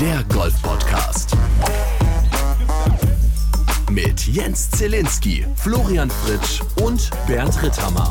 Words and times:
Der 0.00 0.24
Golf 0.32 0.54
Podcast. 0.62 1.36
Mit 3.90 4.26
Jens 4.26 4.70
Zielinski, 4.70 5.44
Florian 5.56 6.08
Fritsch 6.08 6.62
und 6.82 7.10
Bernd 7.26 7.62
Ritthammer. 7.62 8.10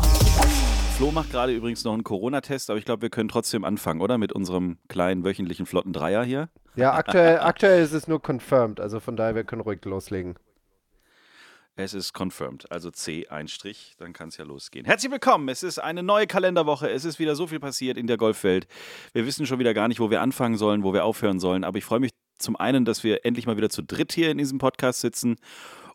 Flo 0.98 1.10
macht 1.10 1.32
gerade 1.32 1.52
übrigens 1.52 1.84
noch 1.86 1.94
einen 1.94 2.04
Corona-Test, 2.04 2.70
aber 2.70 2.78
ich 2.78 2.86
glaube, 2.86 3.02
wir 3.02 3.10
können 3.10 3.28
trotzdem 3.28 3.64
anfangen, 3.64 4.02
oder? 4.02 4.20
Mit 4.20 4.34
unserem 4.34 4.78
kleinen 4.88 5.24
wöchentlichen 5.24 5.66
flotten 5.66 5.92
Dreier 5.92 6.24
hier. 6.24 6.50
Ja, 6.75 6.94
aktuell, 6.94 7.39
aktuell 7.39 7.82
ist 7.82 7.94
es 7.94 8.08
nur 8.08 8.21
confirmed, 8.21 8.80
also 8.80 9.00
von 9.00 9.16
daher, 9.16 9.34
wir 9.34 9.44
können 9.44 9.62
ruhig 9.64 9.84
loslegen. 9.84 10.36
Es 11.82 11.93
ist 11.93 12.11
confirmed, 12.11 12.70
also 12.73 12.91
C 12.91 13.27
ein 13.30 13.48
Strich, 13.48 13.93
dann 13.98 14.11
kann 14.11 14.28
es 14.28 14.36
ja 14.36 14.43
losgehen. 14.43 14.86
Herzlich 14.86 15.14
willkommen, 15.14 15.48
es 15.48 15.64
ist 15.64 15.79
eine 15.79 16.04
neue 16.04 16.28
Kalenderwoche, 16.28 16.89
es 16.89 17.06
ist 17.06 17.20
wieder 17.20 17.37
so 17.37 17.47
viel 17.47 17.61
passiert 17.61 17.97
in 17.97 18.06
der 18.06 18.18
Golfwelt. 18.18 18.68
Wir 19.14 19.25
wissen 19.25 19.46
schon 19.46 19.60
wieder 19.60 19.74
gar 19.74 19.87
nicht, 19.87 20.01
wo 20.01 20.10
wir 20.10 20.20
anfangen 20.20 20.57
sollen, 20.57 20.84
wo 20.84 20.92
wir 20.92 21.06
aufhören 21.06 21.39
sollen, 21.39 21.64
aber 21.64 21.78
ich 21.78 21.86
freue 21.86 22.01
mich 22.01 22.11
zum 22.37 22.57
einen, 22.57 22.84
dass 22.84 23.06
wir 23.06 23.25
endlich 23.25 23.46
mal 23.46 23.56
wieder 23.56 23.70
zu 23.70 23.82
dritt 23.82 24.11
hier 24.11 24.29
in 24.29 24.37
diesem 24.37 24.57
Podcast 24.57 25.00
sitzen 25.00 25.37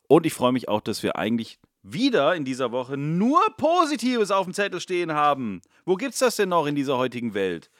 und 0.09 0.25
ich 0.25 0.33
freue 0.33 0.53
mich 0.53 0.71
auch, 0.71 0.81
dass 0.81 1.03
wir 1.03 1.17
eigentlich 1.17 1.59
wieder 1.83 2.35
in 2.35 2.47
dieser 2.47 2.73
Woche 2.73 2.97
nur 2.97 3.43
Positives 3.59 4.31
auf 4.31 4.47
dem 4.47 4.55
Zettel 4.55 4.81
stehen 4.81 5.13
haben. 5.13 5.61
Wo 5.85 5.97
gibt's 5.97 6.21
das 6.21 6.37
denn 6.37 6.49
noch 6.49 6.65
in 6.65 6.77
dieser 6.77 6.97
heutigen 6.97 7.35
Welt? 7.35 7.71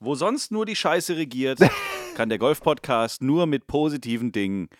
Wo 0.00 0.14
sonst 0.14 0.52
nur 0.52 0.64
die 0.64 0.74
Scheiße 0.74 1.18
regiert, 1.18 1.58
kann 2.14 2.30
der 2.30 2.38
Golf-Podcast 2.38 3.22
nur 3.22 3.44
mit 3.44 3.66
positiven 3.66 4.32
Dingen 4.32 4.70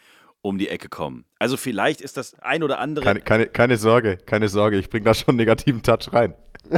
um 0.43 0.59
die 0.59 0.69
Ecke 0.69 0.89
kommen. 0.89 1.25
Also 1.39 1.57
vielleicht 1.57 2.01
ist 2.01 2.17
das 2.17 2.39
ein 2.41 2.63
oder 2.63 2.79
andere. 2.79 3.05
Keine, 3.05 3.21
keine, 3.21 3.47
keine 3.47 3.77
Sorge, 3.79 4.19
keine 4.19 4.49
Sorge, 4.49 4.79
ich 4.79 4.91
bringe 4.91 5.05
da 5.05 5.15
schon 5.15 5.29
einen 5.29 5.39
negativen 5.39 5.83
Touch 5.83 6.13
rein. 6.13 6.35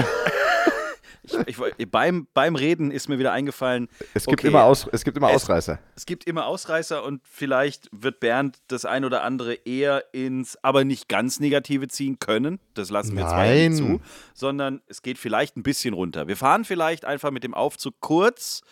Ich, 1.47 1.57
ich, 1.79 1.91
beim, 1.91 2.27
beim 2.35 2.55
Reden 2.55 2.91
ist 2.91 3.09
mir 3.09 3.19
wieder 3.19 3.33
eingefallen. 3.33 3.89
Es 4.13 4.27
gibt 4.27 4.41
okay, 4.41 4.49
immer, 4.49 4.65
Aus, 4.65 4.87
es 4.93 5.05
gibt 5.05 5.17
immer 5.17 5.31
es, 5.31 5.37
Ausreißer. 5.37 5.79
Es 5.97 6.05
gibt 6.05 6.25
immer 6.25 6.47
Ausreißer 6.47 7.03
und 7.03 7.23
vielleicht 7.25 7.89
wird 7.93 8.21
Bernd 8.21 8.59
das 8.69 8.85
ein 8.85 9.05
oder 9.05 9.23
andere 9.23 9.55
eher 9.55 10.05
ins, 10.13 10.59
aber 10.63 10.85
nicht 10.85 11.09
ganz 11.09 11.41
Negative 11.41 11.89
ziehen 11.89 12.19
können. 12.19 12.61
Das 12.75 12.91
lassen 12.91 13.17
wir 13.17 13.25
Nein. 13.25 13.73
jetzt 13.73 13.81
mal 13.81 13.89
nicht 13.91 14.01
zu. 14.01 14.07
Sondern 14.35 14.83
es 14.87 15.03
geht 15.03 15.19
vielleicht 15.19 15.57
ein 15.57 15.63
bisschen 15.63 15.95
runter. 15.95 16.29
Wir 16.29 16.37
fahren 16.37 16.65
vielleicht 16.65 17.05
einfach 17.05 17.31
mit 17.31 17.43
dem 17.43 17.55
Aufzug 17.55 17.95
kurz 18.01 18.63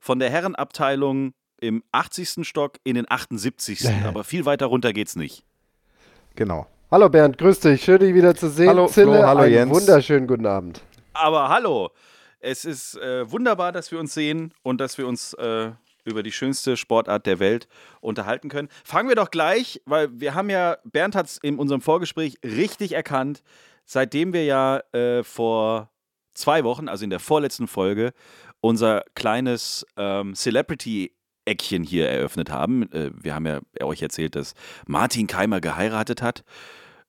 von 0.00 0.18
der 0.18 0.30
Herrenabteilung 0.30 1.34
im 1.60 1.82
80. 1.92 2.46
Stock 2.46 2.78
in 2.84 2.94
den 2.94 3.06
78. 3.08 3.88
aber 4.04 4.24
viel 4.24 4.44
weiter 4.44 4.66
runter 4.66 4.92
geht's 4.92 5.16
nicht. 5.16 5.44
Genau. 6.34 6.66
Hallo 6.90 7.08
Bernd, 7.08 7.38
grüß 7.38 7.60
dich. 7.60 7.84
Schön, 7.84 8.00
dich 8.00 8.14
wieder 8.14 8.34
zu 8.34 8.48
sehen. 8.48 8.68
Hallo, 8.68 8.88
Zille, 8.88 9.18
Flo, 9.18 9.26
hallo 9.26 9.40
einen 9.42 9.52
Jens. 9.52 9.70
wunderschönen 9.72 10.26
guten 10.26 10.46
Abend. 10.46 10.82
Aber 11.12 11.48
hallo, 11.48 11.90
es 12.40 12.64
ist 12.64 12.96
äh, 12.96 13.30
wunderbar, 13.30 13.72
dass 13.72 13.92
wir 13.92 14.00
uns 14.00 14.14
sehen 14.14 14.52
und 14.62 14.80
dass 14.80 14.98
wir 14.98 15.06
uns 15.06 15.34
äh, 15.34 15.70
über 16.04 16.22
die 16.22 16.32
schönste 16.32 16.76
Sportart 16.76 17.26
der 17.26 17.38
Welt 17.38 17.68
unterhalten 18.00 18.48
können. 18.48 18.68
Fangen 18.84 19.08
wir 19.08 19.16
doch 19.16 19.30
gleich, 19.30 19.80
weil 19.84 20.08
wir 20.18 20.34
haben 20.34 20.50
ja, 20.50 20.78
Bernd 20.84 21.14
hat 21.14 21.26
es 21.26 21.38
in 21.38 21.58
unserem 21.58 21.80
Vorgespräch 21.80 22.38
richtig 22.42 22.92
erkannt, 22.92 23.42
seitdem 23.84 24.32
wir 24.32 24.44
ja 24.44 24.80
äh, 24.92 25.22
vor 25.22 25.90
zwei 26.34 26.64
Wochen, 26.64 26.88
also 26.88 27.04
in 27.04 27.10
der 27.10 27.20
vorletzten 27.20 27.68
Folge, 27.68 28.12
unser 28.60 29.04
kleines 29.14 29.86
ähm, 29.96 30.34
Celebrity 30.34 31.12
Eckchen 31.44 31.82
hier 31.82 32.08
eröffnet 32.08 32.50
haben. 32.50 32.90
Äh, 32.92 33.10
wir 33.14 33.34
haben 33.34 33.46
ja 33.46 33.60
euch 33.82 34.02
erzählt, 34.02 34.36
dass 34.36 34.54
Martin 34.86 35.26
Keimer 35.26 35.60
geheiratet 35.60 36.22
hat. 36.22 36.44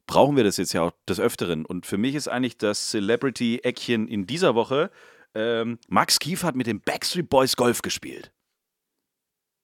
Brauchen 0.07 0.35
wir 0.35 0.43
das 0.43 0.57
jetzt 0.57 0.73
ja 0.73 0.81
auch 0.83 0.91
des 1.07 1.19
Öfteren. 1.19 1.65
Und 1.65 1.85
für 1.85 1.97
mich 1.97 2.15
ist 2.15 2.27
eigentlich 2.27 2.57
das 2.57 2.89
Celebrity-Eckchen 2.89 4.07
in 4.07 4.27
dieser 4.27 4.55
Woche, 4.55 4.91
ähm, 5.33 5.79
Max 5.87 6.19
Kief 6.19 6.43
hat 6.43 6.55
mit 6.55 6.67
den 6.67 6.81
Backstreet 6.81 7.29
Boys 7.29 7.55
Golf 7.55 7.81
gespielt. 7.81 8.31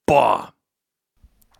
Boah, 0.06 0.54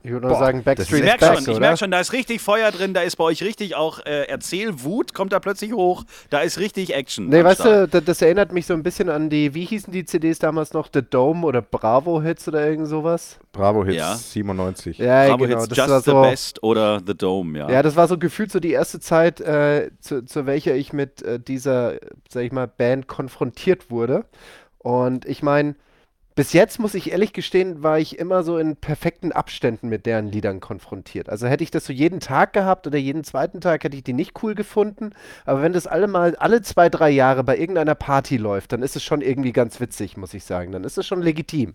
ich 0.04 0.12
würde 0.12 0.28
nur 0.28 0.38
sagen, 0.38 0.64
Backstreet 0.64 1.00
ich 1.00 1.06
merke 1.06 1.26
back, 1.26 1.36
schon, 1.36 1.44
oder? 1.44 1.54
ich 1.54 1.60
merk 1.60 1.80
schon, 1.80 1.92
da 1.92 2.00
ist 2.00 2.14
richtig 2.14 2.42
Feuer 2.42 2.72
drin, 2.72 2.94
da 2.94 3.02
ist 3.02 3.16
bei 3.16 3.24
euch 3.24 3.44
richtig 3.44 3.76
auch 3.76 4.00
äh, 4.06 4.26
Erzählwut, 4.26 5.14
kommt 5.14 5.34
da 5.34 5.40
plötzlich 5.40 5.74
hoch, 5.74 6.04
da 6.30 6.40
ist 6.40 6.60
richtig 6.60 6.94
Action. 6.94 7.30
Nee, 7.30 7.44
weißt 7.44 7.62
Start. 7.62 7.94
du, 7.94 8.00
das, 8.00 8.06
das 8.06 8.22
erinnert 8.22 8.54
mich 8.54 8.66
so 8.66 8.74
ein 8.74 8.84
bisschen 8.84 9.10
an 9.10 9.30
die, 9.30 9.54
wie 9.54 9.66
hießen 9.66 9.92
die 9.92 10.06
CDs 10.06 10.40
damals 10.40 10.74
noch? 10.74 10.88
The 10.94 11.02
Dome 11.02 11.46
oder 11.46 11.62
Bravo 11.62 12.22
Hits 12.22 12.48
oder 12.48 12.68
irgend 12.68 12.88
sowas? 12.88 13.40
Bravo 13.52 13.84
Hits 13.84 13.98
Ja. 13.98 14.16
97. 14.16 14.98
Ja, 15.00 15.28
Bravo 15.28 15.46
genau. 15.46 15.60
Hits 15.62 15.70
das 15.70 15.78
Just 15.78 15.90
war 15.90 16.02
the 16.02 16.12
so, 16.12 16.22
Best 16.22 16.64
oder 16.64 17.02
The 17.06 17.16
Dome, 17.16 17.58
ja. 17.58 17.70
Ja, 17.70 17.84
das 17.84 17.96
war 17.96 18.08
so 18.08 18.18
gefühlt 18.18 18.52
so 18.52 18.60
die 18.60 18.72
erste 18.72 19.00
Zeit, 19.00 19.42
äh, 19.42 19.90
zu, 20.00 20.24
zu 20.24 20.46
welcher 20.46 20.76
ich 20.76 20.94
mit 20.94 21.22
äh, 21.24 21.40
dieser, 21.40 21.96
sag 22.30 22.44
ich 22.44 22.52
mal, 22.52 22.68
Band 22.68 23.08
konfrontiert 23.08 23.90
wurde. 23.90 24.26
Und 24.78 25.26
ich 25.26 25.44
meine, 25.44 25.76
bis 26.38 26.54
jetzt 26.54 26.78
muss 26.78 26.94
ich 26.94 27.12
ehrlich 27.12 27.34
gestehen, 27.34 27.82
war 27.82 27.98
ich 27.98 28.20
immer 28.20 28.44
so 28.44 28.60
in 28.60 28.76
perfekten 28.76 29.32
Abständen 29.32 29.90
mit 29.90 30.06
deren 30.06 30.28
Liedern 30.28 30.60
konfrontiert. 30.60 31.30
Also 31.30 31.48
hätte 31.48 31.64
ich 31.64 31.72
das 31.72 31.86
so 31.86 31.92
jeden 31.92 32.20
Tag 32.20 32.54
gehabt 32.54 32.86
oder 32.86 33.00
jeden 33.00 33.24
zweiten 33.24 33.60
Tag, 33.60 33.84
hätte 33.84 33.98
ich 33.98 34.04
die 34.04 34.14
nicht 34.14 34.44
cool 34.44 34.54
gefunden. 34.54 35.14
Aber 35.46 35.64
wenn 35.64 35.74
das 35.74 35.88
alle 35.88 36.06
mal, 36.06 36.36
alle 36.36 36.62
zwei, 36.62 36.90
drei 36.90 37.10
Jahre 37.10 37.44
bei 37.44 37.58
irgendeiner 37.58 37.96
Party 37.96 38.38
läuft, 38.38 38.72
dann 38.72 38.84
ist 38.84 38.96
es 38.96 39.04
schon 39.04 39.22
irgendwie 39.22 39.52
ganz 39.52 39.80
witzig, 39.80 40.16
muss 40.16 40.36
ich 40.36 40.44
sagen. 40.44 40.72
Dann 40.72 40.84
ist 40.84 41.00
es 41.00 41.08
schon 41.08 41.24
legitim. 41.24 41.74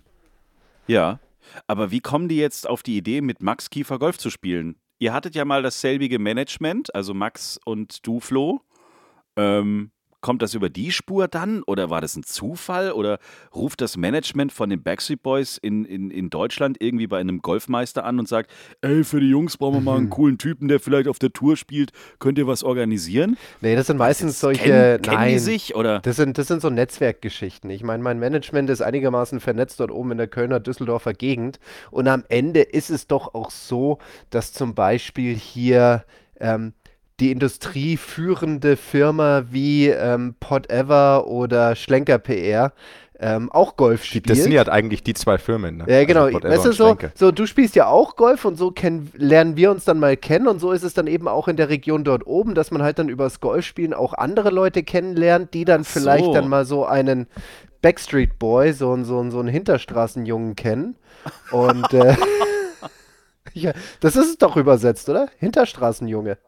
Ja, 0.86 1.18
aber 1.66 1.90
wie 1.90 2.00
kommen 2.00 2.28
die 2.28 2.36
jetzt 2.36 2.68
auf 2.68 2.84
die 2.84 2.96
Idee, 2.96 3.20
mit 3.20 3.42
Max 3.42 3.68
Kiefer 3.68 3.98
Golf 3.98 4.16
zu 4.16 4.30
spielen? 4.30 4.76
Ihr 5.00 5.12
hattet 5.12 5.34
ja 5.34 5.44
mal 5.44 5.64
dasselbige 5.64 6.20
Management, 6.20 6.94
also 6.94 7.14
Max 7.14 7.58
und 7.64 8.06
du, 8.06 8.20
Flo. 8.20 8.60
Ähm, 9.34 9.90
kommt 10.22 10.40
das 10.40 10.54
über 10.54 10.70
die 10.70 10.90
Spur 10.90 11.28
dann 11.28 11.62
oder 11.64 11.90
war 11.90 12.00
das 12.00 12.16
ein 12.16 12.22
Zufall 12.22 12.92
oder 12.92 13.18
ruft 13.54 13.82
das 13.82 13.96
Management 13.98 14.52
von 14.52 14.70
den 14.70 14.82
Backstreet 14.82 15.22
Boys 15.22 15.58
in, 15.58 15.84
in, 15.84 16.10
in 16.10 16.30
Deutschland 16.30 16.78
irgendwie 16.80 17.06
bei 17.06 17.18
einem 17.18 17.42
Golfmeister 17.42 18.04
an 18.04 18.18
und 18.18 18.28
sagt, 18.28 18.50
ey, 18.80 19.04
für 19.04 19.20
die 19.20 19.28
Jungs 19.28 19.56
brauchen 19.56 19.74
wir 19.74 19.80
mal 19.80 19.98
einen 19.98 20.08
coolen 20.08 20.38
Typen, 20.38 20.68
der 20.68 20.80
vielleicht 20.80 21.08
auf 21.08 21.18
der 21.18 21.32
Tour 21.32 21.56
spielt, 21.56 21.92
könnt 22.18 22.38
ihr 22.38 22.46
was 22.46 22.62
organisieren? 22.62 23.36
Nee, 23.60 23.76
das 23.76 23.88
sind 23.88 23.98
meistens 23.98 24.40
solche. 24.40 24.62
kennen, 24.62 25.02
kennen 25.02 25.16
nein, 25.16 25.32
die 25.34 25.38
sich 25.38 25.74
oder? 25.74 26.00
Das 26.00 26.16
sind, 26.16 26.38
das 26.38 26.46
sind 26.46 26.62
so 26.62 26.70
Netzwerkgeschichten. 26.70 27.68
Ich 27.70 27.82
meine, 27.82 28.02
mein 28.02 28.18
Management 28.18 28.70
ist 28.70 28.80
einigermaßen 28.80 29.40
vernetzt 29.40 29.80
dort 29.80 29.90
oben 29.90 30.12
in 30.12 30.18
der 30.18 30.28
Kölner 30.28 30.60
Düsseldorfer 30.60 31.12
Gegend. 31.12 31.58
Und 31.90 32.08
am 32.08 32.24
Ende 32.28 32.62
ist 32.62 32.90
es 32.90 33.06
doch 33.06 33.34
auch 33.34 33.50
so, 33.50 33.98
dass 34.30 34.52
zum 34.52 34.74
Beispiel 34.74 35.34
hier 35.34 36.04
ähm, 36.40 36.72
die 37.20 37.30
industrieführende 37.32 38.76
Firma 38.76 39.44
wie 39.50 39.88
ähm, 39.88 40.34
Pot-Ever 40.40 41.26
oder 41.26 41.76
Schlenker 41.76 42.18
PR 42.18 42.72
ähm, 43.20 43.52
auch 43.52 43.76
Golf 43.76 44.04
spielt. 44.04 44.28
das 44.28 44.38
sind 44.38 44.50
ja 44.50 44.66
eigentlich 44.66 45.04
die 45.04 45.14
zwei 45.14 45.38
Firmen. 45.38 45.76
Ne? 45.76 45.84
Ja, 45.86 46.04
genau. 46.04 46.24
Also 46.24 46.40
weißt 46.42 46.64
du, 46.64 46.72
so, 46.72 46.96
so, 47.14 47.30
du 47.30 47.46
spielst 47.46 47.76
ja 47.76 47.86
auch 47.86 48.16
Golf 48.16 48.44
und 48.44 48.56
so 48.56 48.72
kennen, 48.72 49.12
lernen 49.14 49.56
wir 49.56 49.70
uns 49.70 49.84
dann 49.84 50.00
mal 50.00 50.16
kennen 50.16 50.48
und 50.48 50.58
so 50.58 50.72
ist 50.72 50.82
es 50.82 50.94
dann 50.94 51.06
eben 51.06 51.28
auch 51.28 51.46
in 51.46 51.56
der 51.56 51.68
Region 51.68 52.02
dort 52.02 52.26
oben, 52.26 52.54
dass 52.56 52.72
man 52.72 52.82
halt 52.82 52.98
dann 52.98 53.08
übers 53.08 53.38
Golfspielen 53.38 53.94
auch 53.94 54.14
andere 54.14 54.50
Leute 54.50 54.82
kennenlernt, 54.82 55.54
die 55.54 55.64
dann 55.64 55.84
vielleicht 55.84 56.24
so. 56.24 56.34
dann 56.34 56.48
mal 56.48 56.64
so 56.64 56.84
einen 56.84 57.28
Backstreet 57.80 58.38
Boy, 58.40 58.72
so, 58.72 58.92
einen- 58.92 59.04
so, 59.04 59.20
einen- 59.20 59.30
so 59.30 59.38
einen 59.38 59.48
Hinterstraßenjungen 59.48 60.56
kennen. 60.56 60.96
Und 61.52 61.92
äh, 61.92 62.16
ja, 63.54 63.72
das 64.00 64.16
ist 64.16 64.30
es 64.30 64.38
doch 64.38 64.56
übersetzt, 64.56 65.08
oder? 65.08 65.28
Hinterstraßenjunge. 65.38 66.38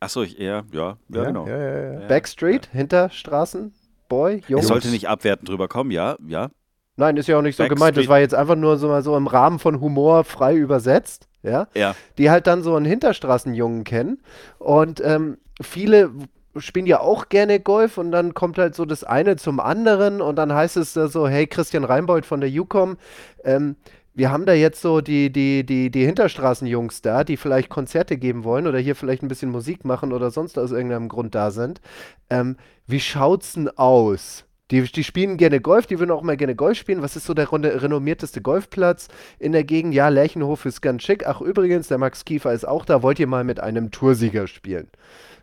Achso, 0.00 0.22
ich 0.22 0.40
eher, 0.40 0.64
ja, 0.72 0.96
ja, 1.08 1.18
Ja, 1.20 1.24
genau. 1.24 1.46
ja, 1.46 1.56
ja, 1.58 1.92
ja. 1.92 2.00
Ja. 2.00 2.06
Backstreet, 2.08 2.68
Hinterstraßenboy, 2.72 4.42
Junge. 4.48 4.62
Es 4.62 4.68
sollte 4.68 4.88
nicht 4.88 5.08
abwertend 5.08 5.48
drüber 5.48 5.68
kommen, 5.68 5.90
ja, 5.90 6.16
ja. 6.26 6.50
Nein, 6.96 7.16
ist 7.16 7.28
ja 7.28 7.38
auch 7.38 7.42
nicht 7.42 7.56
so 7.56 7.62
gemeint. 7.66 7.96
Das 7.96 8.04
Backstreet- 8.04 8.08
war 8.08 8.18
jetzt 8.20 8.34
einfach 8.34 8.56
nur 8.56 8.76
so 8.76 8.88
mal 8.88 9.02
so 9.02 9.16
im 9.16 9.26
Rahmen 9.26 9.58
von 9.58 9.80
Humor 9.80 10.24
frei 10.24 10.54
übersetzt. 10.56 11.26
Ja. 11.42 11.68
Ja. 11.74 11.94
die 12.18 12.28
halt 12.30 12.46
dann 12.46 12.62
so 12.62 12.76
einen 12.76 12.84
Hinterstraßenjungen 12.84 13.82
kennen. 13.84 14.20
Und 14.58 15.00
ähm, 15.02 15.38
viele 15.62 16.10
spielen 16.58 16.84
ja 16.84 17.00
auch 17.00 17.30
gerne 17.30 17.60
Golf 17.60 17.96
und 17.96 18.12
dann 18.12 18.34
kommt 18.34 18.58
halt 18.58 18.74
so 18.74 18.84
das 18.84 19.04
eine 19.04 19.36
zum 19.36 19.58
anderen 19.58 20.20
und 20.20 20.36
dann 20.36 20.52
heißt 20.52 20.76
es 20.76 20.92
da 20.92 21.08
so, 21.08 21.26
hey, 21.26 21.46
Christian 21.46 21.84
Reinbold 21.84 22.26
von 22.26 22.42
der 22.42 22.50
UCOM, 22.50 22.98
ähm, 23.44 23.76
wir 24.20 24.30
haben 24.30 24.44
da 24.44 24.52
jetzt 24.52 24.82
so 24.82 25.00
die, 25.00 25.32
die, 25.32 25.64
die, 25.64 25.90
die 25.90 26.04
Hinterstraßenjungs 26.04 27.00
da, 27.00 27.24
die 27.24 27.38
vielleicht 27.38 27.70
Konzerte 27.70 28.18
geben 28.18 28.44
wollen 28.44 28.66
oder 28.66 28.78
hier 28.78 28.94
vielleicht 28.94 29.22
ein 29.22 29.28
bisschen 29.28 29.50
Musik 29.50 29.86
machen 29.86 30.12
oder 30.12 30.30
sonst 30.30 30.58
aus 30.58 30.72
irgendeinem 30.72 31.08
Grund 31.08 31.34
da 31.34 31.50
sind. 31.50 31.80
Ähm, 32.28 32.58
wie 32.86 33.00
schaut's 33.00 33.54
denn 33.54 33.70
aus? 33.70 34.44
Die, 34.70 34.82
die 34.82 35.04
spielen 35.04 35.38
gerne 35.38 35.62
Golf, 35.62 35.86
die 35.86 35.98
würden 35.98 36.10
auch 36.10 36.20
mal 36.20 36.36
gerne 36.36 36.54
Golf 36.54 36.76
spielen. 36.76 37.00
Was 37.00 37.16
ist 37.16 37.24
so 37.24 37.32
der 37.32 37.50
renommierteste 37.50 38.42
Golfplatz 38.42 39.08
in 39.38 39.52
der 39.52 39.64
Gegend? 39.64 39.94
Ja, 39.94 40.08
Lerchenhof 40.08 40.66
ist 40.66 40.82
ganz 40.82 41.02
schick. 41.02 41.26
Ach, 41.26 41.40
übrigens, 41.40 41.88
der 41.88 41.96
Max 41.96 42.26
Kiefer 42.26 42.52
ist 42.52 42.68
auch 42.68 42.84
da. 42.84 43.02
Wollt 43.02 43.18
ihr 43.20 43.26
mal 43.26 43.42
mit 43.42 43.58
einem 43.58 43.90
Toursieger 43.90 44.46
spielen? 44.48 44.88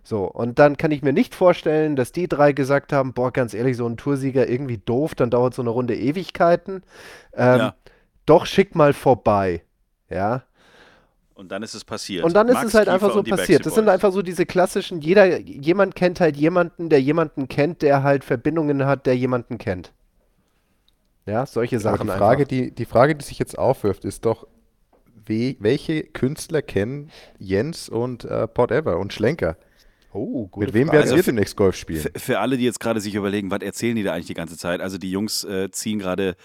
So, 0.03 0.25
und 0.25 0.59
dann 0.59 0.77
kann 0.77 0.91
ich 0.91 1.01
mir 1.01 1.13
nicht 1.13 1.33
vorstellen, 1.33 1.95
dass 1.95 2.11
die 2.11 2.27
drei 2.27 2.53
gesagt 2.53 2.93
haben, 2.93 3.13
boah, 3.13 3.33
ganz 3.33 3.55
ehrlich, 3.55 3.75
so 3.75 3.87
ein 3.87 3.97
Toursieger 3.97 4.47
irgendwie 4.47 4.77
doof, 4.77 5.15
dann 5.15 5.31
dauert 5.31 5.55
so 5.55 5.63
eine 5.63 5.71
Runde 5.71 5.95
Ewigkeiten. 5.95 6.83
Ähm, 7.33 7.57
Ja. 7.57 7.75
Doch, 8.27 8.45
schick 8.45 8.75
mal 8.75 8.93
vorbei. 8.93 9.63
Ja. 10.09 10.43
Und 11.33 11.51
dann 11.51 11.61
ist 11.63 11.73
es 11.73 11.83
passiert. 11.83 12.23
Und 12.23 12.33
dann 12.33 12.47
ist 12.47 12.55
Max 12.55 12.67
es 12.67 12.73
halt 12.73 12.85
Kiefer 12.85 12.93
einfach 12.93 13.13
so 13.13 13.23
passiert. 13.23 13.65
Das 13.65 13.73
sind 13.75 13.89
einfach 13.89 14.11
so 14.11 14.21
diese 14.21 14.45
klassischen, 14.45 15.01
jeder, 15.01 15.39
jemand 15.39 15.95
kennt 15.95 16.19
halt 16.19 16.35
jemanden, 16.37 16.89
der 16.89 17.01
jemanden 17.01 17.47
kennt, 17.47 17.81
der 17.83 18.03
halt 18.03 18.23
Verbindungen 18.23 18.85
hat, 18.85 19.05
der 19.05 19.15
jemanden 19.17 19.57
kennt. 19.57 19.93
Ja, 21.25 21.45
solche 21.45 21.75
Aber 21.77 21.83
Sachen 21.83 22.07
die 22.07 22.13
Frage, 22.13 22.37
einfach. 22.43 22.47
die, 22.47 22.71
die 22.71 22.85
Frage, 22.85 23.15
die 23.15 23.23
sich 23.25 23.37
jetzt 23.37 23.57
aufwirft, 23.57 24.05
ist 24.05 24.25
doch, 24.25 24.47
we, 25.25 25.55
welche 25.59 26.03
Künstler 26.03 26.61
kennen 26.61 27.11
Jens 27.37 27.89
und 27.89 28.25
äh, 28.25 28.47
Port 28.47 28.71
Ever 28.71 28.97
und 28.97 29.13
Schlenker? 29.13 29.57
Oh, 30.13 30.47
Mit 30.55 30.73
wem 30.73 30.87
werden 30.87 31.01
Also 31.01 31.15
wir 31.17 31.23
für- 31.23 31.31
demnächst 31.31 31.55
Golf 31.57 31.75
spielen? 31.75 31.99
Für, 32.01 32.11
für 32.17 32.39
alle, 32.39 32.57
die 32.57 32.63
jetzt 32.63 32.79
gerade 32.79 32.99
sich 33.01 33.13
überlegen, 33.13 33.51
was 33.51 33.61
erzählen 33.61 33.95
die 33.95 34.03
da 34.03 34.13
eigentlich 34.13 34.27
die 34.27 34.33
ganze 34.33 34.57
Zeit? 34.57 34.81
Also 34.81 34.97
die 34.97 35.11
Jungs 35.11 35.43
äh, 35.43 35.69
ziehen 35.69 35.99
gerade 35.99 36.35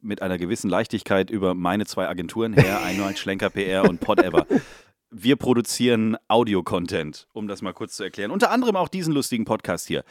mit 0.00 0.22
einer 0.22 0.38
gewissen 0.38 0.70
Leichtigkeit 0.70 1.30
über 1.30 1.54
meine 1.54 1.86
zwei 1.86 2.08
Agenturen 2.08 2.52
her, 2.52 2.82
einmal 2.84 3.16
Schlenker 3.16 3.50
PR 3.50 3.88
und 3.88 4.00
Podever. 4.00 4.46
Wir 5.10 5.36
produzieren 5.36 6.16
Audio-Content, 6.28 7.28
um 7.32 7.48
das 7.48 7.62
mal 7.62 7.72
kurz 7.72 7.96
zu 7.96 8.04
erklären. 8.04 8.30
Unter 8.30 8.50
anderem 8.50 8.76
auch 8.76 8.88
diesen 8.88 9.14
lustigen 9.14 9.44
Podcast 9.44 9.86
hier. 9.88 10.04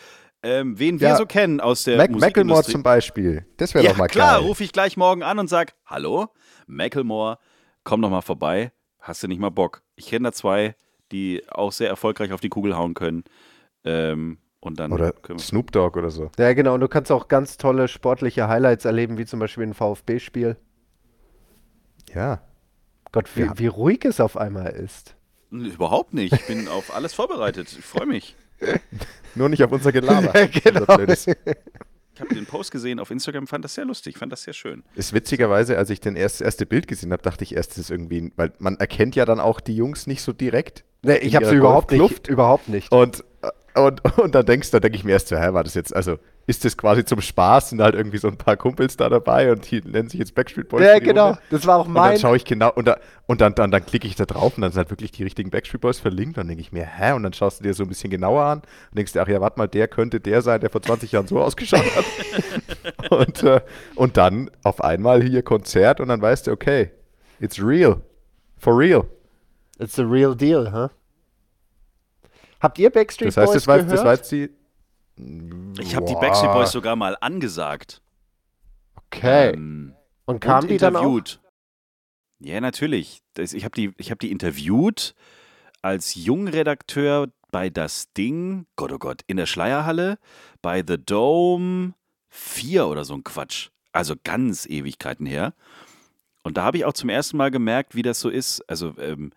Ähm, 0.43 0.77
wen 0.79 0.99
wir 0.99 1.09
Ja, 1.09 1.15
so 1.15 1.25
kennen 1.25 1.59
aus 1.59 1.83
der 1.83 1.97
Mac 1.97 2.11
Macklemore 2.11 2.63
zum 2.63 2.83
Beispiel. 2.83 3.45
Das 3.57 3.73
wäre 3.73 3.83
Ja, 3.85 3.91
doch 3.91 3.97
mal 3.97 4.07
klar, 4.07 4.37
geil. 4.39 4.47
rufe 4.47 4.63
ich 4.63 4.71
gleich 4.71 4.97
morgen 4.97 5.23
an 5.23 5.39
und 5.39 5.47
sag, 5.49 5.73
hallo, 5.85 6.27
Macklemore, 6.67 7.37
komm 7.83 8.01
doch 8.01 8.09
mal 8.09 8.21
vorbei. 8.21 8.71
Hast 8.99 9.23
du 9.23 9.27
nicht 9.27 9.39
mal 9.39 9.49
Bock? 9.49 9.83
Ich 9.95 10.07
kenne 10.07 10.29
da 10.29 10.31
zwei, 10.33 10.75
die 11.11 11.43
auch 11.49 11.71
sehr 11.71 11.89
erfolgreich 11.89 12.33
auf 12.33 12.41
die 12.41 12.49
Kugel 12.49 12.75
hauen 12.75 12.93
können. 12.93 13.23
Ähm, 13.83 14.39
und 14.59 14.79
dann 14.79 14.91
Oder 14.91 15.13
Snoop 15.39 15.71
Dogg 15.71 15.97
oder 15.97 16.09
so. 16.09 16.31
Ja, 16.37 16.53
genau. 16.53 16.73
Und 16.73 16.81
du 16.81 16.87
kannst 16.87 17.11
auch 17.11 17.27
ganz 17.27 17.57
tolle 17.57 17.87
sportliche 17.87 18.47
Highlights 18.47 18.85
erleben, 18.85 19.17
wie 19.17 19.25
zum 19.25 19.39
Beispiel 19.39 19.63
ein 19.63 19.73
VfB-Spiel. 19.73 20.57
Ja. 22.13 22.41
Gott, 23.11 23.29
wie, 23.35 23.49
wie 23.55 23.67
ruhig 23.67 24.03
es 24.05 24.19
auf 24.19 24.37
einmal 24.37 24.71
ist. 24.71 25.15
Überhaupt 25.51 26.13
nicht. 26.13 26.33
Ich 26.33 26.45
bin 26.47 26.67
auf 26.67 26.93
alles 26.93 27.13
vorbereitet. 27.13 27.73
Ich 27.77 27.85
freue 27.85 28.05
mich. 28.05 28.35
Nur 29.35 29.49
nicht 29.49 29.63
auf 29.63 29.71
unser 29.71 29.91
Gelaber. 29.91 30.33
Genau. 30.47 30.81
Unser 30.81 30.95
blödes. 30.97 31.27
Ich 31.27 32.21
habe 32.21 32.33
den 32.33 32.47
Post 32.47 32.71
gesehen 32.71 32.99
auf 32.99 33.11
Instagram, 33.11 33.45
fand 33.45 33.63
das 33.63 33.75
sehr 33.75 33.85
lustig, 33.85 34.17
fand 34.17 34.31
das 34.33 34.41
sehr 34.41 34.53
schön. 34.53 34.83
Ist 34.95 35.13
witzigerweise, 35.13 35.77
als 35.77 35.91
ich 35.91 35.99
den 36.01 36.15
erst, 36.15 36.41
erste 36.41 36.65
Bild 36.65 36.87
gesehen 36.87 37.11
habe, 37.13 37.21
dachte 37.21 37.43
ich 37.43 37.55
erst, 37.55 37.71
das 37.71 37.77
ist 37.77 37.91
irgendwie, 37.91 38.21
ein- 38.21 38.33
weil 38.35 38.51
man 38.57 38.75
erkennt 38.77 39.15
ja 39.15 39.23
dann 39.25 39.39
auch 39.39 39.59
die 39.61 39.75
Jungs 39.75 40.07
nicht 40.07 40.23
so 40.23 40.33
direkt. 40.33 40.83
Nee, 41.03 41.17
ich 41.17 41.35
habe 41.35 41.45
sie 41.45 41.55
überhaupt 41.55 41.91
nicht. 41.91 42.27
Überhaupt 42.27 42.69
nicht. 42.69 42.91
Und, 42.91 43.23
und, 43.77 44.19
und 44.19 44.35
dann 44.35 44.45
denkst 44.45 44.71
du, 44.71 44.77
da 44.77 44.79
denke 44.79 44.97
ich 44.97 45.03
mir 45.03 45.13
erst 45.13 45.27
so, 45.27 45.37
hä, 45.37 45.53
war 45.53 45.63
das 45.63 45.73
jetzt, 45.73 45.95
also 45.95 46.17
ist 46.47 46.63
das 46.63 46.77
quasi 46.77 47.03
zum 47.03 47.19
Spaß, 47.19 47.71
sind 47.71 47.81
halt 47.81 47.93
irgendwie 47.93 48.17
so 48.17 48.29
ein 48.29 48.37
paar 48.37 48.55
Kumpels 48.55 48.95
da 48.95 49.09
dabei 49.09 49.51
und 49.51 49.69
die 49.69 49.81
nennen 49.81 50.07
sich 50.07 50.19
jetzt 50.19 50.33
Backstreet 50.33 50.69
Boys. 50.69 50.81
Ja, 50.81 50.97
genau. 50.99 51.27
Runde. 51.27 51.41
Das 51.49 51.67
war 51.67 51.77
auch 51.77 51.87
Und 51.87 51.95
dann 51.95 52.03
mein. 52.03 52.19
schaue 52.19 52.37
ich 52.37 52.45
genau, 52.45 52.71
und, 52.71 52.87
da, 52.87 52.97
und 53.25 53.41
dann, 53.41 53.53
dann, 53.53 53.69
dann 53.69 53.85
klicke 53.85 54.07
ich 54.07 54.15
da 54.15 54.25
drauf 54.25 54.55
und 54.55 54.61
dann 54.61 54.71
sind 54.71 54.79
halt 54.79 54.89
wirklich 54.89 55.11
die 55.11 55.23
richtigen 55.23 55.49
Backstreet 55.49 55.81
Boys 55.81 55.99
verlinkt. 55.99 56.37
Dann 56.37 56.47
denke 56.47 56.61
ich 56.61 56.71
mir, 56.71 56.85
hä? 56.85 57.11
Und 57.11 57.23
dann 57.23 57.33
schaust 57.33 57.59
du 57.59 57.63
dir 57.63 57.73
so 57.73 57.83
ein 57.83 57.89
bisschen 57.89 58.09
genauer 58.09 58.43
an 58.43 58.59
und 58.59 58.97
denkst 58.97 59.11
dir, 59.11 59.21
ach 59.21 59.27
ja, 59.27 59.41
warte 59.41 59.59
mal, 59.59 59.67
der 59.67 59.89
könnte 59.89 60.21
der 60.21 60.41
sein, 60.41 60.61
der 60.61 60.69
vor 60.69 60.81
20 60.81 61.11
Jahren 61.11 61.27
so 61.27 61.41
ausgeschaut 61.41 61.83
hat. 61.95 63.11
und, 63.11 63.43
äh, 63.43 63.59
und 63.95 64.15
dann 64.15 64.49
auf 64.63 64.81
einmal 64.81 65.21
hier 65.21 65.43
Konzert 65.43 65.99
und 65.99 66.07
dann 66.07 66.21
weißt 66.21 66.47
du, 66.47 66.51
okay, 66.51 66.91
it's 67.41 67.61
real. 67.61 68.01
For 68.57 68.77
real. 68.77 69.03
It's 69.79 69.99
a 69.99 70.03
real 70.03 70.33
deal, 70.33 70.71
huh? 70.71 70.87
Habt 72.59 72.79
ihr 72.79 72.89
Backstreet 72.89 73.27
Das 73.29 73.37
heißt, 73.37 73.47
Boys 73.47 73.53
das 73.55 73.67
war, 73.67 73.77
gehört? 73.77 73.93
das 73.93 74.05
war 74.05 74.13
jetzt 74.13 74.31
die. 74.31 74.49
Ich 75.79 75.95
habe 75.95 76.05
die. 76.05 76.15
Backstreet 76.15 76.51
Boys 76.51 76.71
sogar 76.71 76.95
mal 76.95 77.17
angesagt. 77.21 78.01
okay. 78.95 79.51
Ähm, 79.53 79.93
und 80.25 80.41
kamen 80.41 80.63
und 80.63 80.71
die 80.71 80.77
dann 80.77 80.95
auch? 80.95 81.03
interviewt. 81.03 81.39
Ja, 82.39 82.59
natürlich. 82.61 83.21
Das, 83.33 83.53
ich 83.53 83.63
habe 83.63 83.75
die, 83.75 83.93
ich 83.97 84.11
hab 84.11 84.19
die 84.19 84.31
interviewt 84.31 85.15
als 85.81 86.15
Jungredakteur 86.15 87.29
bei 87.51 87.69
Das 87.69 88.11
Ding, 88.13 88.65
Gott 88.75 88.91
oh 88.91 88.99
Gott, 88.99 89.21
in 89.27 89.37
der 89.37 89.45
Schleierhalle, 89.45 90.17
bei 90.61 90.83
The 90.85 90.97
Dome 90.97 91.93
4 92.29 92.87
oder 92.87 93.05
so 93.05 93.13
ein 93.13 93.23
Quatsch. 93.23 93.69
Also 93.93 94.15
ganz 94.23 94.65
Ewigkeiten 94.65 95.25
her. 95.25 95.53
Und 96.43 96.57
da 96.57 96.63
habe 96.63 96.77
ich 96.77 96.85
auch 96.85 96.93
zum 96.93 97.09
ersten 97.09 97.37
Mal 97.37 97.51
gemerkt, 97.51 97.95
wie 97.95 98.01
das 98.01 98.19
so 98.19 98.29
ist. 98.29 98.61
Also 98.69 98.93
ähm, 98.99 99.31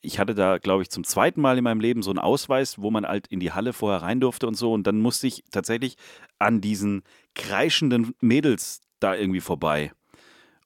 ich 0.00 0.18
hatte 0.18 0.34
da, 0.34 0.58
glaube 0.58 0.82
ich, 0.82 0.90
zum 0.90 1.04
zweiten 1.04 1.40
Mal 1.40 1.58
in 1.58 1.64
meinem 1.64 1.80
Leben 1.80 2.02
so 2.02 2.10
einen 2.10 2.18
Ausweis, 2.18 2.80
wo 2.80 2.90
man 2.90 3.06
halt 3.06 3.26
in 3.28 3.40
die 3.40 3.52
Halle 3.52 3.72
vorher 3.72 4.02
rein 4.02 4.20
durfte 4.20 4.46
und 4.46 4.54
so. 4.54 4.72
Und 4.72 4.86
dann 4.86 5.00
musste 5.00 5.26
ich 5.26 5.44
tatsächlich 5.50 5.96
an 6.38 6.60
diesen 6.60 7.02
kreischenden 7.34 8.14
Mädels 8.20 8.80
da 9.00 9.14
irgendwie 9.14 9.40
vorbei. 9.40 9.92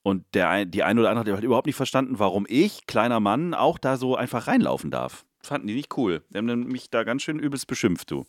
Und 0.02 0.24
der, 0.34 0.64
die 0.64 0.84
eine 0.84 1.00
oder 1.00 1.10
andere 1.10 1.24
hat 1.24 1.34
halt 1.34 1.44
überhaupt 1.44 1.66
nicht 1.66 1.76
verstanden, 1.76 2.18
warum 2.18 2.46
ich, 2.48 2.86
kleiner 2.86 3.18
Mann, 3.18 3.54
auch 3.54 3.78
da 3.78 3.96
so 3.96 4.14
einfach 4.14 4.46
reinlaufen 4.46 4.90
darf. 4.90 5.24
Fanden 5.42 5.66
die 5.66 5.74
nicht 5.74 5.96
cool. 5.96 6.22
Die 6.30 6.38
haben 6.38 6.66
mich 6.68 6.90
da 6.90 7.04
ganz 7.04 7.22
schön 7.22 7.38
übelst 7.38 7.66
beschimpft, 7.66 8.10
du. 8.10 8.24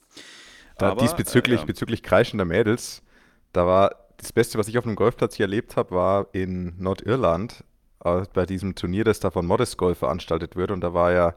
Da, 0.77 0.91
Aber, 0.91 1.01
diesbezüglich 1.01 1.59
äh, 1.59 1.61
ja. 1.61 1.65
bezüglich 1.65 2.03
kreischender 2.03 2.45
Mädels, 2.45 3.03
da 3.53 3.65
war 3.65 4.07
das 4.17 4.33
Beste, 4.33 4.57
was 4.57 4.67
ich 4.67 4.77
auf 4.77 4.85
einem 4.85 4.95
Golfplatz 4.95 5.35
hier 5.35 5.45
erlebt 5.45 5.75
habe, 5.75 5.91
war 5.91 6.27
in 6.33 6.73
Nordirland 6.79 7.63
bei 8.33 8.45
diesem 8.45 8.75
Turnier, 8.75 9.03
das 9.03 9.19
da 9.19 9.29
von 9.31 9.45
Modest 9.45 9.77
Golf 9.77 9.99
veranstaltet 9.99 10.55
wird. 10.55 10.71
Und 10.71 10.81
da 10.81 10.93
war 10.93 11.11
ja 11.11 11.33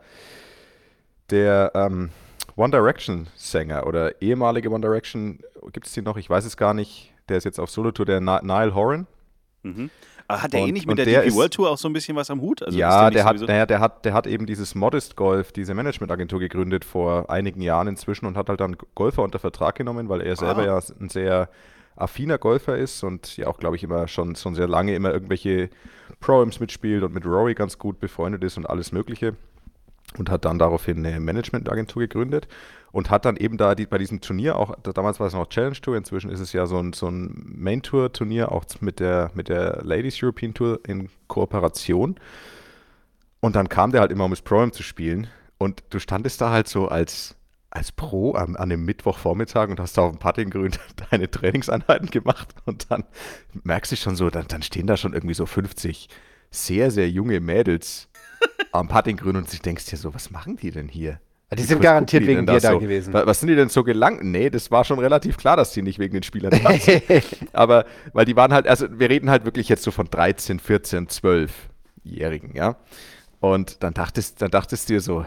der 1.31 1.71
ähm, 1.75 2.11
One 2.57 2.71
Direction 2.71 3.29
Sänger 3.37 3.87
oder 3.87 4.21
ehemalige 4.21 4.71
One 4.71 4.81
Direction, 4.81 5.39
gibt 5.73 5.87
es 5.87 5.93
den 5.93 6.05
noch? 6.05 6.17
Ich 6.17 6.29
weiß 6.29 6.45
es 6.45 6.57
gar 6.57 6.75
nicht. 6.75 7.13
Der 7.29 7.37
ist 7.39 7.45
jetzt 7.45 7.61
auf 7.61 7.71
Solo-Tour, 7.71 8.07
der 8.07 8.21
Ni- 8.21 8.41
Niall 8.43 8.75
Horan. 8.75 9.07
Mhm. 9.63 9.91
Aber 10.27 10.43
hat 10.43 10.53
der 10.53 10.61
eh 10.61 10.65
Und- 10.65 10.73
nicht 10.73 10.87
mit 10.87 10.99
der, 10.99 11.05
der 11.05 11.23
DP 11.23 11.35
World 11.35 11.53
Tour 11.55 11.71
auch 11.71 11.79
so 11.79 11.89
ein 11.89 11.93
bisschen 11.93 12.17
was 12.17 12.31
am 12.31 12.41
Hut? 12.41 12.63
Also 12.63 12.77
ja, 12.79 13.11
der 13.11 13.25
hat, 13.25 13.41
naja, 13.41 13.67
der, 13.67 13.81
hat, 13.81 14.05
der 14.05 14.13
hat 14.15 14.27
eben 14.27 14.47
dieses 14.47 14.75
Modest 14.75 15.17
Golf, 15.17 15.53
diese 15.53 15.75
Managementagentur 15.75 16.39
gegründet 16.41 16.85
vor 16.85 17.31
einigen 17.31 17.61
Jahren 17.61 17.89
inzwischen 17.89 18.27
und 18.27 18.37
hat 18.37 18.49
halt 18.49 18.61
dann 18.61 18.77
Golfer 18.95 19.23
unter 19.23 19.39
Vertrag 19.39 19.75
genommen, 19.77 20.09
weil 20.09 20.21
er 20.23 20.37
selber 20.37 20.63
Ah. 20.63 20.67
ja 20.67 20.81
ein 21.01 21.09
sehr 21.09 21.49
affiner 21.97 22.39
Golfer 22.39 22.79
ist 22.79 23.03
und 23.05 23.37
ja 23.37 23.47
auch, 23.49 23.59
glaube 23.59 23.77
ich, 23.77 23.83
immer 23.85 24.09
schon, 24.09 24.35
schon 24.37 24.55
sehr 24.55 24.69
lange 24.69 24.95
immer 24.95 25.13
irgendwelche 25.13 25.69
Pro-Ams 26.21 26.61
mitspielt 26.61 27.03
und 27.03 27.13
mit 27.15 27.27
Rory 27.27 27.55
ganz 27.55 27.79
gut 27.79 27.99
befreundet 27.99 28.45
ist 28.45 28.57
und 28.57 28.69
alles 28.69 28.93
Mögliche. 28.93 29.35
Und 30.19 30.29
hat 30.29 30.45
dann 30.45 30.59
daraufhin 30.59 31.07
eine 31.07 31.21
Managementagentur 31.21 32.03
gegründet 32.03 32.49
und 32.91 33.11
hat 33.11 33.25
dann 33.25 33.37
eben 33.37 33.57
da 33.57 33.77
die, 33.77 33.87
bei 33.87 33.97
diesem 33.97 34.21
Turnier 34.21 34.57
auch, 34.57 34.75
da- 34.83 34.93
damals 34.93 35.21
war 35.21 35.29
es 35.29 35.35
noch 35.35 35.49
Challenge 35.49 35.81
Tour, 35.81 35.97
inzwischen 35.97 36.31
ist 36.31 36.41
es 36.41 36.53
ja 36.53 36.67
so 36.67 36.79
ein, 36.79 36.93
so 36.95 37.07
ein 37.07 37.53
Main 37.57 37.81
Tour 37.83 38.13
Turnier, 38.13 38.51
auch 38.51 38.65
mit 38.81 38.99
der, 38.99 39.31
mit 39.35 39.49
der 39.49 39.83
Ladies 39.85 40.21
European 40.21 40.53
Tour 40.53 40.81
in 40.85 41.11
Kooperation. 41.29 42.17
Und 43.39 43.55
dann 43.55 43.69
kam 43.69 43.93
der 43.93 44.01
halt 44.01 44.11
immer, 44.11 44.25
um 44.25 44.33
das 44.33 44.43
Pro-Am 44.43 44.73
zu 44.73 44.83
spielen. 44.83 45.29
Und 45.59 45.85
du 45.91 46.01
standest 46.01 46.41
da 46.41 46.51
halt 46.51 46.67
so 46.67 46.89
als, 46.89 47.37
als 47.71 47.93
Pro 47.93 48.35
am, 48.35 48.57
an 48.57 48.71
einem 48.73 48.85
Mittwochvormittag 48.85 49.69
und 49.69 49.79
hast 49.81 49.97
da 49.97 50.03
auf 50.03 50.11
dem 50.13 50.19
Puttinggrün 50.19 50.73
deine 51.11 51.31
Trainingseinheiten 51.31 52.11
gemacht. 52.11 52.49
Und 52.67 52.91
dann 52.91 53.05
merkst 53.63 53.93
du 53.93 53.97
schon 53.97 54.17
so, 54.17 54.29
dann, 54.31 54.47
dann 54.49 54.63
stehen 54.63 54.87
da 54.87 54.97
schon 54.97 55.13
irgendwie 55.15 55.35
so 55.35 55.47
50 55.47 56.09
sehr, 56.51 56.91
sehr 56.91 57.09
junge 57.09 57.39
Mädels 57.41 58.09
am 58.73 58.89
Puttinggrün 58.89 59.37
und 59.37 59.53
du 59.53 59.57
denkst 59.59 59.87
dir 59.87 59.97
so, 59.97 60.13
was 60.15 60.31
machen 60.31 60.57
die 60.57 60.71
denn 60.73 60.89
hier? 60.89 61.21
Die 61.57 61.63
sind 61.65 61.81
garantiert 61.83 62.23
die 62.23 62.29
wegen 62.29 62.47
dir 62.47 62.61
da 62.61 62.73
so? 62.73 62.79
gewesen. 62.79 63.13
Wa- 63.13 63.27
Was 63.27 63.41
sind 63.41 63.49
die 63.49 63.57
denn 63.57 63.69
so 63.69 63.83
gelangt? 63.83 64.23
Nee, 64.23 64.51
das 64.51 64.71
war 64.71 64.85
schon 64.85 65.01
relativ 65.01 65.37
klar, 65.37 65.57
dass 65.57 65.73
die 65.73 65.83
nicht 65.83 65.99
wegen 65.99 66.13
den 66.15 66.23
Spielern 66.23 66.53
da 66.63 66.73
sind. 66.79 67.03
Aber, 67.53 67.87
weil 68.13 68.25
die 68.25 68.37
waren 68.37 68.53
halt, 68.53 68.69
also 68.69 68.87
wir 69.01 69.11
reden 69.11 69.31
halt 69.31 69.45
wirklich 69.45 69.69
jetzt 69.69 69.83
so 69.83 69.91
von 69.91 70.07
13, 70.09 70.61
14, 70.61 71.09
12-Jährigen, 71.09 72.55
ja. 72.55 72.77
Und 73.41 73.83
dann 73.83 73.95
dachtest, 73.95 74.43
dann 74.43 74.51
dachtest 74.53 74.89
du 74.89 74.95
dir 74.95 75.01
so, 75.01 75.25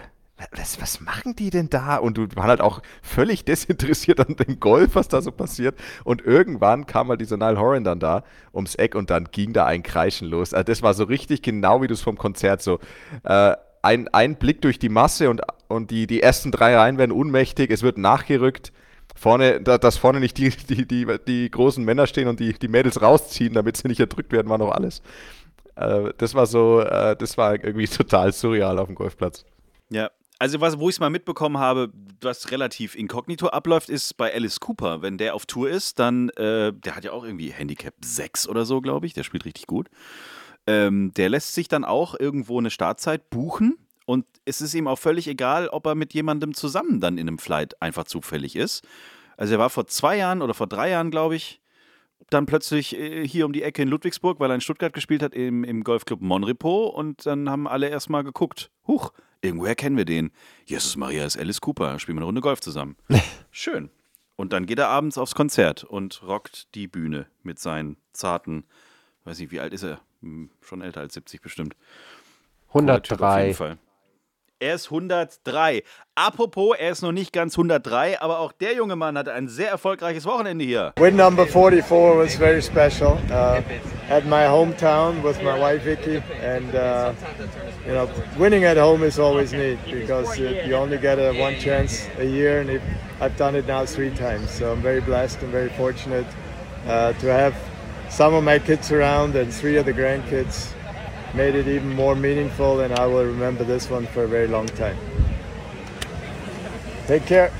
was, 0.51 0.81
was 0.81 1.01
machen 1.01 1.35
die 1.35 1.49
denn 1.49 1.69
da? 1.69 1.97
Und 1.97 2.17
du 2.17 2.27
waren 2.35 2.47
halt 2.47 2.61
auch 2.61 2.81
völlig 3.01 3.45
desinteressiert 3.45 4.19
an 4.19 4.35
dem 4.35 4.59
Golf, 4.59 4.95
was 4.95 5.07
da 5.07 5.21
so 5.21 5.31
passiert. 5.31 5.75
Und 6.03 6.21
irgendwann 6.21 6.85
kam 6.85 7.09
halt 7.09 7.21
dieser 7.21 7.37
Niall 7.37 7.57
Horan 7.57 7.83
dann 7.83 7.99
da 7.99 8.23
ums 8.53 8.75
Eck 8.75 8.95
und 8.95 9.09
dann 9.09 9.29
ging 9.31 9.53
da 9.53 9.65
ein 9.65 9.83
Kreischen 9.83 10.27
los. 10.27 10.53
Also 10.53 10.63
das 10.63 10.81
war 10.81 10.93
so 10.93 11.05
richtig 11.05 11.41
genau, 11.41 11.81
wie 11.81 11.87
du 11.87 11.93
es 11.93 12.01
vom 12.01 12.17
Konzert 12.17 12.61
so. 12.61 12.79
Äh, 13.23 13.55
ein, 13.81 14.07
ein 14.13 14.35
Blick 14.37 14.61
durch 14.61 14.79
die 14.79 14.89
Masse 14.89 15.29
und, 15.29 15.41
und 15.67 15.91
die, 15.91 16.07
die 16.07 16.21
ersten 16.21 16.51
drei 16.51 16.75
Reihen 16.75 16.97
werden 16.97 17.11
unmächtig, 17.11 17.69
es 17.69 17.83
wird 17.83 17.97
nachgerückt. 17.97 18.71
Vorne, 19.15 19.61
da, 19.61 19.77
dass 19.77 19.97
vorne 19.97 20.19
nicht 20.19 20.37
die, 20.37 20.49
die, 20.49 20.87
die, 20.87 21.05
die 21.27 21.51
großen 21.51 21.83
Männer 21.83 22.07
stehen 22.07 22.27
und 22.27 22.39
die, 22.39 22.53
die 22.53 22.67
Mädels 22.67 23.01
rausziehen, 23.01 23.53
damit 23.53 23.77
sie 23.77 23.87
nicht 23.87 23.99
erdrückt 23.99 24.31
werden, 24.31 24.49
war 24.49 24.57
noch 24.57 24.71
alles. 24.71 25.01
Äh, 25.75 26.13
das 26.17 26.33
war 26.33 26.45
so, 26.45 26.79
äh, 26.79 27.15
das 27.15 27.37
war 27.37 27.53
irgendwie 27.53 27.87
total 27.87 28.31
surreal 28.31 28.79
auf 28.79 28.87
dem 28.87 28.95
Golfplatz. 28.95 29.45
Ja, 29.89 30.09
also 30.39 30.61
was, 30.61 30.79
wo 30.79 30.89
ich 30.89 30.95
es 30.95 30.99
mal 30.99 31.09
mitbekommen 31.09 31.57
habe, 31.57 31.91
was 32.21 32.51
relativ 32.51 32.95
inkognito 32.95 33.47
abläuft, 33.47 33.89
ist 33.89 34.17
bei 34.17 34.33
Alice 34.33 34.59
Cooper. 34.59 35.01
Wenn 35.01 35.17
der 35.17 35.35
auf 35.35 35.45
Tour 35.45 35.69
ist, 35.69 35.99
dann, 35.99 36.29
äh, 36.29 36.73
der 36.73 36.95
hat 36.95 37.03
ja 37.03 37.11
auch 37.11 37.23
irgendwie 37.23 37.51
Handicap 37.51 37.93
6 38.03 38.47
oder 38.47 38.65
so, 38.65 38.81
glaube 38.81 39.05
ich. 39.05 39.13
Der 39.13 39.23
spielt 39.23 39.45
richtig 39.45 39.67
gut. 39.67 39.89
Ähm, 40.65 41.13
der 41.13 41.29
lässt 41.29 41.53
sich 41.53 41.67
dann 41.67 41.83
auch 41.83 42.17
irgendwo 42.17 42.57
eine 42.57 42.69
Startzeit 42.69 43.29
buchen 43.29 43.77
und 44.05 44.25
es 44.45 44.61
ist 44.61 44.73
ihm 44.73 44.87
auch 44.87 44.99
völlig 44.99 45.27
egal, 45.27 45.69
ob 45.69 45.85
er 45.85 45.95
mit 45.95 46.13
jemandem 46.13 46.53
zusammen 46.53 46.99
dann 46.99 47.17
in 47.17 47.27
einem 47.27 47.37
Flight 47.37 47.81
einfach 47.81 48.05
zufällig 48.05 48.55
ist. 48.55 48.85
Also 49.37 49.55
er 49.55 49.59
war 49.59 49.69
vor 49.69 49.87
zwei 49.87 50.17
Jahren 50.17 50.41
oder 50.41 50.53
vor 50.53 50.67
drei 50.67 50.89
Jahren, 50.89 51.11
glaube 51.11 51.35
ich, 51.35 51.61
dann 52.29 52.45
plötzlich 52.45 52.97
äh, 52.97 53.27
hier 53.27 53.45
um 53.45 53.53
die 53.53 53.63
Ecke 53.63 53.81
in 53.81 53.87
Ludwigsburg, 53.87 54.39
weil 54.39 54.51
er 54.51 54.55
in 54.55 54.61
Stuttgart 54.61 54.93
gespielt 54.93 55.23
hat, 55.23 55.33
im, 55.33 55.63
im 55.63 55.83
Golfclub 55.83 56.21
Monrepo 56.21 56.87
und 56.87 57.25
dann 57.25 57.49
haben 57.49 57.67
alle 57.67 57.89
erstmal 57.89 58.23
geguckt. 58.23 58.71
Huch, 58.87 59.11
irgendwoher 59.43 59.75
kennen 59.75 59.97
wir 59.97 60.05
den. 60.05 60.31
Jesus 60.65 60.95
Maria 60.95 61.25
ist 61.25 61.37
Alice 61.37 61.61
Cooper, 61.61 61.99
spielen 61.99 62.17
wir 62.17 62.21
eine 62.21 62.25
Runde 62.25 62.41
Golf 62.41 62.61
zusammen. 62.61 62.95
Schön. 63.51 63.89
Und 64.35 64.51
dann 64.53 64.65
geht 64.65 64.79
er 64.79 64.87
abends 64.87 65.17
aufs 65.17 65.35
Konzert 65.35 65.83
und 65.83 66.23
rockt 66.23 66.73
die 66.73 66.87
Bühne 66.87 67.27
mit 67.43 67.59
seinen 67.59 67.97
zarten, 68.13 68.63
weiß 69.25 69.37
nicht, 69.39 69.51
wie 69.51 69.59
alt 69.59 69.73
ist 69.73 69.83
er? 69.83 70.01
Hm, 70.21 70.49
Schon 70.61 70.81
älter 70.81 71.01
als 71.01 71.13
70 71.13 71.41
bestimmt. 71.41 71.75
Cooler 72.69 73.03
Typ 73.03 73.21
Auf 73.21 73.27
103. 73.27 73.43
jeden 73.45 73.55
Fall. 73.57 73.77
Er 74.63 74.75
ist 74.75 74.85
103. 74.85 75.83
Apropos, 76.15 76.77
er 76.79 76.91
ist 76.91 77.01
noch 77.01 77.11
nicht 77.11 77.33
ganz 77.33 77.55
103, 77.57 78.21
aber 78.21 78.39
auch 78.39 78.53
der 78.53 78.73
junge 78.75 78.95
Mann 78.95 79.17
hatte 79.17 79.33
ein 79.33 79.49
sehr 79.49 79.69
erfolgreiches 79.69 80.25
Wochenende 80.25 80.63
hier. 80.63 80.93
Win 80.95 81.17
number 81.17 81.45
44 81.45 82.17
was 82.17 82.35
very 82.37 82.61
special. 82.61 83.17
Uh, 83.29 83.61
at 84.09 84.25
my 84.25 84.45
hometown 84.47 85.21
with 85.21 85.37
my 85.43 85.59
wife 85.59 85.83
Vicky, 85.83 86.23
and 86.41 86.73
uh, 86.73 87.11
you 87.85 87.93
know, 87.93 88.07
winning 88.39 88.63
at 88.63 88.77
home 88.77 89.03
is 89.03 89.19
always 89.19 89.51
neat 89.51 89.79
because 89.83 90.39
you, 90.39 90.73
only 90.75 90.97
get 90.97 91.19
a 91.19 91.33
one 91.37 91.59
chance 91.59 92.07
a 92.17 92.25
year, 92.25 92.61
and 92.61 92.79
I've 93.19 93.35
done 93.35 93.55
it 93.55 93.67
now 93.67 93.85
three 93.85 94.11
times. 94.11 94.49
So 94.49 94.71
I'm 94.71 94.81
very 94.81 95.01
blessed 95.01 95.41
and 95.43 95.51
very 95.51 95.71
fortunate 95.71 96.27
uh, 96.87 97.11
to 97.11 97.27
have 97.27 97.53
some 98.09 98.33
of 98.33 98.45
my 98.45 98.59
kids 98.59 98.93
around 98.93 99.35
and 99.35 99.53
three 99.53 99.75
of 99.75 99.85
the 99.85 99.93
grandkids. 99.93 100.71
Made 101.35 101.55
it 101.55 101.67
even 101.67 101.95
more 101.95 102.15
meaningful, 102.15 102.81
and 102.81 102.93
I 102.93 103.07
will 103.07 103.25
remember 103.25 103.63
this 103.65 103.89
one 103.89 104.05
for 104.07 104.25
a 104.25 104.27
very 104.27 104.47
long 104.47 104.67
time. 104.67 104.97
Take 107.07 107.25
care. 107.25 107.51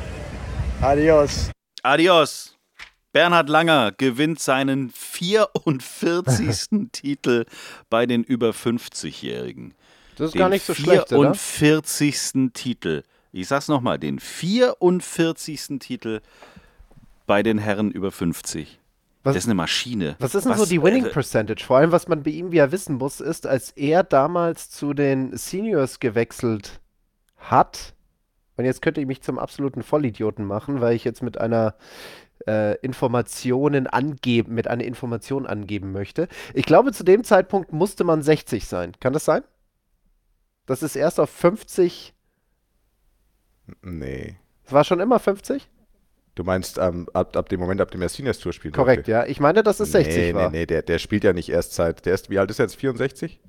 Adios. 0.82 1.50
Adios. 1.84 2.56
Bernhard 3.13 3.50
Langer 3.50 3.92
gewinnt 3.92 4.39
seinen 4.39 4.92
44. 4.92 6.89
Titel 6.92 7.46
bei 7.89 8.06
den 8.06 8.24
über 8.24 8.51
50-Jährigen. 8.51 9.74
Das 10.18 10.27
ist 10.27 10.34
Den 10.36 10.39
gar 10.39 10.50
nicht 10.50 10.65
so 10.65 10.74
schlecht, 10.75 11.12
oder? 11.12 11.34
44. 11.34 12.51
Titel. 12.53 13.03
Ich 13.32 13.48
sag's 13.48 13.68
nochmal, 13.68 13.98
den 13.98 14.20
44. 14.20 15.80
Titel 15.80 16.22
bei 17.25 17.42
den 17.42 17.58
Herren 17.58 17.92
über 17.92 18.12
50. 18.12 18.80
Was- 19.24 19.36
das 19.36 19.44
ist 19.44 19.48
eine 19.48 19.56
Maschine. 19.56 20.15
Was 20.20 20.36
ist 20.36 20.46
denn 20.46 20.56
so 20.56 20.65
die 20.65 20.82
Winning 20.84 21.06
äh, 21.06 21.10
Percentage? 21.10 21.63
Vor 21.63 21.77
allem, 21.77 21.92
was 21.92 22.08
man 22.08 22.24
bei 22.24 22.32
ihm 22.32 22.51
ja 22.51 22.72
wissen 22.72 22.96
muss, 22.98 23.22
ist, 23.22 23.48
als 23.48 23.72
er 23.72 24.03
damals 24.03 24.70
zu 24.70 24.94
den 24.94 25.36
Seniors 25.38 26.00
gewechselt 26.00 26.82
hat, 27.38 27.94
und 28.58 28.65
jetzt 28.65 28.82
könnte 28.82 29.01
ich 29.01 29.08
mich 29.08 29.22
zum 29.22 29.39
absoluten 29.39 29.82
Vollidioten 29.82 30.46
machen, 30.46 30.80
weil 30.82 30.96
ich 30.96 31.03
jetzt 31.06 31.24
mit 31.24 31.39
einer 31.39 31.75
äh, 32.48 32.77
Informationen 32.80 33.88
angeben, 33.88 34.53
mit 34.53 34.68
einer 34.68 34.84
Information 34.84 35.46
angeben 35.48 35.92
möchte. 35.92 36.27
Ich 36.53 36.65
glaube, 36.65 36.92
zu 36.92 37.03
dem 37.03 37.24
Zeitpunkt 37.24 37.72
musste 37.74 38.03
man 38.03 38.22
60 38.22 38.68
sein. 38.68 38.92
Kann 39.00 39.13
das 39.13 39.25
sein? 39.25 39.44
Das 40.65 40.84
ist 40.84 40.96
erst 40.96 41.20
auf 41.20 41.30
50. 41.30 42.13
Nee. 43.82 44.36
Es 44.65 44.72
war 44.72 44.84
schon 44.84 45.00
immer 45.00 45.20
50? 45.20 45.70
Du 46.36 46.44
meinst 46.44 46.80
ähm, 46.80 47.08
ab, 47.13 47.38
ab 47.38 47.50
dem 47.50 47.60
Moment, 47.60 47.80
ab 47.80 47.92
dem 47.92 48.02
er 48.02 48.10
Seniors 48.10 48.40
Tour 48.40 48.54
spielt? 48.54 48.74
Korrekt, 48.74 49.08
ja. 49.08 49.25
Ich 49.25 49.40
meine, 49.40 49.62
dass 49.62 49.80
es 49.80 49.92
60 49.92 50.16
nee, 50.16 50.34
war. 50.34 50.50
Nee, 50.50 50.60
nee, 50.60 50.66
der, 50.66 50.82
der 50.82 50.98
spielt 50.98 51.24
ja 51.24 51.32
nicht 51.34 51.50
erst 51.50 51.74
seit. 51.75 52.06
Der 52.08 52.16
ist, 52.16 52.30
wie 52.32 52.40
alt 52.40 52.50
ist 52.50 52.60
er 52.60 52.66
jetzt? 52.66 52.75
64? 52.75 53.40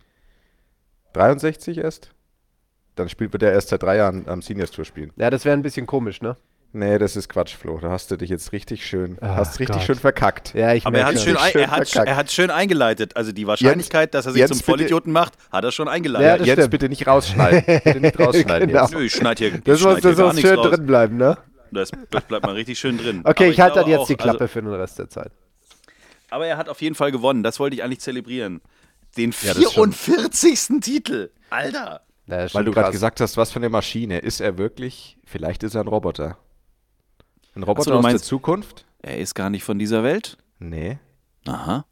63 1.14 1.79
erst? 1.79 2.11
Dann 2.97 3.09
spielt 3.09 3.33
wird 3.33 3.43
er 3.43 3.53
erst 3.53 3.69
seit 3.71 3.83
drei 3.83 3.97
Jahren 3.97 4.29
am 4.29 4.43
Seniors 4.43 4.71
Tour 4.71 4.85
spielen. 4.85 5.12
Ja, 5.17 5.31
das 5.31 5.45
wäre 5.45 5.57
ein 5.57 5.62
bisschen 5.62 5.87
komisch, 5.87 6.21
ne? 6.21 6.37
Nee, 6.76 6.99
das 6.99 7.14
ist 7.14 7.29
Quatsch, 7.29 7.55
Flo. 7.55 7.79
Da 7.79 7.91
hast 7.91 8.11
du 8.11 8.17
dich 8.17 8.29
jetzt 8.31 8.50
richtig 8.53 8.85
schön, 8.85 9.17
Ach 9.21 9.37
hast 9.37 9.61
richtig 9.61 9.76
Gott. 9.76 9.85
schön 9.87 9.95
verkackt. 9.95 10.55
Ja, 10.55 10.75
ich 10.75 10.85
Aber 10.85 10.99
er 10.99 11.07
hat, 11.07 11.21
schön, 11.21 11.35
schon. 11.35 11.43
ein, 11.43 11.53
schön 11.53 11.61
er, 11.62 11.71
hat, 11.71 11.88
verkackt. 11.88 12.09
er 12.09 12.17
hat 12.17 12.33
schön 12.33 12.50
eingeleitet. 12.50 13.17
Also 13.17 13.31
die 13.31 13.47
Wahrscheinlichkeit, 13.47 14.12
dass 14.12 14.26
er 14.26 14.33
sich 14.33 14.41
Jens, 14.41 14.50
zum 14.50 14.59
bitte- 14.59 14.67
Vollidioten 14.73 15.12
macht, 15.12 15.35
hat 15.53 15.62
er 15.64 15.71
schon 15.71 15.87
Ja, 15.87 15.93
eingeleitet. 15.93 16.41
das 16.41 16.47
jetzt 16.49 16.59
stimmt. 16.59 16.71
bitte 16.73 16.88
nicht 16.88 17.07
rausschneiden. 17.07 17.62
bitte 17.85 18.00
nicht 18.00 18.19
rausschneiden 18.19 18.69
Genau. 18.69 18.83
jetzt. 18.83 18.93
Nö, 18.93 19.03
ich 19.05 19.14
schneide 19.14 19.38
hier, 19.45 19.55
ich 19.55 19.62
Das 19.62 19.81
muss, 19.81 19.81
schneid 19.83 20.03
hier 20.03 20.11
das 20.11 20.19
gar 20.19 20.33
muss 20.33 20.41
schön 20.41 20.59
raus. 20.59 20.71
drin 20.71 20.87
bleiben, 20.87 21.17
ne? 21.17 21.38
Das, 21.75 21.90
das 22.11 22.25
bleibt 22.25 22.45
mal 22.47 22.54
richtig 22.54 22.78
schön 22.78 22.97
drin. 22.99 23.21
Okay, 23.25 23.45
Aber 23.45 23.52
ich 23.52 23.61
halte 23.61 23.81
dann 23.81 23.88
jetzt 23.88 23.99
auch, 24.00 24.07
die 24.07 24.16
Klappe 24.16 24.40
Also, 24.45 24.52
für 24.52 24.62
den 24.62 24.73
Rest 24.73 24.99
der 24.99 25.09
Zeit. 25.09 25.33
aber 26.31 26.47
er 26.47 26.57
hat 26.57 26.69
auf 26.69 26.81
jeden 26.81 26.95
Fall 26.95 27.12
gewonnen. 27.12 27.43
Das 27.43 27.59
wollte 27.61 27.76
ich 27.76 27.83
eigentlich 27.83 28.00
zelebrieren. 28.00 28.61
Den 29.16 29.31
Ja, 29.43 29.54
das 29.54 29.59
ist 29.59 29.73
schon- 29.73 29.93
44. 29.93 30.81
Titel. 30.81 31.31
Alter. 31.50 32.00
Ja, 32.26 32.52
Weil 32.54 32.64
du 32.64 32.73
gerade 32.73 32.90
gesagt 32.90 33.21
hast, 33.21 33.37
was 33.37 33.50
für 33.52 33.59
eine 33.59 33.69
Maschine. 33.69 34.19
Ist 34.19 34.40
er 34.40 34.57
wirklich? 34.59 35.19
Vielleicht 35.25 35.62
ist 35.62 35.75
er 35.75 35.83
ein 35.83 35.88
Roboter. 35.88 36.38
Ein 37.54 37.62
Roboter 37.62 37.90
du 37.93 37.97
aus 37.99 38.02
meinst- 38.02 38.25
der 38.25 38.28
Zukunft? 38.28 38.87
Er 39.02 39.19
ist 39.19 39.35
gar 39.35 39.50
nicht 39.50 39.62
von 39.62 39.78
dieser 39.78 40.02
Welt. 40.02 40.38
Nee. 40.59 40.99
Aha. 41.47 41.85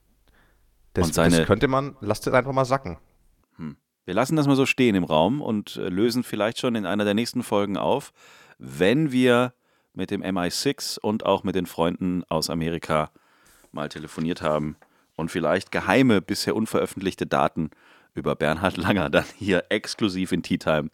Das, 0.95 1.07
Und 1.09 1.15
seine- 1.15 1.37
das 1.39 1.47
könnte 1.47 1.69
man, 1.69 1.97
lasst 2.01 2.27
es 2.27 2.33
einfach 2.33 2.53
mal 2.53 2.65
sacken. 2.65 2.99
Wir 4.05 4.15
lassen 4.15 4.35
das 4.35 4.49
mal 4.49 4.57
so 4.57 4.67
stehen 4.67 4.97
im 4.97 5.05
Raum 5.05 5.41
und 5.41 5.77
äh, 5.77 5.89
lösen 5.89 6.25
vielleicht 6.25 6.59
schon 6.59 6.75
in 6.75 6.87
einer 6.87 7.05
der 7.05 7.15
nächsten 7.15 7.45
Folgen 7.45 7.77
auf, 7.77 8.13
wenn 8.59 9.13
wir 9.13 9.53
mit 9.95 10.11
dem 10.11 10.23
MI6 10.23 10.99
und 10.99 11.27
auch 11.27 11.45
mit 11.45 11.55
den 11.55 11.67
Freunden 11.67 12.25
aus 12.29 12.51
Amerika 12.51 13.11
mal 13.73 13.89
telefoniert 13.89 14.43
haben 14.43 14.77
und 15.17 15.31
vielleicht 15.31 15.73
geheime, 15.73 16.21
bisher 16.21 16.57
unveröffentlichte 16.57 17.27
Daten 17.27 17.71
über 18.15 18.35
Bernhard 18.37 18.77
Langer 18.77 19.11
dann 19.11 19.25
hier 19.39 19.65
exklusiv 19.71 20.33
in 20.33 20.43
Tea 20.43 20.59
Time 20.59 20.91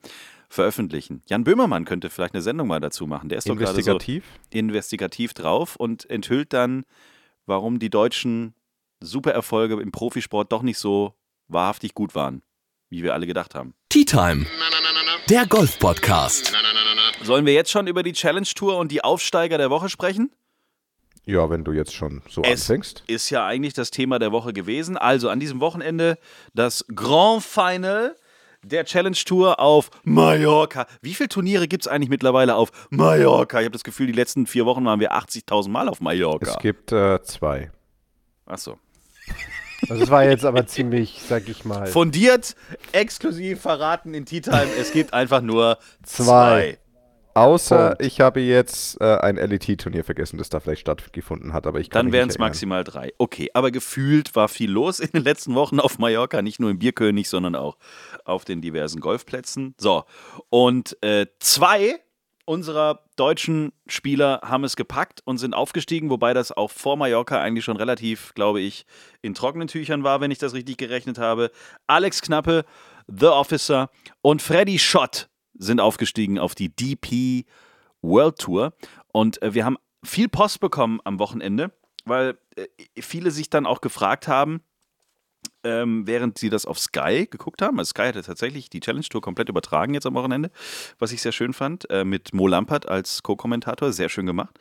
veröffentlichen. 0.49 1.23
Jan 1.27 1.45
Böhmermann 1.45 1.85
könnte 1.85 2.09
vielleicht 2.11 2.35
eine 2.35 2.43
Sendung 2.43 2.69
mal 2.69 2.81
dazu 2.81 3.07
machen. 3.07 3.29
Der 3.29 3.39
ist 3.39 3.49
doch 3.49 3.57
gerade 3.57 3.73
so 3.73 3.79
Investigativ? 3.79 4.25
investigativ 4.51 5.35
drauf 5.35 5.77
und 5.77 6.09
enthüllt 6.09 6.53
dann, 6.53 6.85
warum 7.47 7.79
die 7.79 7.91
deutschen 7.91 8.55
Supererfolge 9.01 9.81
im 9.81 9.93
Profisport 9.93 10.51
doch 10.53 10.63
nicht 10.63 10.79
so 10.79 11.15
wahrhaftig 11.49 11.95
gut 11.95 12.15
waren, 12.15 12.43
wie 12.89 13.03
wir 13.03 13.15
alle 13.15 13.27
gedacht 13.27 13.55
haben. 13.55 13.75
Tea 13.89 14.05
Time, 14.05 14.47
der 15.29 15.47
Golf-Podcast. 15.47 16.53
Sollen 17.23 17.47
wir 17.47 17.53
jetzt 17.53 17.71
schon 17.71 17.87
über 17.87 18.03
die 18.03 18.13
Challenge 18.13 18.47
Tour 18.47 18.77
und 18.79 18.93
die 18.93 19.03
Aufsteiger 19.03 19.59
der 19.59 19.71
Woche 19.71 19.89
sprechen? 19.89 20.31
Ja, 21.25 21.51
wenn 21.51 21.63
du 21.65 21.73
jetzt 21.73 21.93
schon 21.95 22.23
so 22.29 22.43
Es 22.43 22.63
anfängst. 22.63 23.05
ist 23.07 23.29
ja 23.31 23.45
eigentlich 23.47 23.75
das 23.75 23.91
Thema 23.91 24.19
der 24.19 24.33
Woche 24.33 24.53
gewesen. 24.55 24.97
Also 24.97 25.29
an 25.29 25.41
diesem 25.41 25.61
Wochenende 25.61 26.17
das 26.55 26.87
Grand 26.95 27.43
Final 27.45 28.17
der 28.63 28.85
Challenge 28.87 29.17
Tour 29.17 29.61
auf 29.61 29.91
Mallorca. 30.05 30.87
Wie 31.03 31.15
viele 31.15 31.29
Turniere 31.29 31.69
gibt 31.69 31.85
es 31.85 31.89
eigentlich 31.89 32.09
mittlerweile 32.09 32.55
auf 32.55 32.71
Mallorca? 32.91 33.59
Ich 33.61 33.67
habe 33.67 33.73
das 33.73 33.85
Gefühl, 33.85 34.07
die 34.07 34.13
letzten 34.15 34.47
vier 34.47 34.65
Wochen 34.65 34.85
waren 34.87 35.01
wir 35.01 35.13
80.000 35.13 35.69
Mal 35.69 35.89
auf 35.89 36.01
Mallorca. 36.01 36.51
Es 36.53 36.59
gibt 36.59 36.93
äh, 36.93 37.23
zwei. 37.23 37.71
Achso. 38.47 38.79
Also 39.83 40.01
das 40.01 40.11
war 40.11 40.25
jetzt 40.25 40.45
aber 40.45 40.67
ziemlich, 40.67 41.21
sag 41.29 41.49
ich 41.49 41.65
mal. 41.65 41.87
Fundiert, 41.87 42.57
exklusiv 42.93 43.61
verraten 43.61 44.13
in 44.15 44.25
Tea 44.25 44.41
Time. 44.41 44.67
Es 44.81 44.93
gibt 44.93 45.13
einfach 45.13 45.41
nur 45.43 45.79
zwei. 46.03 46.25
Zwei. 46.25 46.79
Außer 47.39 47.89
Punkt. 47.89 48.05
ich 48.05 48.21
habe 48.21 48.41
jetzt 48.41 49.01
äh, 49.01 49.17
ein 49.17 49.37
LET-Turnier 49.37 50.05
vergessen, 50.05 50.39
das 50.39 50.49
da 50.49 50.61
vielleicht 50.61 50.83
stattgefunden 50.83 51.53
hat, 51.53 51.67
aber 51.67 51.81
ich 51.81 51.91
kann 51.91 52.07
Dann 52.07 52.13
wären 52.13 52.29
es 52.29 52.39
maximal 52.39 52.85
drei. 52.85 53.13
Okay, 53.19 53.51
aber 53.55 53.71
gefühlt 53.71 54.35
war 54.37 54.49
viel 54.49 54.71
los 54.71 55.01
in 55.01 55.11
den 55.13 55.23
letzten 55.23 55.55
Wochen 55.55 55.81
auf 55.81 55.99
Mallorca, 55.99 56.43
nicht 56.43 56.61
nur 56.61 56.71
im 56.71 56.79
Bierkönig, 56.79 57.29
sondern 57.29 57.55
auch 57.55 57.77
auf 58.25 58.45
den 58.45 58.61
diversen 58.61 59.01
Golfplätzen. 59.01 59.75
So, 59.79 60.05
und 60.51 60.97
äh, 61.03 61.27
zwei 61.39 62.01
unserer 62.49 63.05
deutschen 63.17 63.73
Spieler 63.87 64.41
haben 64.43 64.65
es 64.65 64.75
gepackt 64.75 65.21
und 65.25 65.37
sind 65.37 65.55
aufgestiegen, 65.55 66.09
wobei 66.09 66.33
das 66.33 66.51
auch 66.51 66.71
vor 66.71 66.97
Mallorca 66.97 67.41
eigentlich 67.41 67.65
schon 67.65 67.77
relativ, 67.77 68.33
glaube 68.35 68.61
ich, 68.63 68.87
in 69.21 69.35
trockenen 69.35 69.69
Tüchern 69.69 70.03
war, 70.03 70.23
wenn 70.23 70.31
ich 70.31 70.39
das 70.39 70.55
richtig 70.55 70.79
gerechnet 70.79 71.19
habe. 71.19 71.51
Alex 71.87 72.23
Knappe, 72.23 72.65
The 73.07 73.27
Officer 73.27 73.91
und 74.23 74.41
Freddy 74.41 74.79
Schott 74.79 75.29
sind 75.59 75.81
aufgestiegen 75.81 76.39
auf 76.39 76.55
die 76.55 76.75
DP 76.75 77.45
World 78.01 78.39
Tour. 78.39 78.73
Und 79.13 79.43
äh, 79.43 79.55
wir 79.55 79.65
haben 79.65 79.77
viel 80.05 80.29
Post 80.29 80.61
bekommen 80.61 81.01
am 81.05 81.19
Wochenende, 81.19 81.73
weil 82.05 82.39
äh, 82.57 82.67
viele 83.01 83.31
sich 83.31 83.51
dann 83.51 83.67
auch 83.67 83.81
gefragt 83.81 84.29
haben, 84.29 84.63
ähm, 85.65 86.07
während 86.07 86.39
sie 86.39 86.51
das 86.51 86.67
auf 86.67 86.79
Sky 86.79 87.27
geguckt 87.31 87.63
haben. 87.63 87.79
Also 87.79 87.91
Sky 87.91 88.03
hatte 88.03 88.23
tatsächlich 88.23 88.71
die 88.71 88.81
Challenge 88.81 89.05
Tour 89.05 89.21
komplett 89.21 89.49
übertragen 89.49 89.95
jetzt 89.95 90.07
am 90.07 90.15
Wochenende, 90.15 90.51
was 90.99 91.13
ich 91.13 91.21
sehr 91.21 91.33
schön 91.33 91.53
fand, 91.53 91.91
äh, 91.91 92.05
mit 92.05 92.33
Mo 92.33 92.47
Lampert 92.47 92.89
als 92.89 93.23
Co-Kommentator, 93.23 93.93
sehr 93.93 94.09
schön 94.09 94.27
gemacht. 94.27 94.59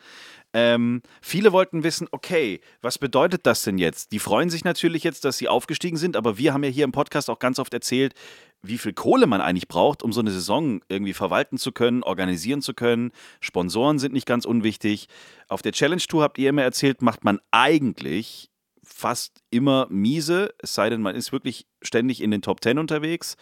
Ähm, 0.54 1.02
viele 1.22 1.52
wollten 1.52 1.84
wissen, 1.84 2.08
okay, 2.12 2.62
was 2.82 2.98
bedeutet 2.98 3.46
das 3.46 3.64
denn 3.64 3.78
jetzt? 3.78 4.12
Die 4.12 4.20
freuen 4.20 4.50
sich 4.50 4.64
natürlich 4.64 5.04
jetzt, 5.04 5.26
dass 5.26 5.38
sie 5.38 5.50
aufgestiegen 5.50 5.98
sind, 5.98 6.16
aber 6.16 6.38
wir 6.38 6.54
haben 6.54 6.64
ja 6.64 6.70
hier 6.70 6.86
im 6.86 6.94
Podcast 6.94 7.30
auch 7.30 7.40
ganz 7.40 7.60
oft 7.60 7.74
erzählt, 7.74 8.14
wie 8.62 8.78
viel 8.78 8.94
Kohle 8.94 9.28
man 9.28 9.42
eigentlich 9.42 9.68
braucht, 9.68 10.04
um 10.04 10.12
so 10.12 10.20
eine 10.20 10.32
Saison 10.32 10.82
irgendwie 10.90 11.14
verwalten 11.14 11.58
zu 11.58 11.72
können, 11.72 12.04
organisieren 12.04 12.62
zu 12.62 12.74
können. 12.74 13.12
Sponsoren 13.40 14.00
sind 14.00 14.14
nicht 14.14 14.26
ganz 14.26 14.46
unwichtig. 14.46 15.08
Auf 15.48 15.62
der 15.62 15.72
Challenge 15.72 16.02
Tour 16.02 16.24
habt 16.24 16.38
ihr 16.38 16.50
immer 16.50 16.64
erzählt, 16.64 17.02
macht 17.02 17.24
man 17.24 17.40
eigentlich 17.52 18.50
fast 18.84 19.42
immer 19.50 19.88
miese, 19.90 20.54
es 20.60 20.74
sei 20.74 20.90
denn, 20.90 21.02
man 21.02 21.16
ist 21.16 21.32
wirklich 21.32 21.68
ständig 21.82 22.22
in 22.22 22.32
den 22.32 22.42
Top 22.42 22.64
10 22.64 22.80
unterwegs. 22.80 23.36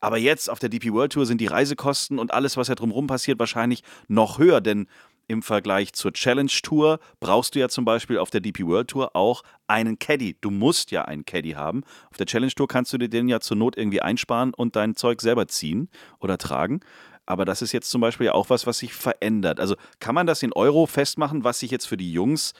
Aber 0.00 0.18
jetzt 0.18 0.48
auf 0.48 0.58
der 0.58 0.68
DP 0.68 0.92
World 0.92 1.12
Tour 1.12 1.26
sind 1.26 1.40
die 1.40 1.46
Reisekosten 1.46 2.18
und 2.18 2.32
alles, 2.32 2.56
was 2.56 2.68
ja 2.68 2.74
drumherum 2.74 3.06
passiert, 3.06 3.38
wahrscheinlich 3.38 3.82
noch 4.08 4.38
höher, 4.38 4.60
denn 4.60 4.86
im 5.30 5.42
Vergleich 5.42 5.92
zur 5.92 6.12
Challenge 6.12 6.50
Tour 6.62 6.98
brauchst 7.20 7.54
du 7.54 7.60
ja 7.60 7.68
zum 7.68 7.84
Beispiel 7.84 8.18
auf 8.18 8.30
der 8.30 8.40
DP 8.40 8.66
World 8.66 8.88
Tour 8.88 9.14
auch 9.14 9.44
einen 9.68 9.96
Caddy. 10.00 10.36
Du 10.40 10.50
musst 10.50 10.90
ja 10.90 11.04
einen 11.04 11.24
Caddy 11.24 11.52
haben. 11.52 11.84
Auf 12.10 12.16
der 12.16 12.26
Challenge 12.26 12.52
Tour 12.52 12.66
kannst 12.66 12.92
du 12.92 12.98
dir 12.98 13.08
den 13.08 13.28
ja 13.28 13.38
zur 13.38 13.56
Not 13.56 13.76
irgendwie 13.76 14.02
einsparen 14.02 14.52
und 14.52 14.74
dein 14.74 14.96
Zeug 14.96 15.20
selber 15.20 15.46
ziehen 15.46 15.88
oder 16.18 16.36
tragen. 16.36 16.80
aber 17.26 17.44
das 17.44 17.62
ist 17.62 17.70
jetzt 17.70 17.90
zum 17.90 18.00
Beispiel 18.00 18.26
ja 18.26 18.34
auch 18.34 18.50
was, 18.50 18.66
was 18.66 18.78
sich 18.78 18.92
verändert. 18.92 19.60
Also 19.60 19.76
kann 20.00 20.16
man 20.16 20.26
das 20.26 20.42
in 20.42 20.52
Euro 20.52 20.86
festmachen, 20.86 21.44
was 21.44 21.60
sich 21.60 21.70
jetzt 21.70 21.86
für 21.86 21.96
die 21.96 22.12
Jungs 22.12 22.52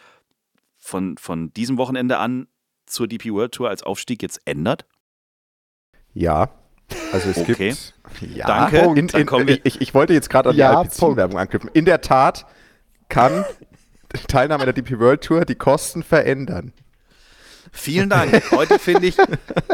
von, 0.78 1.16
von 1.18 1.52
diesem 1.54 1.76
Wochenende 1.76 2.18
an 2.18 2.46
zur 2.86 3.08
DP 3.08 3.32
World 3.32 3.52
Tour 3.52 3.68
als 3.68 3.82
Aufstieg 3.82 4.22
jetzt 4.22 4.40
ändert? 4.44 4.86
Ja. 6.14 6.59
Also 7.12 7.30
es 7.30 7.38
Okay. 7.38 7.54
gibt. 7.54 7.94
Ja, 8.34 8.46
Danke. 8.46 8.78
In, 8.78 8.96
in, 8.96 9.06
Dann 9.08 9.26
kommen 9.26 9.46
wir- 9.48 9.60
ich, 9.64 9.80
ich 9.80 9.94
wollte 9.94 10.12
jetzt 10.12 10.30
gerade 10.30 10.50
an 10.50 10.54
die 10.54 10.60
Ja, 10.60 10.78
Alpecin-Werbung 10.78 11.38
anknüpfen. 11.38 11.70
In 11.72 11.84
der 11.84 12.00
Tat 12.00 12.46
kann 13.08 13.44
Teilnahme 14.28 14.62
an 14.64 14.66
der 14.66 14.72
DP 14.82 14.98
World 14.98 15.22
Tour 15.22 15.44
die 15.44 15.54
Kosten 15.54 16.02
verändern. 16.02 16.72
Vielen 17.72 18.08
Dank. 18.10 18.50
Heute 18.50 18.78
finde 18.80 19.06
ich, 19.06 19.16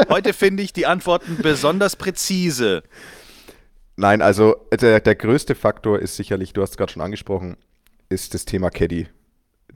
heute 0.09 0.33
finde 0.33 0.61
ich 0.61 0.71
die 0.73 0.85
Antworten 0.85 1.37
besonders 1.41 1.95
präzise. 1.95 2.83
Nein, 3.95 4.21
also 4.21 4.55
der, 4.71 4.99
der 4.99 5.15
größte 5.15 5.55
Faktor 5.55 5.97
ist 5.99 6.15
sicherlich, 6.15 6.53
du 6.53 6.61
hast 6.61 6.71
es 6.71 6.77
gerade 6.77 6.91
schon 6.91 7.01
angesprochen, 7.01 7.57
ist 8.09 8.35
das 8.35 8.45
Thema 8.45 8.69
Caddy, 8.69 9.07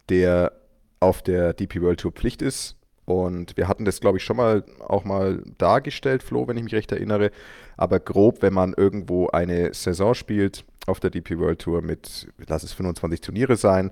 der 0.09 0.51
auf 0.99 1.23
der 1.23 1.53
DP 1.53 1.81
World 1.81 2.01
Tour 2.01 2.11
Pflicht 2.11 2.43
ist. 2.43 2.75
Und 3.05 3.57
wir 3.57 3.67
hatten 3.67 3.83
das, 3.85 3.99
glaube 3.99 4.17
ich, 4.19 4.23
schon 4.23 4.37
mal 4.37 4.63
auch 4.79 5.03
mal 5.03 5.43
dargestellt, 5.57 6.23
Flo, 6.23 6.47
wenn 6.47 6.57
ich 6.57 6.63
mich 6.63 6.75
recht 6.75 6.91
erinnere. 6.91 7.31
Aber 7.75 7.99
grob, 7.99 8.41
wenn 8.41 8.53
man 8.53 8.73
irgendwo 8.73 9.27
eine 9.27 9.73
Saison 9.73 10.13
spielt 10.13 10.63
auf 10.87 10.99
der 10.99 11.09
DP 11.09 11.37
World 11.39 11.59
Tour 11.59 11.81
mit, 11.81 12.27
lass 12.47 12.63
es 12.63 12.73
25 12.73 13.21
Turniere 13.21 13.55
sein 13.55 13.91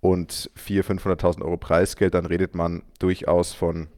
und 0.00 0.50
400.000, 0.56 1.00
500.000 1.00 1.42
Euro 1.42 1.56
Preisgeld, 1.56 2.14
dann 2.14 2.26
redet 2.26 2.54
man 2.54 2.82
durchaus 2.98 3.52
von 3.54 3.88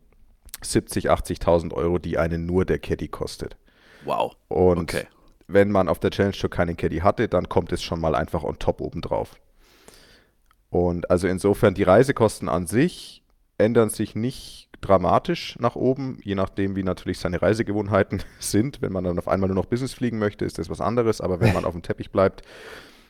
70.000, 0.62 1.08
80.000 1.08 1.74
Euro, 1.74 1.98
die 1.98 2.18
einen 2.18 2.46
nur 2.46 2.64
der 2.64 2.78
Caddy 2.78 3.08
kostet. 3.08 3.56
Wow. 4.04 4.36
Und 4.48 4.78
Okay. 4.94 5.06
wenn 5.48 5.70
man 5.70 5.88
auf 5.88 5.98
der 5.98 6.10
Challenge 6.10 6.36
Tour 6.36 6.50
keinen 6.50 6.76
Caddy 6.76 6.98
hatte, 6.98 7.28
dann 7.28 7.48
kommt 7.48 7.72
es 7.72 7.82
schon 7.82 8.00
mal 8.00 8.14
einfach 8.14 8.44
on 8.44 8.58
top 8.58 8.80
obendrauf. 8.80 9.34
Und 10.70 11.10
also 11.10 11.26
insofern, 11.28 11.74
die 11.74 11.82
Reisekosten 11.82 12.48
an 12.48 12.66
sich 12.66 13.22
ändern 13.58 13.90
sich 13.90 14.14
nicht 14.14 14.68
dramatisch 14.80 15.56
nach 15.58 15.76
oben, 15.76 16.18
je 16.22 16.34
nachdem, 16.34 16.74
wie 16.76 16.82
natürlich 16.82 17.18
seine 17.18 17.40
Reisegewohnheiten 17.40 18.22
sind. 18.38 18.82
Wenn 18.82 18.92
man 18.92 19.04
dann 19.04 19.18
auf 19.18 19.28
einmal 19.28 19.48
nur 19.48 19.56
noch 19.56 19.66
Business 19.66 19.94
fliegen 19.94 20.18
möchte, 20.18 20.44
ist 20.44 20.58
das 20.58 20.68
was 20.68 20.80
anderes. 20.80 21.20
Aber 21.20 21.40
wenn 21.40 21.52
man 21.52 21.64
auf 21.64 21.72
dem 21.72 21.82
Teppich 21.82 22.10
bleibt, 22.10 22.42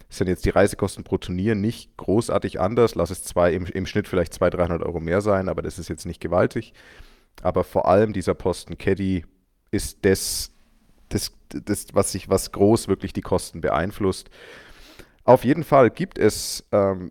sind 0.08 0.28
jetzt 0.28 0.44
die 0.44 0.50
Reisekosten 0.50 1.04
pro 1.04 1.16
Turnier 1.16 1.54
nicht 1.54 1.96
großartig 1.96 2.60
anders. 2.60 2.94
Lass 2.94 3.10
es 3.10 3.24
zwei, 3.24 3.52
im, 3.54 3.64
im 3.66 3.86
Schnitt 3.86 4.08
vielleicht 4.08 4.34
200, 4.34 4.60
300 4.60 4.82
Euro 4.82 5.00
mehr 5.00 5.22
sein, 5.22 5.48
aber 5.48 5.62
das 5.62 5.78
ist 5.78 5.88
jetzt 5.88 6.04
nicht 6.04 6.20
gewaltig. 6.20 6.74
Aber 7.42 7.64
vor 7.64 7.88
allem 7.88 8.12
dieser 8.12 8.34
Posten 8.34 8.76
Caddy 8.76 9.24
ist 9.70 10.04
das, 10.04 10.52
das, 11.08 11.32
das 11.48 11.86
was 11.94 12.12
sich, 12.12 12.28
was 12.28 12.52
groß 12.52 12.88
wirklich 12.88 13.14
die 13.14 13.22
Kosten 13.22 13.62
beeinflusst. 13.62 14.28
Auf 15.24 15.44
jeden 15.44 15.64
Fall 15.64 15.88
gibt 15.88 16.18
es, 16.18 16.64
ähm, 16.72 17.10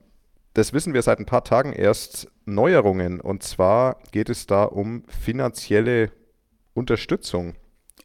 das 0.54 0.74
wissen 0.74 0.94
wir 0.94 1.02
seit 1.02 1.20
ein 1.20 1.26
paar 1.26 1.44
Tagen 1.44 1.74
erst, 1.74 2.28
Neuerungen. 2.46 3.22
Und 3.22 3.44
zwar 3.44 3.98
geht 4.12 4.30
es 4.30 4.48
da 4.48 4.64
um 4.64 5.04
finanzielle 5.08 6.12
Unterstützung 6.74 7.56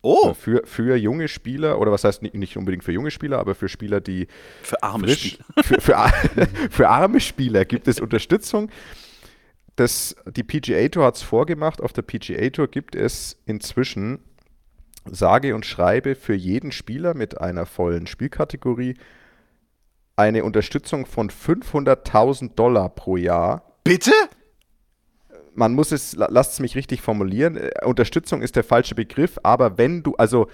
Oh, 0.03 0.35
für, 0.35 0.63
für 0.65 0.97
junge 0.97 1.27
Spieler, 1.27 1.81
oder 1.81 1.91
was 1.91 2.05
heißt 2.05 2.23
nicht, 2.23 2.57
unbedingt 2.57 2.85
für 2.85 2.93
junge 2.93 3.11
Spieler, 3.11 3.41
aber 3.41 3.57
für 3.57 3.69
Spieler, 3.69 4.01
die 4.01 4.29
für 4.63 4.81
arme 4.81 5.09
frisch, 5.09 5.39
Spieler. 5.39 5.45
für, 5.65 5.81
für, 5.81 6.49
für 6.71 6.89
arme 6.89 7.19
Spieler 7.19 7.65
gibt 7.65 7.89
es 7.89 7.99
Unterstützung. 7.99 8.71
Das, 9.75 10.15
die 10.27 10.45
PGA 10.45 10.87
Tour 10.89 11.05
hat 11.07 11.17
es 11.17 11.23
vorgemacht. 11.23 11.81
Auf 11.81 11.93
der 11.93 12.03
PGA 12.03 12.51
Tour 12.51 12.69
gibt 12.69 12.95
es 12.95 13.43
inzwischen 13.47 14.21
sage 15.07 15.57
und 15.57 15.67
schreibe 15.67 16.15
für 16.15 16.35
jeden 16.35 16.71
Spieler 16.71 17.15
mit 17.15 17.41
einer 17.41 17.67
vollen 17.67 18.07
Spielkategorie 18.07 18.95
eine 20.17 20.45
Unterstützung 20.45 21.07
von 21.07 21.31
500.000 21.31 22.55
Dollar 22.55 22.89
pro 22.89 23.17
Jahr 23.17 23.63
Bitte? 23.85 24.13
man 25.55 25.73
muss 25.75 25.93
es, 25.93 26.15
la- 26.17 26.29
lasst 26.31 26.55
es 26.55 26.61
mich 26.61 26.75
richtig 26.77 27.01
formulieren, 27.03 27.57
äh, 27.57 27.71
Unterstützung 27.85 28.43
ist 28.43 28.57
der 28.57 28.65
falsche 28.65 28.95
Begriff, 28.95 29.39
aber 29.43 29.79
wenn 29.79 30.03
du, 30.03 30.15
also 30.17 30.49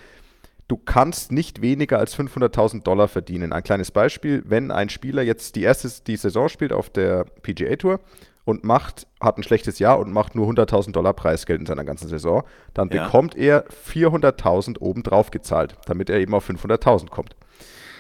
du 0.68 0.76
kannst 0.76 1.32
nicht 1.32 1.60
weniger 1.62 1.98
als 1.98 2.16
500.000 2.16 2.82
Dollar 2.82 3.08
verdienen. 3.08 3.52
Ein 3.52 3.62
kleines 3.62 3.90
Beispiel, 3.90 4.42
wenn 4.46 4.70
ein 4.70 4.88
Spieler 4.88 5.22
jetzt 5.22 5.56
die 5.56 5.62
erste 5.62 5.88
die 6.06 6.16
Saison 6.16 6.48
spielt 6.48 6.72
auf 6.72 6.88
der 6.88 7.24
PGA 7.42 7.76
Tour 7.76 8.00
und 8.44 8.64
macht, 8.64 9.06
hat 9.20 9.38
ein 9.38 9.42
schlechtes 9.42 9.78
Jahr 9.78 9.98
und 9.98 10.12
macht 10.12 10.34
nur 10.34 10.46
100.000 10.48 10.92
Dollar 10.92 11.12
Preisgeld 11.14 11.60
in 11.60 11.66
seiner 11.66 11.84
ganzen 11.84 12.08
Saison, 12.08 12.42
dann 12.74 12.88
Ja. 12.90 13.04
bekommt 13.04 13.37
er 13.37 13.64
400.000 13.70 14.78
obendrauf 14.80 15.30
gezahlt, 15.30 15.76
damit 15.87 16.10
er 16.10 16.18
eben 16.20 16.34
auf 16.34 16.48
500.000 16.48 17.10
kommt. 17.10 17.37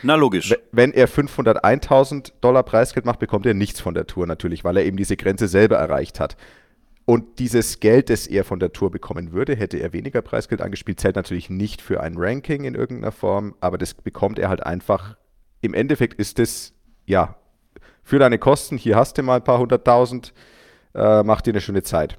Na 0.02 0.16
logisch. 0.16 0.54
Wenn 0.72 0.92
er 0.92 1.08
501.000 1.08 2.32
Dollar 2.40 2.64
Preisgeld 2.64 3.06
macht, 3.06 3.20
bekommt 3.20 3.46
er 3.46 3.54
nichts 3.54 3.80
von 3.80 3.94
der 3.94 4.06
Tour 4.06 4.26
natürlich, 4.26 4.64
weil 4.64 4.76
er 4.76 4.84
eben 4.84 4.96
diese 4.96 5.16
Grenze 5.16 5.46
selber 5.46 5.76
erreicht 5.76 6.18
hat. 6.18 6.36
Und 7.04 7.38
dieses 7.38 7.80
Geld, 7.80 8.10
das 8.10 8.26
er 8.26 8.44
von 8.44 8.60
der 8.60 8.72
Tour 8.72 8.90
bekommen 8.90 9.32
würde, 9.32 9.54
hätte 9.56 9.78
er 9.78 9.92
weniger 9.92 10.22
Preisgeld 10.22 10.60
angespielt, 10.60 11.00
zählt 11.00 11.16
natürlich 11.16 11.50
nicht 11.50 11.82
für 11.82 12.00
ein 12.00 12.14
Ranking 12.16 12.64
in 12.64 12.74
irgendeiner 12.74 13.12
Form, 13.12 13.54
aber 13.60 13.78
das 13.78 13.94
bekommt 13.94 14.38
er 14.38 14.48
halt 14.48 14.64
einfach. 14.64 15.16
Im 15.60 15.74
Endeffekt 15.74 16.18
ist 16.18 16.38
es, 16.38 16.74
ja, 17.06 17.36
für 18.02 18.18
deine 18.18 18.38
Kosten, 18.38 18.76
hier 18.76 18.96
hast 18.96 19.18
du 19.18 19.22
mal 19.22 19.36
ein 19.36 19.44
paar 19.44 19.58
hunderttausend, 19.58 20.32
äh, 20.94 21.22
mach 21.22 21.40
dir 21.40 21.52
eine 21.52 21.60
schöne 21.60 21.82
Zeit. 21.82 22.18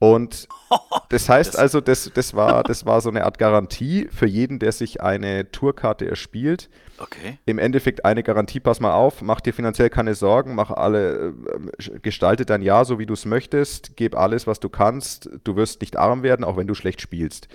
Und 0.00 0.46
das 1.08 1.28
heißt 1.28 1.54
Das- 1.54 1.60
also, 1.60 1.80
das, 1.80 2.10
das, 2.14 2.34
war, 2.34 2.62
das 2.62 2.86
war 2.86 3.00
so 3.00 3.08
eine 3.08 3.24
Art 3.24 3.38
Garantie 3.38 4.08
für 4.12 4.26
jeden, 4.26 4.58
der 4.60 4.70
sich 4.72 5.00
eine 5.02 5.50
Tourkarte 5.50 6.08
erspielt 6.08 6.68
Okay. 7.00 7.38
im 7.46 7.58
Endeffekt 7.58 8.04
eine 8.04 8.22
Garantie, 8.24 8.58
pass 8.60 8.80
mal 8.80 8.92
auf, 8.92 9.22
mach 9.22 9.40
dir 9.40 9.52
finanziell 9.54 9.88
keine 9.90 10.14
Sorgen, 10.16 10.54
mach 10.56 10.70
alle, 10.72 11.32
äh, 11.78 11.98
gestalte 12.00 12.44
dein 12.44 12.60
Jahr 12.62 12.84
so, 12.84 12.98
wie 12.98 13.06
du 13.06 13.14
es 13.14 13.24
möchtest, 13.24 13.96
gib 13.96 14.16
alles, 14.16 14.46
was 14.48 14.58
du 14.60 14.68
kannst, 14.68 15.30
du 15.44 15.54
wirst 15.56 15.80
nicht 15.80 15.96
arm 15.96 16.22
werden, 16.24 16.44
auch 16.44 16.56
wenn 16.56 16.66
du 16.66 16.74
schlecht 16.74 17.00
spielst. 17.00 17.46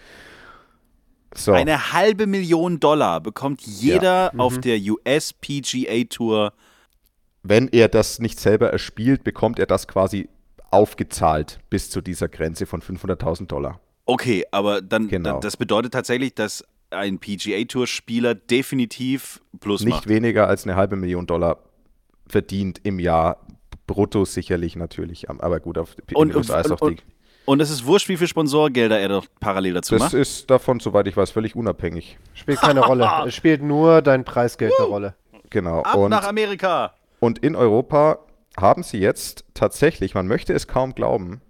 So, 1.36 1.52
Eine 1.54 1.92
halbe 1.94 2.28
Million 2.28 2.80
Dollar 2.80 3.20
bekommt 3.20 3.62
jeder 3.66 4.32
auf 4.38 4.60
der 4.60 4.78
US 4.80 5.34
PGA 5.34 6.04
Tour. 6.10 6.54
wenn 7.42 7.68
er 7.70 7.88
das 7.90 8.20
nicht 8.20 8.40
selber 8.40 8.70
erspielt, 8.72 9.24
bekommt 9.24 9.60
er 9.60 9.66
das 9.66 9.88
quasi 9.88 10.30
aufgezahlt 10.74 11.60
bis 11.70 11.90
zu 11.90 12.02
dieser 12.02 12.28
Grenze 12.28 12.66
von 12.66 12.82
500.000 12.82 13.48
Dollar. 13.48 13.80
Okay, 14.06 14.44
aber 14.52 14.82
dann 14.82 15.08
Genau. 15.08 15.34
da- 15.34 15.40
das 15.40 15.56
bedeutet 15.58 15.94
tatsächlich, 15.94 16.34
dass 16.36 16.64
ein 16.90 17.20
PGA 17.20 17.64
Tour 17.66 17.88
Spieler 17.88 18.36
definitiv 18.36 19.42
Plus 19.60 19.82
Nicht 19.82 19.94
macht. 19.94 20.08
weniger 20.10 20.48
als 20.48 20.64
eine 20.66 20.76
halbe 20.76 20.96
Million 20.96 21.26
Dollar 21.26 21.58
verdient 22.28 22.80
im 22.84 23.00
Jahr, 23.00 23.38
brutto 23.88 24.26
sicherlich 24.26 24.76
natürlich, 24.76 25.30
aber 25.30 25.60
gut, 25.60 25.78
auf 25.78 25.96
Und, 26.14 26.30
den 26.30 26.38
USA 26.38 26.60
ist 26.60 26.68
und, 26.68 26.74
auch 26.74 26.80
die, 26.90 26.94
und, 26.96 27.04
und 27.46 27.60
es 27.62 27.70
ist 27.70 27.86
wurscht, 27.86 28.10
wie 28.10 28.18
viel 28.18 28.28
Sponsorgelder 28.28 29.00
er 29.00 29.10
doch 29.10 29.26
parallel 29.40 29.74
dazu 29.76 29.96
das 29.96 30.04
macht. 30.04 30.14
ist 30.14 30.50
davon, 30.50 30.80
soweit 30.80 31.08
ich 31.08 31.18
weiß, 31.18 31.32
völlig 31.32 31.56
unabhängig. 31.56 32.18
Spielt 32.34 32.60
keine 32.62 32.82
Rolle. 32.82 33.10
Es 33.28 33.36
spielt 33.36 33.62
nur 33.62 34.02
dein 34.02 34.24
Preisgeld 34.26 34.72
eine 34.78 34.88
Rolle. 34.88 35.16
Genau. 35.50 35.82
Ab 35.84 35.96
und 35.96 36.10
nach 36.12 36.28
Amerika. 36.28 36.94
Und 37.20 37.40
in 37.40 37.56
Europa 37.56 38.20
haben 38.58 38.84
sie 38.84 39.00
jetzt 39.00 39.46
tatsächlich, 39.54 40.14
man 40.14 40.28
möchte 40.28 40.54
es 40.54 40.68
kaum 40.68 40.96
glauben, 40.96 41.42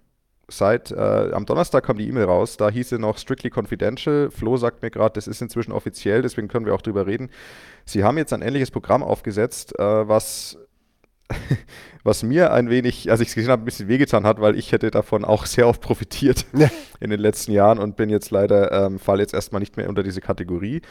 seit 0.48 0.90
äh, 0.90 1.30
am 1.32 1.46
Donnerstag 1.46 1.84
kam 1.84 1.98
die 1.98 2.08
E-Mail 2.08 2.24
raus, 2.24 2.56
da 2.56 2.70
hieß 2.70 2.90
sie 2.90 2.98
noch 2.98 3.18
strictly 3.18 3.50
confidential. 3.50 4.30
Flo 4.30 4.56
sagt 4.56 4.82
mir 4.82 4.90
gerade, 4.90 5.14
das 5.14 5.26
ist 5.26 5.40
inzwischen 5.40 5.72
offiziell, 5.72 6.22
deswegen 6.22 6.48
können 6.48 6.66
wir 6.66 6.74
auch 6.74 6.82
drüber 6.82 7.06
reden. 7.06 7.30
Sie 7.84 8.04
haben 8.04 8.18
jetzt 8.18 8.32
ein 8.32 8.42
ähnliches 8.42 8.70
Programm 8.70 9.02
aufgesetzt, 9.02 9.78
äh, 9.78 10.08
was, 10.08 10.58
was 12.04 12.22
mir 12.22 12.52
ein 12.52 12.70
wenig, 12.70 13.10
als 13.10 13.20
ich 13.20 13.28
es 13.28 13.34
gesehen 13.34 13.50
habe, 13.50 13.62
ein 13.62 13.66
bisschen 13.66 13.88
wehgetan 13.88 14.26
hat, 14.26 14.40
weil 14.40 14.58
ich 14.58 14.72
hätte 14.72 14.90
davon 14.90 15.24
auch 15.24 15.46
sehr 15.46 15.66
oft 15.66 15.80
profitiert 15.80 16.46
in 17.00 17.10
den 17.10 17.20
letzten 17.20 17.52
Jahren 17.52 17.78
und 17.78 17.96
bin 17.96 18.10
jetzt 18.10 18.30
leider, 18.30 18.86
ähm, 18.86 18.98
fall 18.98 19.20
jetzt 19.20 19.34
erstmal 19.34 19.60
nicht 19.60 19.76
mehr 19.76 19.88
unter 19.88 20.02
diese 20.02 20.20
Kategorie. 20.20 20.82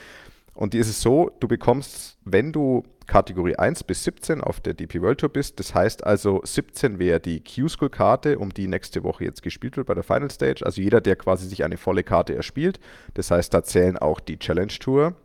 Und 0.54 0.74
die 0.74 0.78
ist 0.78 0.90
es 0.90 1.02
so, 1.02 1.32
du 1.40 1.48
bekommst, 1.48 2.18
wenn 2.26 2.52
du 2.52 2.84
Kategorie 3.08 3.56
1 3.56 3.84
bis 3.84 4.04
17 4.04 4.40
auf 4.42 4.62
der 4.62 4.74
DP 4.74 5.02
World 5.02 5.20
Tour 5.20 5.30
bist, 5.30 5.60
das 5.60 5.74
heißt 5.74 6.06
also 6.06 6.42
17 6.44 7.00
wäre 7.00 7.20
die 7.20 7.44
Q-School-Karte, 7.44 8.40
um 8.40 8.54
die 8.54 8.68
nächste 8.68 9.04
Woche 9.04 9.26
jetzt 9.26 9.42
gespielt 9.42 9.78
wird 9.78 9.88
bei 9.88 9.94
der 9.94 10.04
Final 10.04 10.32
Stage. 10.32 10.66
Also 10.66 10.82
jeder, 10.82 11.02
der 11.02 11.16
quasi 11.16 11.48
sich 11.48 11.64
eine 11.64 11.78
volle 11.78 12.04
Karte 12.04 12.36
erspielt. 12.36 12.80
Das 13.16 13.32
heißt, 13.32 13.54
da 13.54 13.64
zählen 13.64 13.98
auch 13.98 14.20
die 14.20 14.38
Challenge 14.38 14.68
Tour 14.68 15.16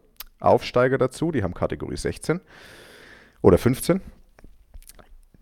Aufsteiger 0.41 0.99
dazu, 0.99 1.33
die 1.33 1.43
haben 1.43 1.55
Kategorie 1.55 1.97
16 1.97 2.41
oder 3.43 3.59
15. 3.59 4.01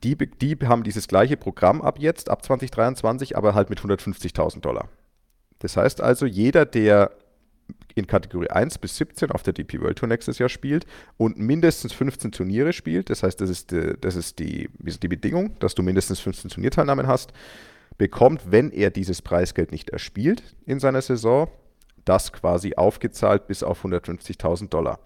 Die, 0.03 0.17
die 0.17 0.57
haben 0.67 0.85
dieses 0.85 1.09
gleiche 1.09 1.37
Programm 1.37 1.83
ab 1.83 1.99
jetzt, 1.99 2.31
ab 2.31 2.45
2023, 2.45 3.37
aber 3.37 3.55
halt 3.55 3.71
mit 3.71 3.81
150.000 3.81 4.61
Dollar. 4.61 4.89
Das 5.59 5.77
heißt 5.77 6.01
also, 6.01 6.27
jeder, 6.27 6.65
der 6.65 7.11
in 7.97 8.07
Kategorie 8.07 8.51
1 8.51 8.79
bis 8.79 8.97
17 8.99 9.31
auf 9.33 9.43
der 9.43 9.55
DP 9.55 9.81
World 9.81 9.99
Tour 9.99 10.09
nächstes 10.09 10.39
Jahr 10.39 10.51
spielt 10.51 10.87
und 11.17 11.39
mindestens 11.39 11.95
15 11.95 12.31
Turniere 12.31 12.73
spielt, 12.73 13.09
das 13.11 13.23
heißt, 13.23 13.41
das 13.41 13.49
ist 13.49 13.73
die, 13.73 13.95
das 14.01 14.17
ist 14.17 14.39
die, 14.39 14.69
ist 14.85 15.03
die 15.03 15.09
Bedingung, 15.09 15.59
dass 15.59 15.75
du 15.75 15.83
mindestens 15.83 16.21
15 16.21 16.51
Turnierteilnahmen 16.51 17.07
hast, 17.07 17.33
bekommt, 17.97 18.43
wenn 18.51 18.71
er 18.71 18.91
dieses 18.91 19.23
Preisgeld 19.23 19.73
nicht 19.73 19.91
erspielt 19.91 20.43
in 20.67 20.79
seiner 20.79 21.01
Saison, 21.01 21.49
das 22.05 22.33
quasi 22.33 22.75
aufgezahlt 22.77 23.47
bis 23.49 23.63
auf 23.63 23.85
150.000 23.85 24.69
Dollar. 24.69 25.01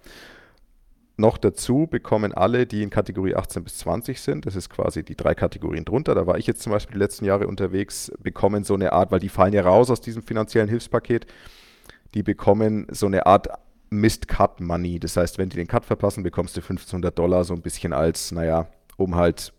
noch 1.16 1.38
dazu 1.38 1.86
bekommen 1.86 2.32
alle, 2.32 2.66
die 2.66 2.82
in 2.82 2.90
Kategorie 2.90 3.36
18 3.36 3.62
bis 3.62 3.78
20 3.78 4.20
sind, 4.20 4.46
das 4.46 4.56
ist 4.56 4.68
quasi 4.68 5.04
die 5.04 5.14
drei 5.14 5.34
Kategorien 5.34 5.84
drunter, 5.84 6.14
da 6.14 6.26
war 6.26 6.38
ich 6.38 6.46
jetzt 6.46 6.62
zum 6.62 6.72
Beispiel 6.72 6.94
die 6.94 7.00
letzten 7.00 7.26
Jahre 7.26 7.46
unterwegs, 7.46 8.10
bekommen 8.18 8.64
so 8.64 8.74
eine 8.74 8.92
Art, 8.92 9.12
weil 9.12 9.20
die 9.20 9.28
fallen 9.28 9.52
ja 9.52 9.62
raus 9.62 9.90
aus 9.90 10.00
diesem 10.00 10.22
finanziellen 10.22 10.68
Hilfspaket, 10.68 11.26
die 12.14 12.22
bekommen 12.22 12.86
so 12.90 13.06
eine 13.06 13.26
Art 13.26 13.48
Missed 13.90 14.28
Cut 14.28 14.60
Money. 14.60 15.00
Das 15.00 15.16
heißt, 15.16 15.38
wenn 15.38 15.48
die 15.48 15.56
den 15.56 15.66
Cut 15.66 15.84
verpassen, 15.84 16.22
bekommst 16.22 16.56
du 16.56 16.60
1500 16.60 17.18
Dollar 17.18 17.44
so 17.44 17.54
ein 17.54 17.62
bisschen 17.62 17.92
als, 17.92 18.32
naja, 18.32 18.68
um 18.96 19.16
halt 19.16 19.52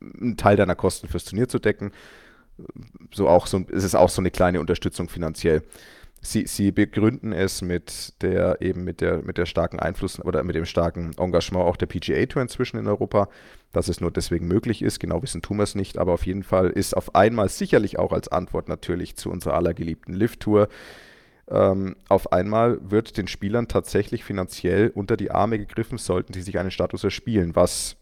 einen 0.00 0.36
Teil 0.36 0.56
deiner 0.56 0.74
Kosten 0.74 1.08
fürs 1.08 1.24
Turnier 1.24 1.48
zu 1.48 1.58
decken. 1.58 1.92
So 3.12 3.28
auch 3.28 3.46
so, 3.46 3.64
es 3.72 3.84
ist 3.84 3.94
auch 3.94 4.08
so 4.08 4.20
eine 4.20 4.30
kleine 4.30 4.60
Unterstützung 4.60 5.08
finanziell. 5.08 5.62
Sie, 6.20 6.46
sie 6.48 6.72
begründen 6.72 7.32
es 7.32 7.62
mit 7.62 8.20
der 8.22 8.60
eben 8.60 8.82
mit 8.82 9.00
der 9.00 9.22
mit 9.22 9.38
der 9.38 9.46
starken 9.46 9.78
Einfluss 9.78 10.18
oder 10.18 10.42
mit 10.42 10.56
dem 10.56 10.64
starken 10.64 11.12
Engagement 11.16 11.64
auch 11.64 11.76
der 11.76 11.86
PGA 11.86 12.26
Tour 12.26 12.42
inzwischen 12.42 12.76
in 12.76 12.88
Europa, 12.88 13.28
dass 13.72 13.86
es 13.86 14.00
nur 14.00 14.10
deswegen 14.10 14.48
möglich 14.48 14.82
ist. 14.82 14.98
Genau 14.98 15.22
wissen 15.22 15.42
tun 15.42 15.58
wir 15.58 15.62
es 15.62 15.76
nicht, 15.76 15.96
aber 15.96 16.12
auf 16.12 16.26
jeden 16.26 16.42
Fall 16.42 16.70
ist 16.70 16.96
auf 16.96 17.14
einmal 17.14 17.48
sicherlich 17.48 18.00
auch 18.00 18.12
als 18.12 18.26
Antwort 18.26 18.68
natürlich 18.68 19.14
zu 19.14 19.30
unserer 19.30 19.54
allergeliebten 19.54 20.12
Lift 20.12 20.40
Tour 20.40 20.68
ähm, 21.50 21.96
auf 22.08 22.32
einmal 22.32 22.78
wird 22.82 23.16
den 23.16 23.28
Spielern 23.28 23.68
tatsächlich 23.68 24.24
finanziell 24.24 24.90
unter 24.94 25.16
die 25.16 25.30
Arme 25.30 25.58
gegriffen, 25.58 25.98
sollten 25.98 26.32
sie 26.32 26.42
sich 26.42 26.58
einen 26.58 26.70
Status 26.70 27.04
erspielen, 27.04 27.56
was 27.56 27.96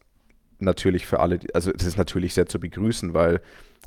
natürlich 0.59 1.07
für 1.07 1.21
alle, 1.21 1.39
also 1.55 1.71
das 1.73 1.87
ist 1.87 1.99
natürlich 1.99 2.35
sehr 2.35 2.47
zu 2.47 2.59
begrüßen, 2.59 3.15
weil 3.15 3.41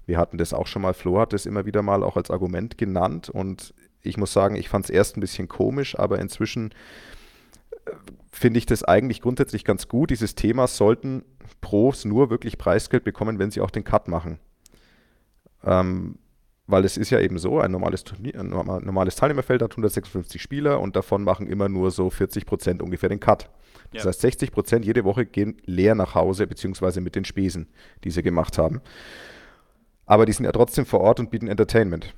wir 0.06 0.18
hatten 0.18 0.38
das 0.38 0.54
auch 0.54 0.68
schon 0.68 0.82
mal, 0.82 0.94
Flo 0.94 1.20
hat 1.20 1.34
das 1.34 1.46
immer 1.46 1.66
wieder 1.66 1.82
mal 1.82 2.04
auch 2.04 2.16
als 2.16 2.32
Argument 2.32 2.78
genannt 2.78 3.30
und 3.30 3.74
ich 4.02 4.18
muss 4.18 4.32
sagen, 4.32 4.56
ich 4.56 4.70
fand 4.70 4.86
es 4.86 4.92
erst 4.92 5.18
ein 5.18 5.22
bisschen 5.22 5.48
komisch, 5.48 5.98
aber 5.98 6.20
inzwischen 6.20 6.72
äh, 7.86 7.92
finde 8.32 8.60
ich 8.60 8.66
das 8.66 8.84
eigentlich 8.84 9.22
grundsätzlich 9.22 9.66
ganz 9.66 9.90
gut. 9.90 10.10
Dieses 10.10 10.36
Thema 10.36 10.68
sollten 10.68 11.24
Pros 11.60 12.06
nur 12.06 12.30
wirklich 12.30 12.58
Preisgeld 12.58 13.04
bekommen, 13.04 13.40
wenn 13.40 13.52
sie 13.52 13.60
auch 13.60 13.72
den 13.72 13.84
Cut 13.84 14.08
machen. 14.08 14.40
Ähm, 15.66 16.18
weil 16.70 16.86
es 16.86 16.98
ist 16.98 17.10
ja 17.10 17.20
eben 17.20 17.38
so, 17.38 17.60
ein 17.60 17.72
normales, 17.72 18.04
Turnier, 18.04 18.40
ein 18.40 18.50
normales 18.50 19.16
Teilnehmerfeld 19.16 19.62
hat 19.62 19.72
156 19.72 20.42
Spieler 20.42 20.80
und 20.80 20.96
davon 20.96 21.24
machen 21.24 21.48
immer 21.48 21.70
nur 21.70 21.92
so 21.92 22.10
40 22.10 22.46
Prozent 22.46 22.82
ungefähr 22.82 23.10
den 23.10 23.20
Cut. 23.20 23.50
Das 23.92 24.04
ja. 24.04 24.10
heißt, 24.10 24.22
60 24.22 24.52
Prozent 24.52 24.86
jede 24.86 25.04
Woche 25.04 25.26
gehen 25.26 25.58
leer 25.66 25.96
nach 25.96 26.16
Hause, 26.16 26.46
beziehungsweise 26.48 27.02
mit 27.02 27.16
den 27.16 27.26
Spesen, 27.26 27.68
die 28.04 28.12
sie 28.12 28.22
gemacht 28.22 28.58
haben. 28.58 28.82
Aber 30.06 30.26
die 30.26 30.32
sind 30.32 30.46
ja 30.46 30.52
trotzdem 30.52 30.86
vor 30.86 31.02
Ort 31.02 31.20
und 31.20 31.32
bieten 31.32 31.48
Entertainment. 31.48 32.14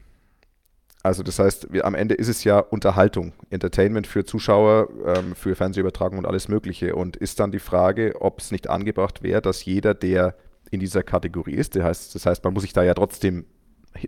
Also 1.04 1.24
das 1.24 1.40
heißt, 1.40 1.74
wir, 1.74 1.86
am 1.86 1.96
Ende 1.96 2.14
ist 2.16 2.28
es 2.28 2.44
ja 2.44 2.60
Unterhaltung, 2.60 3.34
Entertainment 3.50 4.06
für 4.06 4.24
Zuschauer, 4.24 4.90
ähm, 5.06 5.36
für 5.36 5.56
Fernsehübertragung 5.56 6.20
und 6.20 6.26
alles 6.26 6.48
Mögliche. 6.48 6.96
Und 6.96 7.18
ist 7.18 7.40
dann 7.40 7.52
die 7.52 7.60
Frage, 7.60 8.16
ob 8.20 8.40
es 8.40 8.52
nicht 8.52 8.70
angebracht 8.70 9.24
wäre, 9.24 9.42
dass 9.42 9.66
jeder, 9.66 9.94
der 9.94 10.36
in 10.70 10.80
dieser 10.80 11.04
Kategorie 11.04 11.56
ist, 11.56 11.76
das 11.76 11.84
heißt, 11.84 12.16
das 12.16 12.26
heißt, 12.26 12.44
man 12.44 12.54
muss 12.54 12.64
sich 12.64 12.74
da 12.74 12.84
ja 12.84 12.94
trotzdem, 12.94 13.46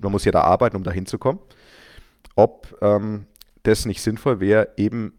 man 0.01 0.11
muss 0.11 0.25
ja 0.25 0.31
da 0.31 0.41
arbeiten, 0.41 0.75
um 0.75 0.83
da 0.83 0.91
hinzukommen, 0.91 1.41
ob 2.35 2.77
ähm, 2.81 3.25
das 3.63 3.85
nicht 3.85 4.01
sinnvoll 4.01 4.39
wäre, 4.39 4.69
eben, 4.77 5.13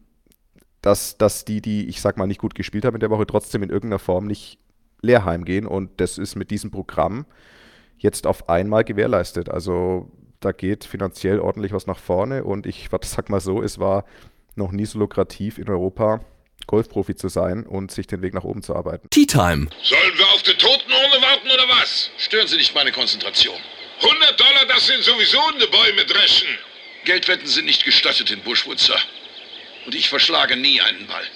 dass, 0.83 1.17
dass 1.17 1.45
die, 1.45 1.63
die, 1.63 1.89
ich 1.89 2.01
sag 2.01 2.17
mal, 2.17 2.27
nicht 2.27 2.41
gut 2.41 2.55
gespielt 2.55 2.85
haben 2.85 2.95
in 2.95 3.01
der 3.01 3.11
Woche, 3.11 3.27
trotzdem 3.27 3.63
in 3.63 3.71
irgendeiner 3.71 3.99
Form 3.99 4.27
nicht 4.27 4.59
leer 5.01 5.25
heimgehen. 5.25 5.67
Und 5.67 6.01
das 6.01 6.19
ist 6.19 6.35
mit 6.35 6.51
diesem 6.51 6.71
Programm 6.71 7.27
jetzt 7.99 8.27
auf 8.27 8.49
einmal 8.49 8.85
gewährleistet. 8.85 9.49
Also 9.49 10.11
da 10.41 10.53
geht 10.53 10.85
finanziell 10.85 11.41
ordentlich 11.41 11.73
was 11.73 11.87
nach 11.87 11.99
vorne 11.99 12.45
und 12.45 12.67
ich 12.67 12.89
sag 13.03 13.31
mal 13.31 13.41
so, 13.41 13.63
es 13.63 13.79
war 13.79 14.05
noch 14.57 14.73
nie 14.73 14.85
so 14.85 14.99
lukrativ 14.99 15.59
in 15.59 15.69
Europa 15.69 16.21
Golfprofi 16.67 17.15
zu 17.15 17.29
sein 17.29 17.67
und 17.67 17.91
sich 17.91 18.07
den 18.07 18.23
Weg 18.23 18.33
nach 18.33 18.45
oben 18.45 18.63
zu 18.63 18.75
arbeiten. 18.75 19.09
Tea 19.11 19.27
Time. 19.27 19.69
Sollen 19.83 20.13
wir 20.17 20.27
auf 20.35 20.43
die 20.43 20.55
Totenurne 20.55 21.21
warten 21.21 21.49
oder 21.49 21.69
was? 21.81 22.11
Stören 22.17 22.47
Sie 22.47 22.57
nicht 22.57 22.75
meine 22.75 22.93
Konzentration. 22.93 23.57
100 24.01 24.41
Dollar, 24.41 24.67
das 24.67 24.87
sind 24.87 25.03
sowieso 25.03 25.41
eine 25.47 25.67
Bäume 25.67 26.05
dreschen. 26.05 26.49
Geldwetten 27.05 27.47
sind 27.47 27.67
nicht 27.67 27.85
gestattet 27.85 28.31
in 28.31 28.41
Bushwood, 28.41 28.79
Sir. 28.79 28.99
Und 29.87 29.95
ich 29.95 30.09
verschlage 30.09 30.57
nie 30.57 30.81
einen 30.81 31.07
Ball. 31.07 31.27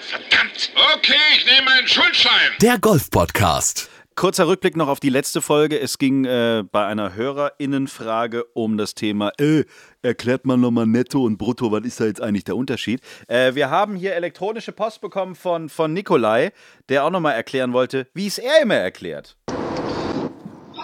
Verdammt! 0.00 0.70
Okay, 0.94 1.14
ich 1.36 1.44
nehme 1.46 1.70
einen 1.72 1.88
Schuldschein. 1.88 2.52
Der 2.60 2.78
Golf-Podcast. 2.78 3.91
Kurzer 4.14 4.46
Rückblick 4.46 4.76
noch 4.76 4.88
auf 4.88 5.00
die 5.00 5.08
letzte 5.08 5.40
Folge. 5.40 5.80
Es 5.80 5.96
ging 5.96 6.24
äh, 6.24 6.64
bei 6.70 6.86
einer 6.86 7.14
HörerInnenfrage 7.14 8.44
um 8.52 8.76
das 8.76 8.94
Thema, 8.94 9.32
äh, 9.38 9.64
erklärt 10.02 10.44
man 10.44 10.60
nochmal 10.60 10.86
netto 10.86 11.24
und 11.24 11.38
brutto, 11.38 11.72
was 11.72 11.84
ist 11.84 12.00
da 12.00 12.04
jetzt 12.04 12.20
eigentlich 12.20 12.44
der 12.44 12.56
Unterschied? 12.56 13.00
Äh, 13.26 13.54
wir 13.54 13.70
haben 13.70 13.96
hier 13.96 14.14
elektronische 14.14 14.72
Post 14.72 15.00
bekommen 15.00 15.34
von, 15.34 15.68
von 15.68 15.92
Nikolai, 15.92 16.52
der 16.88 17.04
auch 17.04 17.10
nochmal 17.10 17.34
erklären 17.34 17.72
wollte, 17.72 18.06
wie 18.12 18.26
es 18.26 18.38
er 18.38 18.62
immer 18.62 18.74
erklärt. 18.74 19.36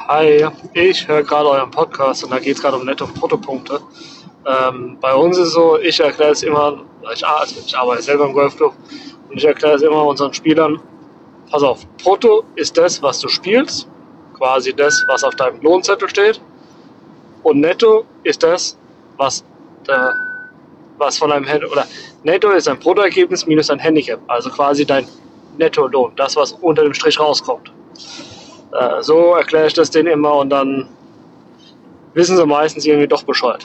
Hi, 0.09 0.47
ich 0.73 1.07
höre 1.07 1.23
gerade 1.23 1.51
euren 1.51 1.71
Podcast 1.71 2.25
und 2.25 2.31
da 2.31 2.39
geht 2.39 2.57
es 2.57 2.63
gerade 2.63 2.77
um 2.77 2.87
Netto- 2.87 3.05
und 3.05 3.15
Bruttopunkte. 3.15 3.81
Ähm, 4.47 4.97
bei 5.01 5.15
uns 5.15 5.37
ist 5.37 5.49
es 5.49 5.53
so, 5.53 5.79
ich 5.79 6.01
erkläre 6.01 6.33
es 6.33 6.43
immer, 6.43 6.83
ich, 7.13 7.27
also 7.27 7.61
ich 7.65 7.77
arbeite 7.77 8.03
selber 8.03 8.27
im 8.27 8.33
Golfclub 8.33 8.75
und 9.29 9.37
ich 9.37 9.45
erkläre 9.45 9.75
es 9.75 9.83
immer 9.83 10.07
unseren 10.07 10.33
Spielern, 10.33 10.81
pass 11.51 11.63
auf, 11.63 11.87
brutto 12.03 12.45
ist 12.55 12.77
das, 12.77 13.03
was 13.03 13.21
du 13.21 13.29
spielst, 13.29 13.89
quasi 14.35 14.73
das, 14.75 15.05
was 15.09 15.25
auf 15.25 15.35
deinem 15.37 15.61
Lohnzettel 15.61 16.09
steht. 16.09 16.41
Und 17.43 17.61
netto 17.61 18.05
ist 18.25 18.43
das, 18.43 18.77
was, 19.17 19.45
der, 19.87 20.15
was 20.99 21.19
von 21.19 21.31
deinem 21.31 21.45
Handicap, 21.45 21.73
oder 21.73 21.87
netto 22.23 22.51
ist 22.51 22.69
ein 22.69 22.79
Bruttoergebnis 22.79 23.47
minus 23.47 23.71
ein 23.71 23.79
Handicap, 23.79 24.21
also 24.29 24.51
quasi 24.51 24.85
dein 24.85 25.07
Nettolohn, 25.57 26.13
das, 26.17 26.37
was 26.37 26.53
unter 26.53 26.83
dem 26.83 26.95
Strich 26.95 27.19
rauskommt. 27.19 27.73
Äh, 28.73 29.03
so 29.03 29.35
erkläre 29.35 29.67
ich 29.67 29.75
das 29.75 29.91
denen 29.91 30.09
immer 30.09 30.37
und 30.37 30.51
dann 30.51 30.89
wissen 32.15 32.37
sie 32.37 32.47
meistens 32.47 32.87
irgendwie 32.87 33.09
doch 33.09 33.23
Bescheid. 33.23 33.65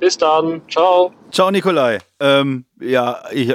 Bis 0.00 0.16
dann, 0.16 0.62
ciao. 0.70 1.12
Ciao, 1.32 1.50
Nikolai. 1.50 1.98
Ähm, 2.20 2.64
ja, 2.80 3.20
ich, 3.32 3.54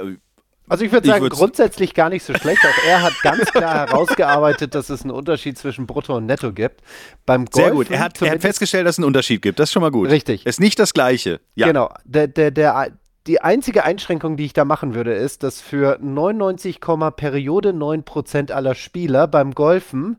also 0.69 0.85
ich 0.85 0.91
würde 0.91 1.07
sagen, 1.07 1.27
grundsätzlich 1.29 1.93
gar 1.93 2.09
nicht 2.09 2.23
so 2.23 2.33
schlecht. 2.33 2.61
Auch 2.65 2.87
er 2.87 3.01
hat 3.01 3.13
ganz 3.21 3.51
klar 3.51 3.87
herausgearbeitet, 3.87 4.75
dass 4.75 4.89
es 4.89 5.01
einen 5.01 5.11
Unterschied 5.11 5.57
zwischen 5.57 5.87
Brutto 5.87 6.15
und 6.15 6.25
Netto 6.25 6.53
gibt. 6.53 6.81
Beim 7.25 7.45
Golfen 7.45 7.63
Sehr 7.63 7.71
gut. 7.71 7.91
Er 7.91 7.99
hat, 7.99 8.21
er 8.21 8.31
hat 8.31 8.41
festgestellt, 8.41 8.87
dass 8.87 8.95
es 8.95 8.99
einen 8.99 9.07
Unterschied 9.07 9.41
gibt. 9.41 9.59
Das 9.59 9.69
ist 9.69 9.73
schon 9.73 9.81
mal 9.81 9.91
gut. 9.91 10.09
Richtig. 10.09 10.45
Ist 10.45 10.59
nicht 10.59 10.79
das 10.79 10.93
Gleiche. 10.93 11.41
Ja. 11.55 11.67
Genau. 11.67 11.93
Der, 12.05 12.27
der, 12.27 12.51
der, 12.51 12.91
die 13.27 13.41
einzige 13.41 13.83
Einschränkung, 13.83 14.37
die 14.37 14.45
ich 14.45 14.53
da 14.53 14.65
machen 14.65 14.95
würde, 14.95 15.13
ist, 15.13 15.43
dass 15.43 15.61
für 15.61 15.97
99, 16.01 16.79
Periode 17.15 17.69
9% 17.69 18.51
aller 18.51 18.75
Spieler 18.75 19.27
beim 19.27 19.53
Golfen 19.53 20.17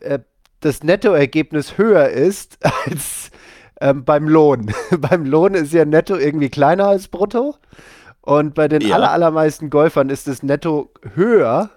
äh, 0.00 0.20
das 0.60 0.82
Nettoergebnis 0.82 1.78
höher 1.78 2.08
ist 2.08 2.58
als 2.86 3.30
ähm, 3.80 4.04
beim 4.04 4.28
Lohn. 4.28 4.72
beim 4.98 5.24
Lohn 5.24 5.54
ist 5.54 5.72
ja 5.72 5.84
Netto 5.84 6.16
irgendwie 6.16 6.50
kleiner 6.50 6.86
als 6.88 7.08
Brutto. 7.08 7.56
Und 8.22 8.54
bei 8.54 8.68
den 8.68 8.82
ja. 8.82 8.96
aller, 8.96 9.10
allermeisten 9.10 9.70
Golfern 9.70 10.10
ist 10.10 10.26
das 10.28 10.42
Netto 10.42 10.92
höher 11.14 11.70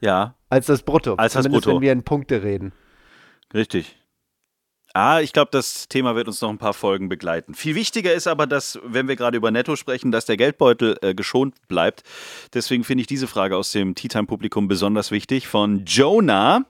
ja. 0.00 0.34
als 0.48 0.66
das 0.66 0.82
Brutto. 0.82 1.14
Als 1.14 1.34
das 1.34 1.48
Brutto. 1.48 1.74
wenn 1.74 1.80
wir 1.80 1.92
in 1.92 2.02
Punkte 2.02 2.42
reden. 2.42 2.72
Richtig. 3.52 3.96
Ah, 4.96 5.20
ich 5.20 5.32
glaube, 5.32 5.48
das 5.50 5.88
Thema 5.88 6.14
wird 6.14 6.28
uns 6.28 6.40
noch 6.40 6.50
ein 6.50 6.58
paar 6.58 6.72
Folgen 6.72 7.08
begleiten. 7.08 7.54
Viel 7.54 7.74
wichtiger 7.74 8.14
ist 8.14 8.28
aber, 8.28 8.46
dass, 8.46 8.78
wenn 8.84 9.08
wir 9.08 9.16
gerade 9.16 9.36
über 9.36 9.50
Netto 9.50 9.74
sprechen, 9.74 10.12
dass 10.12 10.24
der 10.24 10.36
Geldbeutel 10.36 10.96
äh, 11.02 11.14
geschont 11.14 11.56
bleibt. 11.66 12.04
Deswegen 12.54 12.84
finde 12.84 13.00
ich 13.00 13.08
diese 13.08 13.26
Frage 13.26 13.56
aus 13.56 13.72
dem 13.72 13.96
Tea 13.96 14.06
Time 14.06 14.26
Publikum 14.26 14.68
besonders 14.68 15.10
wichtig 15.10 15.48
von 15.48 15.84
Jonah. 15.84 16.64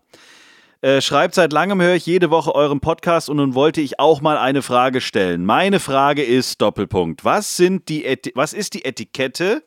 Äh, 0.85 1.01
schreibt, 1.01 1.35
seit 1.35 1.51
langem 1.55 1.81
höre 1.81 1.95
ich 1.95 2.05
jede 2.05 2.29
Woche 2.29 2.55
euren 2.55 2.81
Podcast 2.81 3.31
und 3.31 3.39
nun 3.39 3.55
wollte 3.55 3.81
ich 3.81 3.99
auch 3.99 4.21
mal 4.21 4.37
eine 4.37 4.61
Frage 4.61 5.01
stellen. 5.01 5.47
Meine 5.47 5.81
Frage 5.81 6.23
ist 6.23 6.61
Doppelpunkt. 6.61 7.25
Was, 7.25 7.57
sind 7.57 7.89
die 7.89 8.05
was 8.35 8.53
ist 8.53 8.75
die 8.75 8.85
Etikette, 8.85 9.65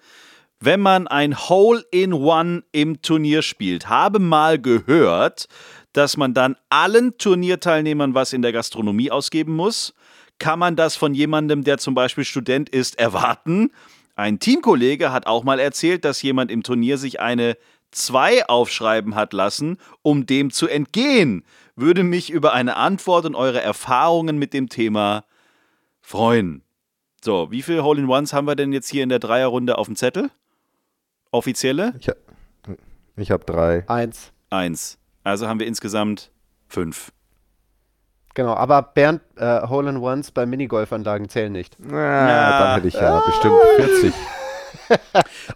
wenn 0.59 0.79
man 0.79 1.07
ein 1.07 1.35
Hole-in-One 1.35 2.65
im 2.71 3.01
Turnier 3.01 3.41
spielt? 3.41 3.89
Habe 3.89 4.19
mal 4.19 4.61
gehört, 4.61 5.47
dass 5.91 6.17
man 6.17 6.35
dann 6.35 6.55
allen 6.69 7.17
Turnierteilnehmern 7.17 8.13
was 8.13 8.31
in 8.31 8.43
der 8.43 8.51
Gastronomie 8.51 9.09
ausgeben 9.09 9.55
muss. 9.55 9.95
Kann 10.37 10.59
man 10.59 10.75
das 10.75 10.95
von 10.95 11.15
jemandem, 11.15 11.63
der 11.63 11.79
zum 11.79 11.95
Beispiel 11.95 12.25
Student 12.25 12.69
ist, 12.69 12.99
erwarten? 12.99 13.71
Ein 14.15 14.37
Teamkollege 14.37 15.11
hat 15.11 15.25
auch 15.25 15.43
mal 15.43 15.59
erzählt, 15.59 16.05
dass 16.05 16.21
jemand 16.21 16.51
im 16.51 16.61
Turnier 16.61 16.99
sich 16.99 17.19
eine 17.19 17.57
2 17.91 18.47
aufschreiben 18.47 19.15
hat 19.15 19.33
lassen, 19.33 19.77
um 20.01 20.25
dem 20.25 20.51
zu 20.51 20.67
entgehen. 20.67 21.43
Würde 21.75 22.03
mich 22.03 22.29
über 22.29 22.53
eine 22.53 22.75
Antwort 22.75 23.25
und 23.25 23.35
eure 23.35 23.61
Erfahrungen 23.61 24.37
mit 24.37 24.53
dem 24.53 24.69
Thema 24.69 25.25
freuen. 26.01 26.63
So, 27.23 27.51
wie 27.51 27.61
viele 27.61 27.83
Hole-in-Ones 27.83 28.33
haben 28.33 28.47
wir 28.47 28.55
denn 28.55 28.71
jetzt 28.71 28.89
hier 28.89 29.03
in 29.03 29.09
der 29.09 29.19
Dreierrunde 29.19 29.77
auf 29.77 29.87
dem 29.87 29.95
Zettel? 29.95 30.29
Offizielle? 31.31 31.93
Ich, 31.99 32.09
ich 33.15 33.31
habe 33.31 33.43
drei. 33.45 33.83
Eins. 33.89 34.31
Eins. 34.49 34.97
Also 35.23 35.47
haben 35.47 35.59
wir 35.59 35.67
insgesamt 35.67 36.31
fünf. 36.67 37.11
Genau, 38.33 38.53
aber 38.53 38.83
Bernd, 38.83 39.21
äh, 39.35 39.67
Hole-in-Ones 39.67 40.31
bei 40.31 40.45
Minigolfanlagen 40.45 41.27
zählen 41.27 41.51
nicht. 41.51 41.75
Na, 41.79 42.59
dann 42.59 42.75
hätte 42.75 42.87
ich 42.87 42.93
ja 42.93 43.19
bestimmt 43.19 43.55
40. 43.77 44.13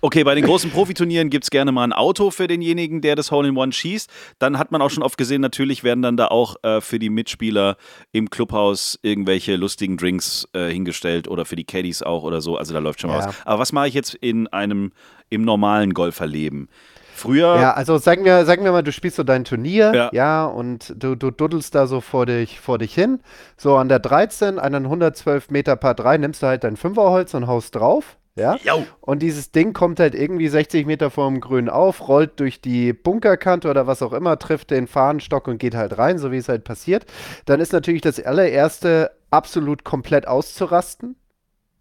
Okay, 0.02 0.24
bei 0.24 0.36
den 0.36 0.46
großen 0.46 0.72
Profiturnieren 0.72 1.30
gibt 1.30 1.46
es 1.46 1.50
gerne 1.50 1.72
mal 1.72 1.84
ein 1.84 1.94
Auto 1.94 2.32
für 2.32 2.48
denjenigen, 2.48 3.02
der 3.02 3.16
das 3.16 3.32
Hole-in-One 3.32 3.72
schießt. 3.72 4.10
Dann 4.40 4.58
hat 4.58 4.72
man 4.72 4.82
auch 4.82 4.90
schon 4.90 5.04
oft 5.04 5.18
gesehen, 5.18 5.42
natürlich 5.42 5.84
werden 5.84 6.02
dann 6.02 6.18
da 6.18 6.28
auch 6.28 6.56
äh, 6.64 6.82
für 6.82 7.00
die 7.00 7.10
Mitspieler 7.10 7.78
im 8.12 8.30
Clubhaus 8.30 9.00
irgendwelche 9.02 9.56
lustigen 9.56 9.98
Drinks 9.98 10.48
äh, 10.54 10.70
hingestellt 10.70 11.28
oder 11.28 11.46
für 11.46 11.56
die 11.56 11.64
Caddies 11.66 12.02
auch 12.04 12.24
oder 12.24 12.42
so. 12.42 12.58
Also 12.58 12.74
da 12.74 12.80
läuft 12.80 13.02
schon 13.02 13.10
mal 13.10 13.20
Ja. 13.20 13.28
was. 13.28 13.36
Aber 13.46 13.60
was 13.60 13.72
mache 13.72 13.88
ich 13.88 13.94
jetzt 13.94 14.14
in 14.16 14.48
einem, 14.48 14.92
im 15.30 15.44
normalen 15.44 15.94
Golferleben? 15.94 16.68
Früher, 17.14 17.60
Ja, 17.60 17.74
also 17.74 17.98
sagen 18.00 18.26
wir, 18.26 18.46
sagen 18.46 18.64
wir 18.64 18.72
mal, 18.72 18.82
du 18.82 18.92
spielst 18.92 19.18
so 19.18 19.24
dein 19.24 19.44
Turnier, 19.44 19.92
Ja. 19.94 20.10
ja, 20.14 20.46
und 20.46 20.94
du, 20.98 21.14
du 21.16 21.30
duddelst 21.30 21.76
da 21.76 21.86
so 21.86 22.02
vor 22.02 22.26
dich, 22.26 22.60
vor 22.60 22.80
dich 22.80 22.96
hin. 22.96 23.20
So 23.58 23.76
an 23.76 23.90
der 23.90 24.00
13, 24.00 24.58
an 24.58 24.74
den 24.74 24.86
112 24.86 25.50
Meter 25.52 25.76
Paar 25.76 25.94
3 25.94 26.18
nimmst 26.18 26.42
du 26.42 26.48
halt 26.48 26.64
dein 26.64 26.78
Fünferholz 26.78 27.34
und 27.36 27.46
haust 27.48 27.76
drauf, 27.76 28.18
ja. 28.36 28.56
Jau. 28.64 28.86
Und 29.02 29.22
dieses 29.22 29.52
Ding 29.52 29.74
kommt 29.74 30.00
halt 30.00 30.16
irgendwie 30.16 30.48
60 30.48 30.86
Meter 30.86 31.10
vorm 31.10 31.42
Grün 31.42 31.70
auf, 31.70 32.08
rollt 32.08 32.40
durch 32.40 32.62
die 32.62 32.94
Bunkerkante 32.94 33.70
oder 33.70 33.88
was 33.88 34.02
auch 34.02 34.14
immer, 34.14 34.40
trifft 34.40 34.72
den 34.72 34.88
Fahnenstock 34.88 35.48
und 35.48 35.58
geht 35.58 35.76
halt 35.76 35.98
rein, 35.98 36.18
so 36.18 36.32
wie 36.32 36.38
es 36.38 36.50
halt 36.50 36.64
passiert. 36.64 37.06
Dann 37.46 37.60
ist 37.60 37.74
natürlich 37.74 38.02
das 38.02 38.24
allererste 38.24 39.12
absolut 39.32 39.84
komplett 39.84 40.28
auszurasten. 40.28 41.16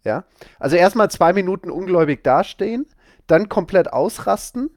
Ja. 0.03 0.25
Also 0.59 0.75
erstmal 0.75 1.09
zwei 1.09 1.31
Minuten 1.31 1.69
ungläubig 1.69 2.23
dastehen, 2.23 2.85
dann 3.27 3.49
komplett 3.49 3.93
ausrasten, 3.93 4.69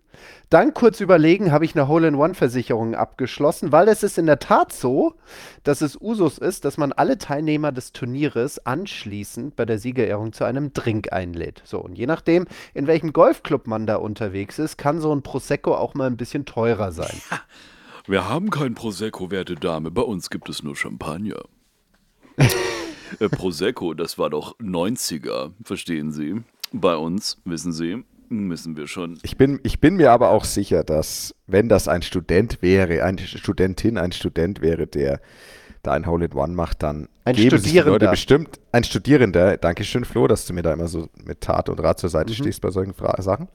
dann 0.50 0.74
kurz 0.74 1.00
überlegen, 1.00 1.52
habe 1.52 1.64
ich 1.64 1.74
eine 1.74 1.88
Hole-in-One-Versicherung 1.88 2.94
abgeschlossen, 2.94 3.72
weil 3.72 3.88
es 3.88 4.02
ist 4.02 4.18
in 4.18 4.26
der 4.26 4.38
Tat 4.38 4.72
so, 4.72 5.14
dass 5.62 5.80
es 5.80 6.00
Usus 6.00 6.38
ist, 6.38 6.64
dass 6.64 6.76
man 6.76 6.92
alle 6.92 7.18
Teilnehmer 7.18 7.72
des 7.72 7.92
Turnieres 7.92 8.64
anschließend 8.64 9.56
bei 9.56 9.64
der 9.64 9.78
Siegerehrung 9.78 10.32
zu 10.32 10.44
einem 10.44 10.72
Drink 10.72 11.12
einlädt. 11.12 11.62
So, 11.64 11.78
und 11.80 11.98
je 11.98 12.06
nachdem, 12.06 12.46
in 12.72 12.86
welchem 12.86 13.12
Golfclub 13.12 13.66
man 13.66 13.86
da 13.86 13.96
unterwegs 13.96 14.58
ist, 14.58 14.76
kann 14.76 15.00
so 15.00 15.14
ein 15.14 15.22
Prosecco 15.22 15.74
auch 15.74 15.94
mal 15.94 16.06
ein 16.06 16.16
bisschen 16.16 16.44
teurer 16.44 16.92
sein. 16.92 17.20
Wir 18.06 18.28
haben 18.28 18.50
kein 18.50 18.74
Prosecco, 18.74 19.30
werte 19.30 19.54
Dame. 19.54 19.90
Bei 19.90 20.02
uns 20.02 20.28
gibt 20.28 20.50
es 20.50 20.62
nur 20.62 20.76
Champagner. 20.76 21.42
äh, 23.18 23.28
Prosecco, 23.28 23.94
das 23.94 24.18
war 24.18 24.28
doch 24.28 24.58
90er, 24.58 25.52
verstehen 25.62 26.12
Sie? 26.12 26.42
Bei 26.72 26.96
uns, 26.96 27.38
wissen 27.44 27.72
Sie, 27.72 28.04
müssen 28.40 28.76
wir 28.76 28.86
schon. 28.86 29.18
Ich 29.22 29.36
bin, 29.36 29.60
ich 29.62 29.80
bin 29.80 29.96
mir 29.96 30.12
aber 30.12 30.30
auch 30.30 30.44
sicher, 30.44 30.84
dass, 30.84 31.34
wenn 31.46 31.68
das 31.68 31.88
ein 31.88 32.02
Student 32.02 32.62
wäre, 32.62 33.04
eine 33.04 33.20
Studentin, 33.20 33.98
ein 33.98 34.12
Student 34.12 34.60
wäre, 34.60 34.86
der 34.86 35.20
da 35.82 35.92
ein 35.92 36.06
Hole-in-One 36.06 36.54
macht, 36.54 36.82
dann 36.82 37.08
Ein 37.24 37.36
geben 37.36 37.58
Studierender. 37.58 37.92
Leute 37.92 38.08
bestimmt, 38.08 38.58
ein 38.72 38.84
Studierender, 38.84 39.56
Dankeschön 39.58 40.04
Flo, 40.04 40.26
dass 40.26 40.46
du 40.46 40.52
mir 40.54 40.62
da 40.62 40.72
immer 40.72 40.88
so 40.88 41.08
mit 41.24 41.40
Tat 41.40 41.68
und 41.68 41.78
Rat 41.80 42.00
zur 42.00 42.10
Seite 42.10 42.30
Mhm. 42.30 42.36
stehst 42.36 42.60
bei 42.60 42.70
solchen 42.70 42.94
Fra 42.94 43.20
Sachen. 43.20 43.48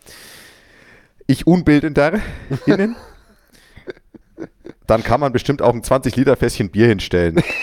Ich 1.27 1.47
unbildender 1.47 2.19
innen. 2.65 2.95
dann 4.87 5.03
kann 5.03 5.19
man 5.19 5.31
bestimmt 5.31 5.61
auch 5.61 5.73
ein 5.73 5.81
20-Liter-Fässchen 5.81 6.69
Bier 6.69 6.87
hinstellen. 6.87 7.41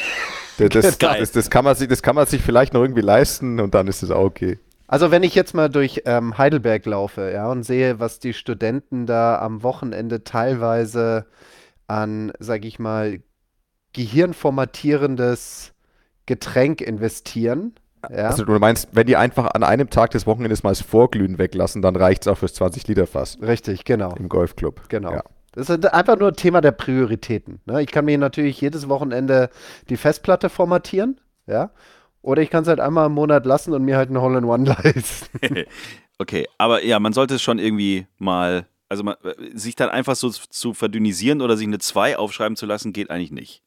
Das, 0.59 0.71
das, 0.71 0.97
das, 0.97 1.33
das, 1.33 1.51
kann 1.51 1.67
man 1.67 1.77
sich, 1.77 1.87
das 1.87 2.03
kann 2.03 2.15
man 2.15 2.27
sich 2.27 2.41
vielleicht 2.41 2.73
noch 2.73 2.81
irgendwie 2.81 3.03
leisten 3.03 3.61
und 3.61 3.75
dann 3.75 3.89
ist 3.89 4.03
es 4.03 4.11
auch 4.11 4.25
okay. 4.25 4.59
Also 4.89 5.11
wenn 5.11 5.23
ich 5.23 5.35
jetzt 5.35 5.55
mal 5.55 5.69
durch 5.69 6.03
ähm, 6.05 6.39
Heidelberg 6.39 6.87
laufe, 6.87 7.31
ja, 7.33 7.51
und 7.51 7.65
sehe, 7.65 7.99
was 7.99 8.19
die 8.19 8.33
Studenten 8.33 9.07
da 9.07 9.39
am 9.41 9.63
Wochenende 9.63 10.25
teilweise 10.25 11.27
an, 11.87 12.33
sag 12.39 12.65
ich 12.65 12.79
mal, 12.79 13.21
gehirnformatierendes 13.93 15.73
Getränk 16.27 16.81
investieren, 16.81 17.75
ja, 18.11 18.29
Also 18.29 18.45
du 18.45 18.53
meinst, 18.59 18.89
wenn 18.93 19.07
die 19.07 19.17
einfach 19.17 19.47
an 19.55 19.65
einem 19.65 19.91
Tag 19.91 20.11
des 20.13 20.27
Wochenendes 20.27 20.63
mal 20.63 20.71
das 20.71 20.81
Vorglühen 20.81 21.39
weglassen, 21.39 21.83
dann 21.83 21.97
reicht 21.97 22.23
es 22.23 22.29
auch 22.29 22.39
fürs 22.39 22.55
20-Liter-Fass 22.61 23.39
richtig, 23.43 23.85
genau, 23.85 24.15
im 24.15 24.29
Golfclub. 24.29 24.89
genau. 24.89 25.13
Ja. 25.13 25.25
Das 25.53 25.71
ist 25.71 25.87
einfach 25.87 26.19
nur 26.19 26.35
Thema 26.35 26.61
der 26.61 26.73
Prioritäten. 26.73 27.61
Ne? 27.65 27.83
Ich 27.83 27.91
kann 27.91 28.05
mir 28.05 28.19
natürlich 28.19 28.61
jedes 28.61 28.91
Wochenende 28.91 29.49
die 29.89 29.97
Festplatte 29.97 30.51
formatieren, 30.51 31.19
ja, 31.47 31.71
oder 32.27 32.43
ich 32.43 32.51
kann 32.51 32.63
es 32.63 32.69
halt 32.69 32.81
einmal 32.81 33.07
im 33.07 33.13
Monat 33.13 33.47
lassen 33.47 33.73
und 33.73 33.85
mir 33.85 33.97
halt 33.97 34.11
ein 34.11 34.21
Hole-in-One 34.21 34.65
leisten. 34.83 35.65
Okay, 36.19 36.47
aber 36.57 36.83
ja, 36.83 36.99
man 36.99 37.13
sollte 37.13 37.35
es 37.35 37.43
schon 37.43 37.59
irgendwie 37.59 38.07
mal, 38.17 38.67
also 38.89 39.05
man, 39.05 39.17
sich 39.53 39.77
dann 39.77 39.91
einfach 39.91 40.17
so 40.17 40.31
zu 40.31 40.73
verdünnisieren 40.73 41.43
oder 41.43 41.59
sich 41.59 41.67
eine 41.67 41.79
2 41.79 42.17
aufschreiben 42.17 42.57
zu 42.57 42.65
lassen, 42.65 42.95
geht 42.95 43.11
eigentlich 43.11 43.33
nicht. 43.33 43.63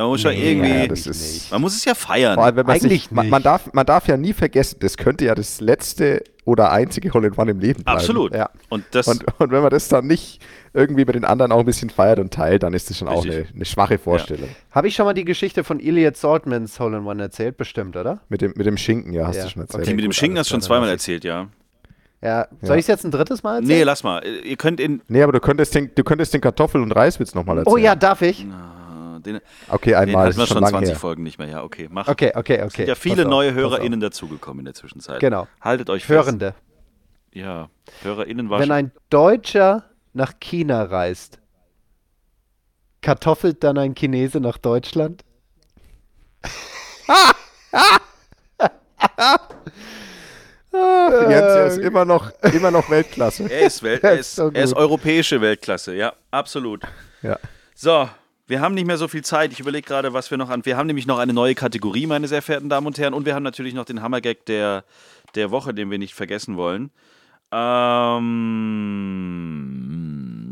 Man 0.00 0.08
muss 0.08 0.24
Nee, 0.24 0.52
irgendwie, 0.52 0.68
Ja, 0.70 0.86
das 0.86 1.06
ist, 1.06 1.50
man 1.50 1.60
muss 1.60 1.76
es 1.76 1.84
ja 1.84 1.94
feiern. 1.94 2.34
vor 2.34 2.44
allem, 2.44 2.56
wenn 2.56 2.66
man 2.66 2.76
Eigentlich 2.76 3.02
sich, 3.02 3.10
man, 3.10 3.26
nicht. 3.26 3.30
man, 3.30 3.42
darf, 3.42 3.72
man 3.72 3.84
darf 3.86 4.08
ja 4.08 4.16
nie 4.16 4.32
vergessen, 4.32 4.78
das 4.80 4.96
könnte 4.96 5.24
ja 5.26 5.34
das 5.34 5.60
letzte 5.60 6.24
oder 6.46 6.72
einzige 6.72 7.12
Hole-in-One 7.12 7.50
im 7.50 7.60
Leben 7.60 7.82
bleiben. 7.84 7.98
Absolut. 7.98 8.34
Ja. 8.34 8.48
Und 8.70 8.84
das, 8.92 9.06
Und, 9.08 9.24
und 9.38 9.50
wenn 9.52 9.60
man 9.60 9.70
das 9.70 9.88
dann 9.88 10.06
nicht 10.06 10.40
irgendwie 10.72 11.04
mit 11.04 11.14
den 11.14 11.24
anderen 11.24 11.52
auch 11.52 11.60
ein 11.60 11.66
bisschen 11.66 11.90
feiert 11.90 12.18
und 12.18 12.32
teilt, 12.32 12.62
dann 12.62 12.72
ist 12.74 12.88
das 12.90 12.96
schon 12.98 13.08
auch 13.08 13.24
eine, 13.24 13.46
eine 13.54 13.64
schwache 13.64 13.98
Vorstellung. 13.98 14.48
Habe 14.72 14.88
ich 14.88 14.94
schon 14.94 15.04
mal 15.04 15.12
die 15.12 15.24
Geschichte 15.24 15.64
von 15.64 15.78
Elliot 15.80 16.16
Saltmans 16.16 16.80
Hole-in-One 16.80 17.22
erzählt? 17.22 17.56
Bestimmt, 17.58 17.96
oder? 17.96 18.20
Mit, 18.28 18.40
dem, 18.40 18.52
mit 18.56 18.66
dem 18.66 18.76
Schinken, 18.78 19.12
ja, 19.12 19.26
hast 19.26 19.36
Ja. 19.36 19.44
du 19.44 19.50
schon 19.50 19.62
erzählt. 19.62 19.86
die 19.86 19.94
mit 19.94 20.04
dem 20.04 20.12
Schinken 20.12 20.38
hast 20.38 20.48
du 20.50 20.54
schon 20.54 20.62
zweimal 20.62 20.88
erzählt, 20.88 21.24
ja. 21.24 21.48
Ja. 22.22 22.48
Soll 22.62 22.70
Ja. 22.70 22.74
ich 22.76 22.80
es 22.80 22.86
jetzt 22.86 23.04
ein 23.04 23.10
drittes 23.10 23.42
Mal 23.42 23.60
Nee, 23.60 23.66
erzählen? 23.72 23.86
lass 23.86 24.02
mal. 24.02 24.22
Ihr 24.44 24.56
könnt 24.56 24.80
in, 24.80 25.02
Nee, 25.08 25.22
aber 25.22 25.32
du 25.32 25.40
könntest 25.40 25.74
den, 25.74 25.90
du 25.94 26.04
könntest 26.04 26.32
den 26.34 26.40
Kartoffel- 26.40 26.82
und 26.82 26.92
Reiswitz 26.92 27.34
nochmal 27.34 27.58
erzählen. 27.58 27.74
oh 27.74 27.76
ja, 27.78 27.94
darf 27.94 28.22
ich? 28.22 28.46
Den, 29.22 29.40
Okay, 29.68 29.90
den 29.90 29.96
einmal, 29.96 30.26
hatten 30.26 30.28
das 30.30 30.36
wir 30.38 30.46
schon 30.46 30.54
schon 30.56 30.62
lange 30.62 30.72
20 30.72 30.88
her. 30.90 30.98
Folgen 30.98 31.22
nicht 31.22 31.38
mehr. 31.38 31.48
Ja, 31.48 31.62
okay, 31.62 31.88
mach. 31.90 32.08
Okay, 32.08 32.32
okay, 32.34 32.56
Es 32.56 32.66
okay. 32.66 32.76
sind 32.76 32.88
ja 32.88 32.94
viele 32.94 33.24
auf, 33.24 33.30
neue 33.30 33.54
HörerInnen 33.54 34.00
dazugekommen 34.00 34.60
in 34.60 34.64
der 34.66 34.74
Zwischenzeit. 34.74 35.20
Genau. 35.20 35.46
Haltet 35.60 35.90
euch 35.90 36.04
fest. 36.04 36.26
Hörende. 36.26 36.54
Ja, 37.32 37.68
HörerInnen 38.02 38.50
war 38.50 38.58
Wenn 38.60 38.72
ein 38.72 38.92
Deutscher 39.08 39.84
nach 40.12 40.34
China 40.40 40.82
reist, 40.82 41.38
kartoffelt 43.02 43.62
dann 43.62 43.78
ein 43.78 43.94
Chinese 43.94 44.40
nach 44.40 44.58
Deutschland? 44.58 45.24
Jens, 50.72 51.32
er 51.32 51.66
ist 51.66 51.78
immer 51.78 52.04
noch, 52.04 52.30
immer 52.52 52.70
noch 52.70 52.90
Weltklasse. 52.90 53.44
Er 53.50 53.66
ist, 53.66 53.82
Welt, 53.82 54.04
er, 54.04 54.18
ist 54.18 54.36
so 54.36 54.50
er 54.52 54.64
ist 54.64 54.74
europäische 54.74 55.40
Weltklasse, 55.40 55.94
ja, 55.94 56.12
absolut. 56.30 56.82
Ja. 57.22 57.38
So, 57.74 58.08
wir 58.50 58.60
haben 58.60 58.74
nicht 58.74 58.86
mehr 58.86 58.98
so 58.98 59.06
viel 59.06 59.22
Zeit. 59.22 59.52
Ich 59.52 59.60
überlege 59.60 59.86
gerade, 59.86 60.12
was 60.12 60.32
wir 60.32 60.36
noch 60.36 60.50
an. 60.50 60.66
Wir 60.66 60.76
haben 60.76 60.88
nämlich 60.88 61.06
noch 61.06 61.18
eine 61.18 61.32
neue 61.32 61.54
Kategorie, 61.54 62.08
meine 62.08 62.26
sehr 62.26 62.42
verehrten 62.42 62.68
Damen 62.68 62.88
und 62.88 62.98
Herren. 62.98 63.14
Und 63.14 63.24
wir 63.24 63.36
haben 63.36 63.44
natürlich 63.44 63.74
noch 63.74 63.84
den 63.84 64.02
Hammergag 64.02 64.44
der, 64.46 64.82
der 65.36 65.52
Woche, 65.52 65.72
den 65.72 65.88
wir 65.88 65.98
nicht 65.98 66.14
vergessen 66.14 66.56
wollen. 66.56 66.90
Ähm, 67.52 68.30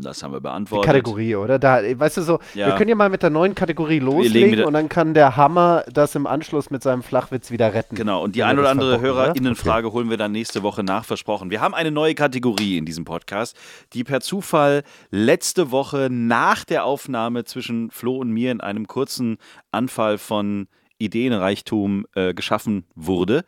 das 0.01 0.23
haben 0.23 0.31
wir 0.31 0.39
Die 0.39 0.43
beantwortet. 0.43 0.85
Kategorie, 0.85 1.35
oder? 1.35 1.59
Da, 1.59 1.81
weißt 1.83 2.17
du 2.17 2.21
so, 2.21 2.39
Ja. 2.53 2.67
wir 2.67 2.75
können 2.75 2.89
ja 2.89 2.95
mal 2.95 3.09
mit 3.09 3.23
der 3.23 3.29
neuen 3.29 3.55
Kategorie 3.55 3.99
legen 3.99 4.05
loslegen 4.05 4.63
und 4.65 4.73
dann 4.73 4.89
kann 4.89 5.13
der 5.13 5.35
Hammer 5.37 5.83
das 5.91 6.15
im 6.15 6.27
Anschluss 6.27 6.69
mit 6.69 6.83
seinem 6.83 7.03
Flachwitz 7.03 7.51
wieder 7.51 7.73
retten. 7.73 7.95
Genau, 7.95 8.23
und 8.23 8.35
die 8.35 8.43
ein 8.43 8.57
oder 8.59 8.69
andere 8.69 8.95
oder? 8.95 9.01
HörerInnenfrage 9.01 9.91
holen 9.91 10.09
wir 10.09 10.17
dann 10.17 10.31
nächste 10.31 10.63
Woche 10.63 10.83
nach, 10.83 11.05
versprochen. 11.05 11.49
Wir 11.51 11.61
haben 11.61 11.73
eine 11.73 11.91
neue 11.91 12.15
Kategorie 12.15 12.77
in 12.77 12.85
diesem 12.85 13.05
Podcast, 13.05 13.55
die 13.93 14.03
per 14.03 14.21
Zufall 14.21 14.83
letzte 15.11 15.71
Woche 15.71 16.07
nach 16.11 16.65
der 16.65 16.85
Aufnahme 16.85 17.43
zwischen 17.45 17.91
Flo 17.91 18.17
und 18.17 18.29
mir 18.31 18.51
in 18.51 18.61
einem 18.61 18.87
kurzen 18.87 19.37
Anfall 19.71 20.17
von 20.17 20.67
Ideenreichtum 20.99 22.05
äh, 22.15 22.33
geschaffen 22.33 22.85
wurde. 22.95 23.43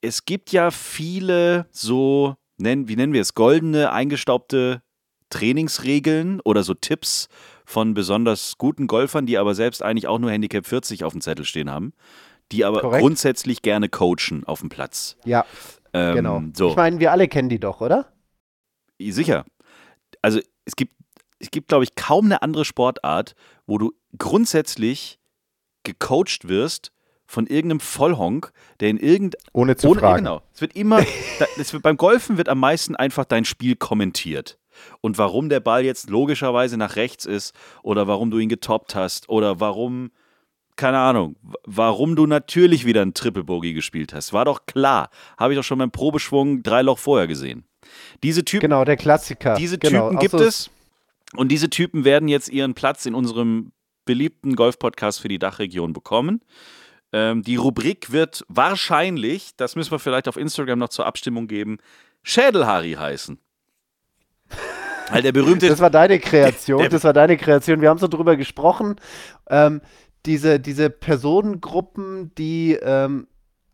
Es 0.00 0.24
gibt 0.24 0.52
ja 0.52 0.70
viele 0.70 1.66
so, 1.70 2.36
nennen, 2.58 2.88
wie 2.88 2.96
nennen 2.96 3.12
wir 3.12 3.22
es, 3.22 3.34
goldene, 3.34 3.92
eingestaubte 3.92 4.82
Trainingsregeln 5.30 6.40
oder 6.40 6.62
so 6.62 6.74
Tipps 6.74 7.28
von 7.64 7.94
besonders 7.94 8.58
guten 8.58 8.86
Golfern, 8.86 9.26
die 9.26 9.38
aber 9.38 9.54
selbst 9.54 9.82
eigentlich 9.82 10.06
auch 10.06 10.18
nur 10.18 10.30
Handicap 10.30 10.66
40 10.66 11.04
auf 11.04 11.12
dem 11.12 11.20
Zettel 11.20 11.44
stehen 11.44 11.70
haben, 11.70 11.92
die 12.52 12.64
aber 12.64 12.80
Korrekt. 12.80 13.02
grundsätzlich 13.02 13.62
gerne 13.62 13.88
coachen 13.88 14.44
auf 14.44 14.60
dem 14.60 14.68
Platz. 14.68 15.16
Ja, 15.24 15.44
Ähm, 15.92 16.14
genau. 16.14 16.42
So, 16.54 16.70
Ich 16.70 16.76
meine, 16.76 17.00
wir 17.00 17.10
alle 17.12 17.26
kennen 17.28 17.48
die 17.48 17.58
doch, 17.58 17.80
oder? 17.80 18.12
sicher. 18.98 19.44
Also 20.22 20.40
es 20.64 20.76
gibt, 20.76 20.94
es 21.38 21.50
gibt, 21.50 21.68
glaube 21.68 21.84
ich, 21.84 21.94
kaum 21.96 22.26
eine 22.26 22.42
andere 22.42 22.64
Sportart, 22.64 23.34
wo 23.66 23.78
du 23.78 23.92
grundsätzlich 24.18 25.18
gecoacht 25.84 26.48
wirst 26.48 26.92
von 27.26 27.46
irgendeinem 27.46 27.80
Vollhonk, 27.80 28.52
der 28.80 28.90
in 28.90 28.98
irgend 28.98 29.36
Ohne 29.52 29.76
zu 29.76 29.88
ohne, 29.88 30.00
fragen. 30.00 30.24
Genau. 30.24 30.42
Es 30.54 30.60
wird 30.60 30.76
immer, 30.76 31.00
da, 31.38 31.46
es 31.58 31.72
wird, 31.72 31.82
beim 31.82 31.96
Golfen 31.96 32.36
wird 32.38 32.48
am 32.48 32.60
meisten 32.60 32.94
einfach 32.94 33.24
dein 33.24 33.44
Spiel 33.44 33.74
kommentiert. 33.76 34.58
Und 35.00 35.18
warum 35.18 35.48
der 35.48 35.60
Ball 35.60 35.84
jetzt 35.84 36.10
logischerweise 36.10 36.76
nach 36.76 36.96
rechts 36.96 37.24
ist 37.24 37.54
oder 37.82 38.06
warum 38.06 38.30
du 38.30 38.38
ihn 38.38 38.48
getoppt 38.48 38.94
hast 38.94 39.28
oder 39.28 39.60
warum, 39.60 40.10
keine 40.76 40.98
Ahnung, 40.98 41.36
warum 41.64 42.16
du 42.16 42.26
natürlich 42.26 42.84
wieder 42.86 43.02
ein 43.02 43.14
Triple 43.14 43.44
Bogey 43.44 43.72
gespielt 43.72 44.12
hast. 44.14 44.32
War 44.32 44.44
doch 44.44 44.66
klar. 44.66 45.10
Habe 45.38 45.52
ich 45.54 45.58
doch 45.58 45.64
schon 45.64 45.78
beim 45.78 45.90
Probeschwung 45.90 46.62
drei 46.62 46.82
Loch 46.82 46.98
vorher 46.98 47.26
gesehen. 47.26 47.64
Diese 48.22 48.44
Typen, 48.44 48.62
Genau, 48.62 48.84
der 48.84 48.96
Klassiker. 48.96 49.54
diese 49.54 49.78
genau. 49.78 50.08
Typen 50.10 50.20
gibt 50.20 50.32
so- 50.32 50.38
es 50.38 50.70
und 51.34 51.48
diese 51.50 51.70
Typen 51.70 52.04
werden 52.04 52.28
jetzt 52.28 52.48
ihren 52.48 52.74
Platz 52.74 53.06
in 53.06 53.14
unserem 53.14 53.72
beliebten 54.04 54.54
Golf-Podcast 54.54 55.20
für 55.20 55.28
die 55.28 55.38
Dachregion 55.38 55.92
bekommen. 55.92 56.40
Ähm, 57.12 57.42
die 57.42 57.56
Rubrik 57.56 58.12
wird 58.12 58.44
wahrscheinlich, 58.48 59.50
das 59.56 59.76
müssen 59.76 59.90
wir 59.92 59.98
vielleicht 59.98 60.28
auf 60.28 60.36
Instagram 60.36 60.78
noch 60.78 60.88
zur 60.88 61.06
Abstimmung 61.06 61.46
geben, 61.46 61.78
Schädelhari 62.22 62.92
heißen. 62.92 63.38
Weil 65.10 65.22
der 65.22 65.32
berühmte. 65.32 65.68
Das 65.68 65.80
war 65.80 65.90
deine 65.90 66.18
Kreation, 66.18 66.80
Der- 66.80 66.88
das 66.88 67.04
war 67.04 67.12
deine 67.12 67.36
Kreation. 67.36 67.80
Wir 67.80 67.88
haben 67.90 67.98
so 67.98 68.08
drüber 68.08 68.36
gesprochen. 68.36 68.96
Ähm, 69.48 69.80
diese, 70.26 70.58
diese 70.58 70.90
Personengruppen, 70.90 72.34
die 72.36 72.74
ähm, 72.82 73.28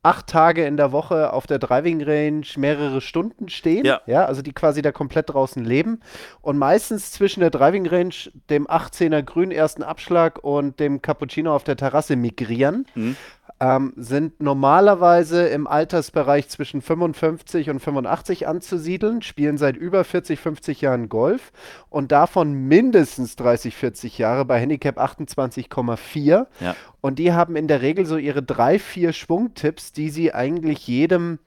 acht 0.04 0.26
Tage 0.26 0.66
in 0.66 0.76
der 0.76 0.90
Woche 0.90 1.32
auf 1.32 1.46
der 1.46 1.60
Driving 1.60 2.02
Range 2.02 2.44
mehrere 2.56 3.00
Stunden 3.00 3.48
stehen, 3.48 3.84
Ja. 3.86 4.00
also 4.26 4.42
die 4.42 4.52
quasi 4.52 4.82
da 4.82 4.90
komplett 4.90 5.30
draußen 5.32 5.64
leben 5.64 6.00
und 6.40 6.58
meistens 6.58 7.12
zwischen 7.12 7.38
der 7.40 7.50
Driving 7.50 7.86
Range, 7.86 8.12
dem 8.50 8.66
18er 8.66 9.22
Grün 9.22 9.52
ersten 9.52 9.84
Abschlag 9.84 10.42
und 10.42 10.80
dem 10.80 11.02
Cappuccino 11.02 11.54
auf 11.54 11.62
der 11.62 11.76
Terrasse 11.76 12.16
migrieren, 12.16 12.84
Mhm. 12.96 13.16
Ähm, 13.62 13.92
sind 13.94 14.42
normalerweise 14.42 15.46
im 15.46 15.68
Altersbereich 15.68 16.48
zwischen 16.48 16.82
55 16.82 17.70
und 17.70 17.78
85 17.78 18.48
anzusiedeln, 18.48 19.22
spielen 19.22 19.56
seit 19.56 19.76
über 19.76 20.02
40, 20.02 20.40
50 20.40 20.80
Jahren 20.80 21.08
Golf 21.08 21.52
und 21.88 22.10
davon 22.10 22.54
mindestens 22.66 23.36
30, 23.36 23.76
40 23.76 24.18
Jahre 24.18 24.44
bei 24.44 24.58
Handicap 24.58 24.98
28,4. 24.98 26.46
Ja. 26.58 26.76
Und 27.00 27.20
die 27.20 27.32
haben 27.32 27.54
in 27.54 27.68
der 27.68 27.82
Regel 27.82 28.04
so 28.04 28.16
ihre 28.16 28.42
drei, 28.42 28.80
vier 28.80 29.12
Schwungtipps, 29.12 29.92
die 29.92 30.10
sie 30.10 30.34
eigentlich 30.34 30.88
jedem 30.88 31.38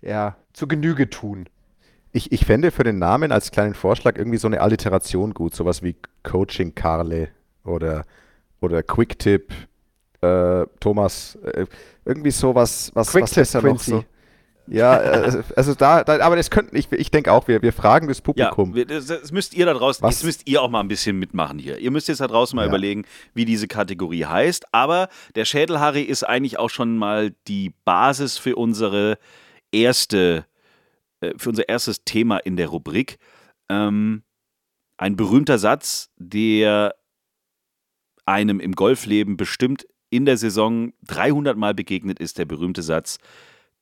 ja, 0.00 0.36
zu 0.54 0.68
Genüge 0.68 1.10
tun. 1.10 1.50
Ich, 2.12 2.32
ich 2.32 2.46
fände 2.46 2.70
für 2.70 2.84
den 2.84 2.98
Namen 2.98 3.30
als 3.30 3.50
kleinen 3.50 3.74
Vorschlag 3.74 4.16
irgendwie 4.16 4.38
so 4.38 4.48
eine 4.48 4.62
Alliteration 4.62 5.34
gut, 5.34 5.54
sowas 5.54 5.82
wie 5.82 5.96
Coaching 6.22 6.74
Karle 6.74 7.28
oder, 7.62 8.06
oder 8.62 8.82
Quick 8.82 9.18
Tip 9.18 9.52
äh, 10.20 10.66
Thomas, 10.80 11.36
äh, 11.44 11.66
irgendwie 12.04 12.30
sowas, 12.30 12.90
was, 12.94 13.10
Quick 13.10 13.22
was 13.24 13.36
ist 13.36 13.54
da 13.54 13.62
noch 13.62 13.78
so? 13.80 14.04
Ja, 14.70 15.00
äh, 15.00 15.42
also 15.56 15.74
da, 15.74 16.04
da, 16.04 16.20
aber 16.20 16.36
das 16.36 16.50
könnten, 16.50 16.76
ich, 16.76 16.92
ich 16.92 17.10
denke 17.10 17.32
auch, 17.32 17.48
wir, 17.48 17.62
wir 17.62 17.72
fragen 17.72 18.06
das 18.06 18.18
Ja, 18.18 18.22
Publikum. 18.24 18.74
wir- 18.74 18.84
das, 18.84 19.06
das 19.06 19.32
müsst 19.32 19.54
ihr 19.54 19.64
da 19.64 19.72
draußen, 19.72 20.02
Was? 20.02 20.16
jetzt 20.16 20.24
müsst 20.24 20.46
ihr 20.46 20.60
auch 20.60 20.68
mal 20.68 20.80
ein 20.80 20.88
bisschen 20.88 21.18
mitmachen 21.18 21.58
hier. 21.58 21.78
Ihr 21.78 21.90
müsst 21.90 22.08
jetzt 22.08 22.20
da 22.20 22.26
draußen 22.26 22.54
mal 22.54 22.62
Ja. 22.64 22.68
überlegen, 22.68 23.06
wie 23.32 23.46
diese 23.46 23.66
Kategorie 23.66 24.26
heißt. 24.26 24.66
Aber 24.74 25.08
der 25.36 25.46
Schädelharry 25.46 26.02
ist 26.02 26.22
eigentlich 26.22 26.58
auch 26.58 26.68
schon 26.68 26.98
mal 26.98 27.34
die 27.46 27.72
Basis 27.86 28.36
für 28.36 28.56
unsere 28.56 29.16
erste, 29.72 30.44
für 31.38 31.48
unser 31.48 31.66
erstes 31.68 32.04
Thema 32.04 32.36
in 32.36 32.56
der 32.56 32.68
Rubrik. 32.68 33.16
Ähm, 33.70 34.22
ein 34.98 35.16
berühmter 35.16 35.58
Satz, 35.58 36.10
der 36.18 36.94
einem 38.26 38.60
im 38.60 38.72
Golfleben 38.72 39.38
bestimmt 39.38 39.86
in 40.10 40.24
der 40.26 40.36
Saison 40.36 40.92
300 41.06 41.56
Mal 41.56 41.74
begegnet 41.74 42.18
ist, 42.18 42.38
der 42.38 42.44
berühmte 42.44 42.82
Satz, 42.82 43.18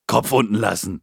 Kopf 0.06 0.32
unten 0.32 0.54
lassen. 0.54 1.02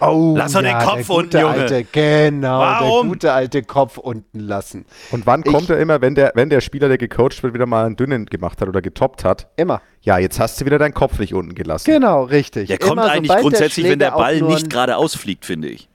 Oh, 0.00 0.34
Lass 0.36 0.52
doch 0.52 0.62
den 0.62 0.78
Kopf 0.78 1.06
der 1.06 1.14
unten, 1.16 1.36
Junge. 1.38 1.54
Alte, 1.54 1.84
genau, 1.84 2.58
Warum? 2.58 3.02
der 3.06 3.08
gute 3.10 3.32
alte 3.32 3.62
Kopf 3.62 3.98
unten 3.98 4.40
lassen. 4.40 4.86
Und 5.10 5.26
wann 5.26 5.42
Ich- 5.44 5.52
kommt 5.52 5.68
er 5.70 5.78
immer, 5.78 6.00
wenn 6.00 6.14
der, 6.14 6.32
wenn 6.34 6.48
der 6.48 6.60
Spieler, 6.62 6.88
der 6.88 6.96
gecoacht 6.98 7.42
wird, 7.42 7.52
wieder 7.54 7.66
mal 7.66 7.84
einen 7.86 7.96
dünnen 7.96 8.26
gemacht 8.26 8.60
hat 8.60 8.68
oder 8.68 8.80
getoppt 8.80 9.24
hat? 9.24 9.50
Immer. 9.56 9.82
Ja, 10.00 10.18
jetzt 10.18 10.40
hast 10.40 10.60
du 10.60 10.64
wieder 10.64 10.78
deinen 10.78 10.94
Kopf 10.94 11.18
nicht 11.18 11.34
unten 11.34 11.54
gelassen. 11.54 11.90
Genau, 11.90 12.24
richtig. 12.24 12.68
Der 12.68 12.78
kommt 12.78 12.92
Immer, 12.92 13.10
eigentlich 13.10 13.36
grundsätzlich, 13.36 13.86
wenn 13.86 13.98
der 13.98 14.08
Schläger 14.12 14.16
auch 14.16 14.20
Ball 14.22 14.40
nicht 14.42 14.70
geradeaus 14.70 15.14
fliegt, 15.16 15.44
finde 15.44 15.68
ich. 15.68 15.88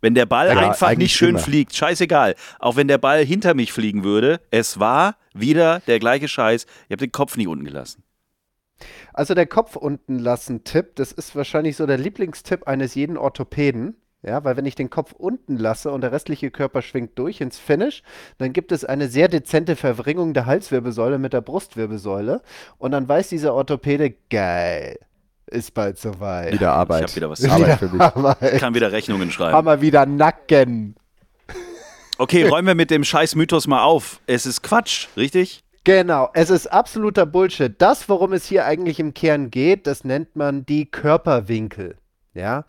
Wenn 0.00 0.14
der 0.14 0.26
Ball 0.26 0.48
Ja, 0.48 0.58
einfach 0.58 0.88
eigentlich 0.88 0.98
nicht 0.98 1.16
schön 1.16 1.30
immer. 1.30 1.38
fliegt, 1.38 1.74
scheißegal. 1.74 2.34
Auch 2.58 2.76
wenn 2.76 2.88
der 2.88 2.98
Ball 2.98 3.24
hinter 3.24 3.54
mich 3.54 3.72
fliegen 3.72 4.04
würde, 4.04 4.40
es 4.50 4.80
war 4.80 5.16
wieder 5.34 5.80
der 5.86 5.98
gleiche 5.98 6.28
Scheiß. 6.28 6.64
Ich 6.64 6.92
habe 6.92 7.06
den 7.06 7.12
Kopf 7.12 7.36
nie 7.36 7.46
unten 7.46 7.64
gelassen. 7.64 8.02
Also 9.12 9.34
der 9.34 9.46
Kopf 9.46 9.76
unten 9.76 10.18
lassen 10.18 10.64
Tipp, 10.64 10.96
das 10.96 11.12
ist 11.12 11.36
wahrscheinlich 11.36 11.76
so 11.76 11.86
der 11.86 11.98
Lieblingstipp 11.98 12.66
eines 12.66 12.94
jeden 12.94 13.16
Orthopäden. 13.18 13.96
Ja, 14.22 14.44
weil 14.44 14.56
wenn 14.58 14.66
ich 14.66 14.74
den 14.74 14.90
Kopf 14.90 15.12
unten 15.12 15.56
lasse 15.56 15.90
und 15.90 16.02
der 16.02 16.12
restliche 16.12 16.50
Körper 16.50 16.82
schwingt 16.82 17.18
durch 17.18 17.40
ins 17.40 17.58
Finish, 17.58 18.02
dann 18.36 18.52
gibt 18.52 18.70
es 18.70 18.84
eine 18.84 19.08
sehr 19.08 19.28
dezente 19.28 19.76
Verwringung 19.76 20.34
der 20.34 20.44
Halswirbelsäule 20.44 21.18
mit 21.18 21.32
der 21.32 21.40
Brustwirbelsäule. 21.40 22.42
Und 22.76 22.90
dann 22.90 23.08
weiß 23.08 23.28
dieser 23.30 23.54
Orthopäde, 23.54 24.14
geil, 24.28 24.98
ist 25.50 25.74
bald 25.74 25.98
soweit. 25.98 26.52
Wieder 26.52 26.72
Arbeit. 26.72 27.04
Ich 27.04 27.10
hab 27.10 27.16
wieder 27.16 27.30
was. 27.30 27.44
Arbeit 27.44 27.78
für 27.78 27.88
mich. 27.88 28.00
Hammer, 28.00 28.34
Kann 28.34 28.74
wieder 28.74 28.92
Rechnungen 28.92 29.30
schreiben. 29.30 29.56
Hammer 29.56 29.80
wieder 29.80 30.06
Nacken. 30.06 30.96
Okay, 32.18 32.46
räumen 32.46 32.68
wir 32.68 32.74
mit 32.74 32.90
dem 32.90 33.02
scheiß 33.02 33.34
Mythos 33.34 33.66
mal 33.66 33.82
auf. 33.82 34.20
Es 34.26 34.44
ist 34.44 34.62
Quatsch, 34.62 35.08
richtig? 35.16 35.64
Genau, 35.84 36.28
es 36.34 36.50
ist 36.50 36.66
absoluter 36.66 37.24
Bullshit. 37.24 37.74
Das, 37.78 38.08
worum 38.08 38.34
es 38.34 38.44
hier 38.44 38.66
eigentlich 38.66 39.00
im 39.00 39.14
Kern 39.14 39.50
geht, 39.50 39.86
das 39.86 40.04
nennt 40.04 40.36
man 40.36 40.66
die 40.66 40.84
Körperwinkel. 40.90 41.96
Ja. 42.34 42.64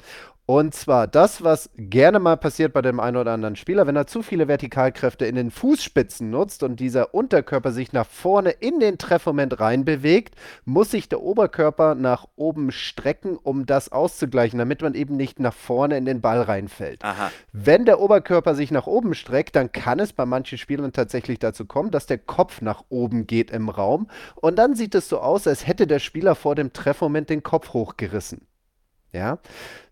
Und 0.51 0.73
zwar 0.73 1.07
das, 1.07 1.45
was 1.45 1.69
gerne 1.77 2.19
mal 2.19 2.35
passiert 2.35 2.73
bei 2.73 2.81
dem 2.81 2.99
einen 2.99 3.15
oder 3.15 3.31
anderen 3.31 3.55
Spieler, 3.55 3.87
wenn 3.87 3.95
er 3.95 4.05
zu 4.05 4.21
viele 4.21 4.49
Vertikalkräfte 4.49 5.25
in 5.25 5.35
den 5.35 5.49
Fußspitzen 5.49 6.29
nutzt 6.29 6.61
und 6.61 6.81
dieser 6.81 7.13
Unterkörper 7.13 7.71
sich 7.71 7.93
nach 7.93 8.05
vorne 8.05 8.49
in 8.49 8.81
den 8.81 8.97
Treffmoment 8.97 9.61
reinbewegt, 9.61 10.35
muss 10.65 10.91
sich 10.91 11.07
der 11.07 11.21
Oberkörper 11.21 11.95
nach 11.95 12.27
oben 12.35 12.73
strecken, 12.73 13.37
um 13.41 13.65
das 13.65 13.93
auszugleichen, 13.93 14.59
damit 14.59 14.81
man 14.81 14.93
eben 14.93 15.15
nicht 15.15 15.39
nach 15.39 15.53
vorne 15.53 15.95
in 15.95 16.03
den 16.03 16.19
Ball 16.19 16.41
reinfällt. 16.41 17.01
Aha. 17.01 17.31
Wenn 17.53 17.85
der 17.85 18.01
Oberkörper 18.01 18.53
sich 18.53 18.71
nach 18.71 18.87
oben 18.87 19.13
streckt, 19.13 19.55
dann 19.55 19.71
kann 19.71 20.01
es 20.01 20.11
bei 20.11 20.25
manchen 20.25 20.57
Spielern 20.57 20.91
tatsächlich 20.91 21.39
dazu 21.39 21.63
kommen, 21.63 21.91
dass 21.91 22.07
der 22.07 22.17
Kopf 22.17 22.59
nach 22.59 22.83
oben 22.89 23.25
geht 23.25 23.51
im 23.51 23.69
Raum. 23.69 24.09
Und 24.35 24.57
dann 24.57 24.75
sieht 24.75 24.95
es 24.95 25.07
so 25.07 25.21
aus, 25.21 25.47
als 25.47 25.65
hätte 25.65 25.87
der 25.87 25.99
Spieler 25.99 26.35
vor 26.35 26.55
dem 26.55 26.73
Treffmoment 26.73 27.29
den 27.29 27.41
Kopf 27.41 27.71
hochgerissen. 27.71 28.47
Ja. 29.13 29.39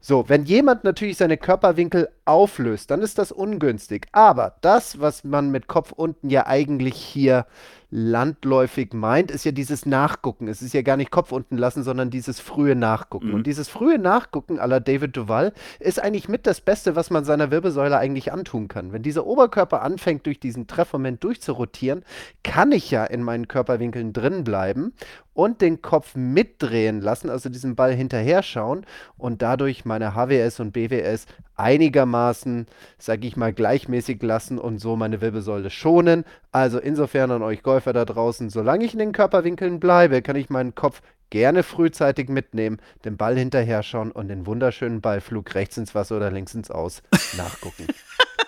So, 0.02 0.30
wenn 0.30 0.46
jemand 0.46 0.86
natürlich 0.86 1.18
seine 1.18 1.38
Körperwinkel 1.38 2.10
auflöst, 2.24 2.90
dann 2.90 3.02
ist 3.02 3.18
das 3.18 3.32
ungünstig. 3.32 4.08
Aber 4.14 4.56
das, 4.62 5.02
was 5.02 5.24
man 5.26 5.52
mit 5.52 5.68
Kopf 5.68 5.92
unten 5.92 6.30
ja 6.30 6.48
eigentlich 6.48 6.96
hier 6.96 7.46
landläufig 7.92 8.94
meint, 8.94 9.32
ist 9.32 9.46
ja 9.46 9.52
dieses 9.52 9.86
Nachgucken. 9.86 10.48
Es 10.48 10.62
ist 10.62 10.74
ja 10.74 10.84
gar 10.84 10.96
nicht 10.96 11.10
Kopf 11.10 11.32
unten 11.32 11.58
lassen, 11.58 11.84
sondern 11.84 12.12
dieses 12.12 12.40
frühe 12.40 12.76
Nachgucken. 12.76 13.30
Mhm. 13.30 13.34
Und 13.34 13.48
dieses 13.48 13.68
frühe 13.68 13.98
Nachgucken 13.98 14.58
la 14.58 14.80
David 14.80 15.18
Duval 15.18 15.54
ist 15.80 16.02
eigentlich 16.02 16.30
mit 16.30 16.46
das 16.46 16.62
Beste, 16.62 16.96
was 16.96 17.10
man 17.10 17.26
seiner 17.26 17.50
Wirbelsäule 17.50 17.98
eigentlich 17.98 18.32
antun 18.32 18.68
kann. 18.68 18.94
Wenn 18.94 19.02
dieser 19.02 19.26
Oberkörper 19.26 19.82
anfängt, 19.82 20.28
durch 20.28 20.40
diesen 20.40 20.68
Treffmoment 20.68 21.24
durchzurotieren, 21.24 22.04
kann 22.44 22.72
ich 22.72 22.92
ja 22.92 23.06
in 23.06 23.24
meinen 23.24 23.48
Körperwinkeln 23.48 24.14
drin 24.14 24.44
bleiben 24.44 24.94
und 25.34 25.62
den 25.62 25.82
Kopf 25.82 26.16
mitdrehen 26.16 27.02
lassen, 27.02 27.30
also 27.30 27.50
diesen 27.50 27.76
Ball 27.76 27.94
hinterher 27.94 28.44
schauen 28.44 28.86
und 29.18 29.42
dadurch 29.42 29.86
meine 29.90 30.14
HWS 30.16 30.62
und 30.62 30.72
BWS 30.72 31.26
einigermaßen, 31.56 32.68
sag 32.98 33.26
ich 33.26 33.36
mal, 33.36 33.52
gleichmäßig 33.52 34.24
lassen 34.24 34.58
und 34.58 34.80
so 34.80 34.96
meine 34.96 35.20
Wirbelsäule 35.20 35.70
schonen. 35.70 36.24
Also 36.54 36.80
insofern 36.80 37.32
an 37.32 37.44
euch 37.44 37.64
Golfer 37.64 37.92
da 37.92 38.06
draußen, 38.06 38.50
solange 38.50 38.86
ich 38.86 38.94
in 38.94 39.00
den 39.00 39.12
Körperwinkeln 39.12 39.82
bleibe, 39.82 40.22
kann 40.22 40.38
ich 40.38 40.50
meinen 40.50 40.76
Kopf 40.76 41.02
gerne 41.30 41.64
frühzeitig 41.64 42.30
mitnehmen, 42.30 42.78
den 43.06 43.18
Ball 43.18 43.38
hinterher 43.38 43.84
schauen 43.84 44.12
und 44.12 44.30
den 44.30 44.46
wunderschönen 44.46 45.02
Ballflug 45.02 45.54
rechts 45.56 45.78
ins 45.78 45.94
Wasser 45.94 46.18
oder 46.18 46.32
links 46.32 46.56
ins 46.56 46.72
Aus 46.72 47.02
nachgucken. 47.38 47.88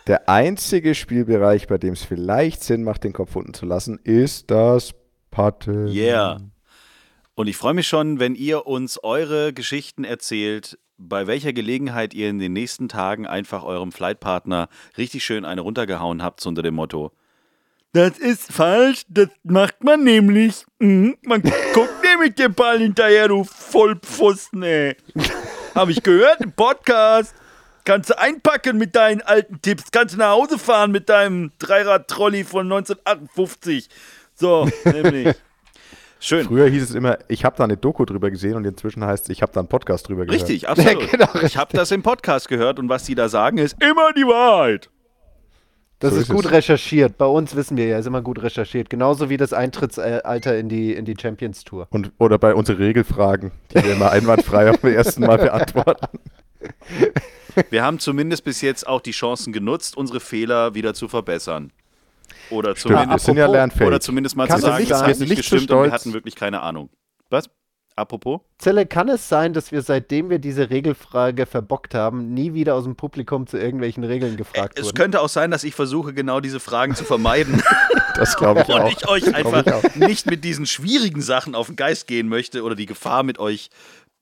Der 0.08 0.30
einzige 0.30 0.96
Spielbereich, 0.96 1.68
bei 1.68 1.78
dem 1.78 1.94
es 1.94 2.04
vielleicht 2.04 2.64
Sinn 2.64 2.84
macht, 2.84 3.04
den 3.04 3.14
Kopf 3.14 3.36
unten 3.36 3.54
zu 3.54 3.66
lassen, 3.66 4.00
ist 4.04 4.50
das 4.50 4.94
Patten. 5.30 5.88
Yeah. 5.88 6.40
Und 7.36 7.48
ich 7.48 7.58
freue 7.58 7.74
mich 7.74 7.88
schon, 7.88 8.20
wenn 8.20 8.36
ihr 8.36 8.68
uns 8.68 9.02
eure 9.04 9.54
Geschichten 9.54 10.04
erzählt, 10.04 10.78
bei 11.08 11.28
welcher 11.28 11.54
Gelegenheit 11.54 12.14
ihr 12.14 12.30
in 12.30 12.40
den 12.40 12.54
nächsten 12.54 12.90
Tagen 12.90 13.26
einfach 13.26 13.64
eurem 13.64 13.92
Flightpartner 13.92 14.70
richtig 14.98 15.24
schön 15.24 15.46
eine 15.46 15.62
runtergehauen 15.62 16.24
habt, 16.24 16.46
unter 16.46 16.62
dem 16.62 16.76
Motto. 16.76 17.12
Das 17.94 18.18
ist 18.18 18.54
falsch, 18.54 19.04
das 19.10 19.28
macht 19.44 19.84
man 19.84 20.04
nämlich. 20.04 20.66
Mhm, 20.80 21.18
man 21.24 21.42
guckt 21.74 22.04
nämlich 22.04 22.36
den 22.36 22.54
Ball 22.54 22.80
hinterher, 22.80 23.28
du 23.28 23.44
Vollpfosten, 23.44 24.64
ey. 24.64 24.96
Hab 25.76 25.90
ich 25.90 26.02
gehört 26.04 26.42
im 26.42 26.54
Podcast. 26.54 27.34
Kannst 27.84 28.12
du 28.12 28.20
einpacken 28.20 28.78
mit 28.78 28.96
deinen 28.96 29.22
alten 29.22 29.62
Tipps. 29.62 29.92
Kannst 29.92 30.14
du 30.14 30.20
nach 30.20 30.32
Hause 30.32 30.60
fahren 30.60 30.92
mit 30.92 31.10
deinem 31.10 31.52
Dreirad-Trolley 31.60 32.44
von 32.44 32.72
1958. 32.72 33.90
So, 34.36 34.70
nämlich. 34.86 35.36
Schön. 36.24 36.46
Früher 36.46 36.68
hieß 36.70 36.84
es 36.84 36.94
immer, 36.94 37.18
ich 37.28 37.44
habe 37.44 37.58
da 37.58 37.64
eine 37.64 37.78
Doku 37.78 38.06
drüber 38.06 38.30
gesehen 38.30 38.54
und 38.56 38.64
inzwischen 38.66 39.04
heißt 39.04 39.24
es, 39.24 39.30
ich 39.32 39.42
habe 39.42 39.52
da 39.54 39.60
einen 39.60 39.68
Podcast 39.70 40.08
drüber 40.08 40.26
gehört. 40.26 40.42
Richtig, 40.42 40.70
absolut. 40.70 41.10
genau, 41.12 41.30
ich 41.44 41.58
habe 41.58 41.76
das 41.76 41.90
im 41.90 42.04
Podcast 42.04 42.48
gehört 42.48 42.78
und 42.78 42.90
was 42.90 43.06
die 43.06 43.16
da 43.16 43.28
sagen, 43.28 43.58
ist 43.58 43.76
immer 43.82 44.14
die 44.14 44.24
Wahrheit. 44.26 44.92
Das 45.98 46.12
So 46.14 46.18
ist 46.20 46.30
ist 46.30 46.36
gut 46.36 46.46
es. 46.46 46.52
recherchiert. 46.52 47.18
Bei 47.18 47.26
uns 47.26 47.56
wissen 47.56 47.76
wir 47.76 47.88
ja, 47.88 47.98
ist 47.98 48.06
immer 48.06 48.22
gut 48.22 48.42
recherchiert. 48.42 48.90
Genauso 48.90 49.30
wie 49.30 49.38
das 49.38 49.52
Eintrittsalter 49.52 50.58
in 50.58 50.70
die, 50.70 50.94
in 50.94 51.06
die 51.06 51.16
Champions 51.20 51.64
Tour. 51.64 51.88
Und, 51.90 52.12
oder 52.20 52.38
bei 52.38 52.54
unseren 52.54 52.78
Regelfragen, 52.78 53.52
die 53.72 53.84
wir 53.84 53.94
immer 53.94 54.12
einwandfrei 54.12 54.70
auf 54.70 54.78
dem 54.78 54.94
ersten 54.94 55.22
Mal 55.22 55.38
beantworten. 55.38 56.20
Wir 57.70 57.84
haben 57.84 58.00
zumindest 58.00 58.44
bis 58.44 58.62
jetzt 58.62 58.88
auch 58.88 59.02
die 59.02 59.12
Chancen 59.12 59.54
genutzt, 59.54 59.98
unsere 59.98 60.20
Fehler 60.20 60.74
wieder 60.76 60.94
zu 60.94 61.08
verbessern. 61.08 61.72
Oder 62.50 62.76
zumindest, 62.76 63.26
sind 63.26 63.38
ja 63.38 63.46
apropos- 63.48 63.82
oder 63.88 64.00
zumindest 64.00 64.36
mal 64.36 64.46
zu 64.46 64.50
Kann 64.50 64.60
es 64.60 64.66
sagen, 64.66 64.78
nicht 64.80 64.92
das 64.92 65.02
hat 65.02 65.08
nicht 65.08 65.20
nicht 65.20 65.30
zu 65.30 65.36
gestimmt 65.38 65.72
und 65.72 65.84
wir 65.84 65.92
hatten 65.92 66.14
wirklich 66.14 66.36
keine 66.36 66.62
Ahnung. 66.62 66.90
Was? 67.30 67.50
Apropos? 67.96 68.40
Zelle, 68.58 68.86
kann 68.86 69.10
es 69.10 69.28
sein, 69.28 69.54
dass 69.54 69.72
wir 69.74 69.82
seitdem 69.82 70.30
wir 70.30 70.40
diese 70.40 70.70
Regelfrage 70.70 71.46
verbockt 71.46 71.94
haben, 71.94 72.34
nie 72.34 72.54
wieder 72.54 72.76
aus 72.76 72.86
dem 72.86 72.96
Publikum 72.96 73.48
zu 73.48 73.58
irgendwelchen 73.58 74.04
Regeln 74.06 74.38
gefragt 74.38 74.80
Es 74.80 74.86
wurden? 74.86 74.96
könnte 74.96 75.22
auch 75.22 75.28
sein, 75.30 75.52
dass 75.52 75.64
ich 75.66 75.76
versuche, 75.76 76.14
genau 76.14 76.40
diese 76.40 76.60
Fragen 76.62 76.96
zu 76.96 77.04
vermeiden 77.04 77.62
Das 78.16 78.38
glaube 78.38 78.62
ich 78.62 78.68
und 78.70 78.82
auch. 78.82 78.92
ich 78.92 79.08
euch 79.08 79.36
einfach 79.36 79.66
ich 79.84 79.96
nicht 79.96 80.26
mit 80.30 80.44
diesen 80.44 80.66
schwierigen 80.66 81.22
Sachen 81.22 81.56
auf 81.56 81.68
den 81.68 81.76
Geist 81.76 82.08
gehen 82.08 82.28
möchte 82.28 82.64
oder 82.64 82.76
die 82.76 82.86
Gefahr 82.86 83.24
mit 83.24 83.40
euch 83.40 83.70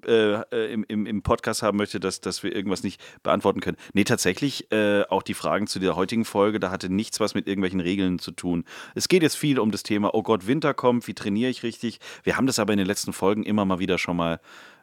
äh, 0.05 0.41
äh, 0.51 0.73
im, 0.73 0.85
im, 0.87 1.05
im 1.05 1.21
Podcast 1.21 1.61
haben 1.61 1.77
möchte, 1.77 1.99
dass, 1.99 2.21
dass 2.21 2.43
wir 2.43 2.55
irgendwas 2.55 2.83
nicht 2.83 3.01
beantworten 3.23 3.59
können. 3.59 3.77
Nee, 3.93 4.03
tatsächlich, 4.03 4.71
äh, 4.71 5.03
auch 5.09 5.23
die 5.23 5.33
Fragen 5.33 5.67
zu 5.67 5.79
der 5.79 5.95
heutigen 5.95 6.25
Folge, 6.25 6.59
da 6.59 6.71
hatte 6.71 6.89
nichts 6.89 7.19
was 7.19 7.35
mit 7.35 7.47
irgendwelchen 7.47 7.79
Regeln 7.79 8.19
zu 8.19 8.31
tun. 8.31 8.63
Es 8.95 9.07
geht 9.07 9.23
jetzt 9.23 9.35
viel 9.35 9.59
um 9.59 9.71
das 9.71 9.83
Thema, 9.83 10.13
oh 10.13 10.23
Gott, 10.23 10.47
Winter 10.47 10.73
kommt, 10.73 11.07
wie 11.07 11.13
trainiere 11.13 11.49
ich 11.49 11.63
richtig? 11.63 11.99
Wir 12.23 12.37
haben 12.37 12.47
das 12.47 12.59
aber 12.59 12.73
in 12.73 12.77
den 12.77 12.87
letzten 12.87 13.13
Folgen 13.13 13.43
immer 13.43 13.65
mal 13.65 13.79
wieder 13.79 13.97
schon 13.97 14.17
mal 14.17 14.39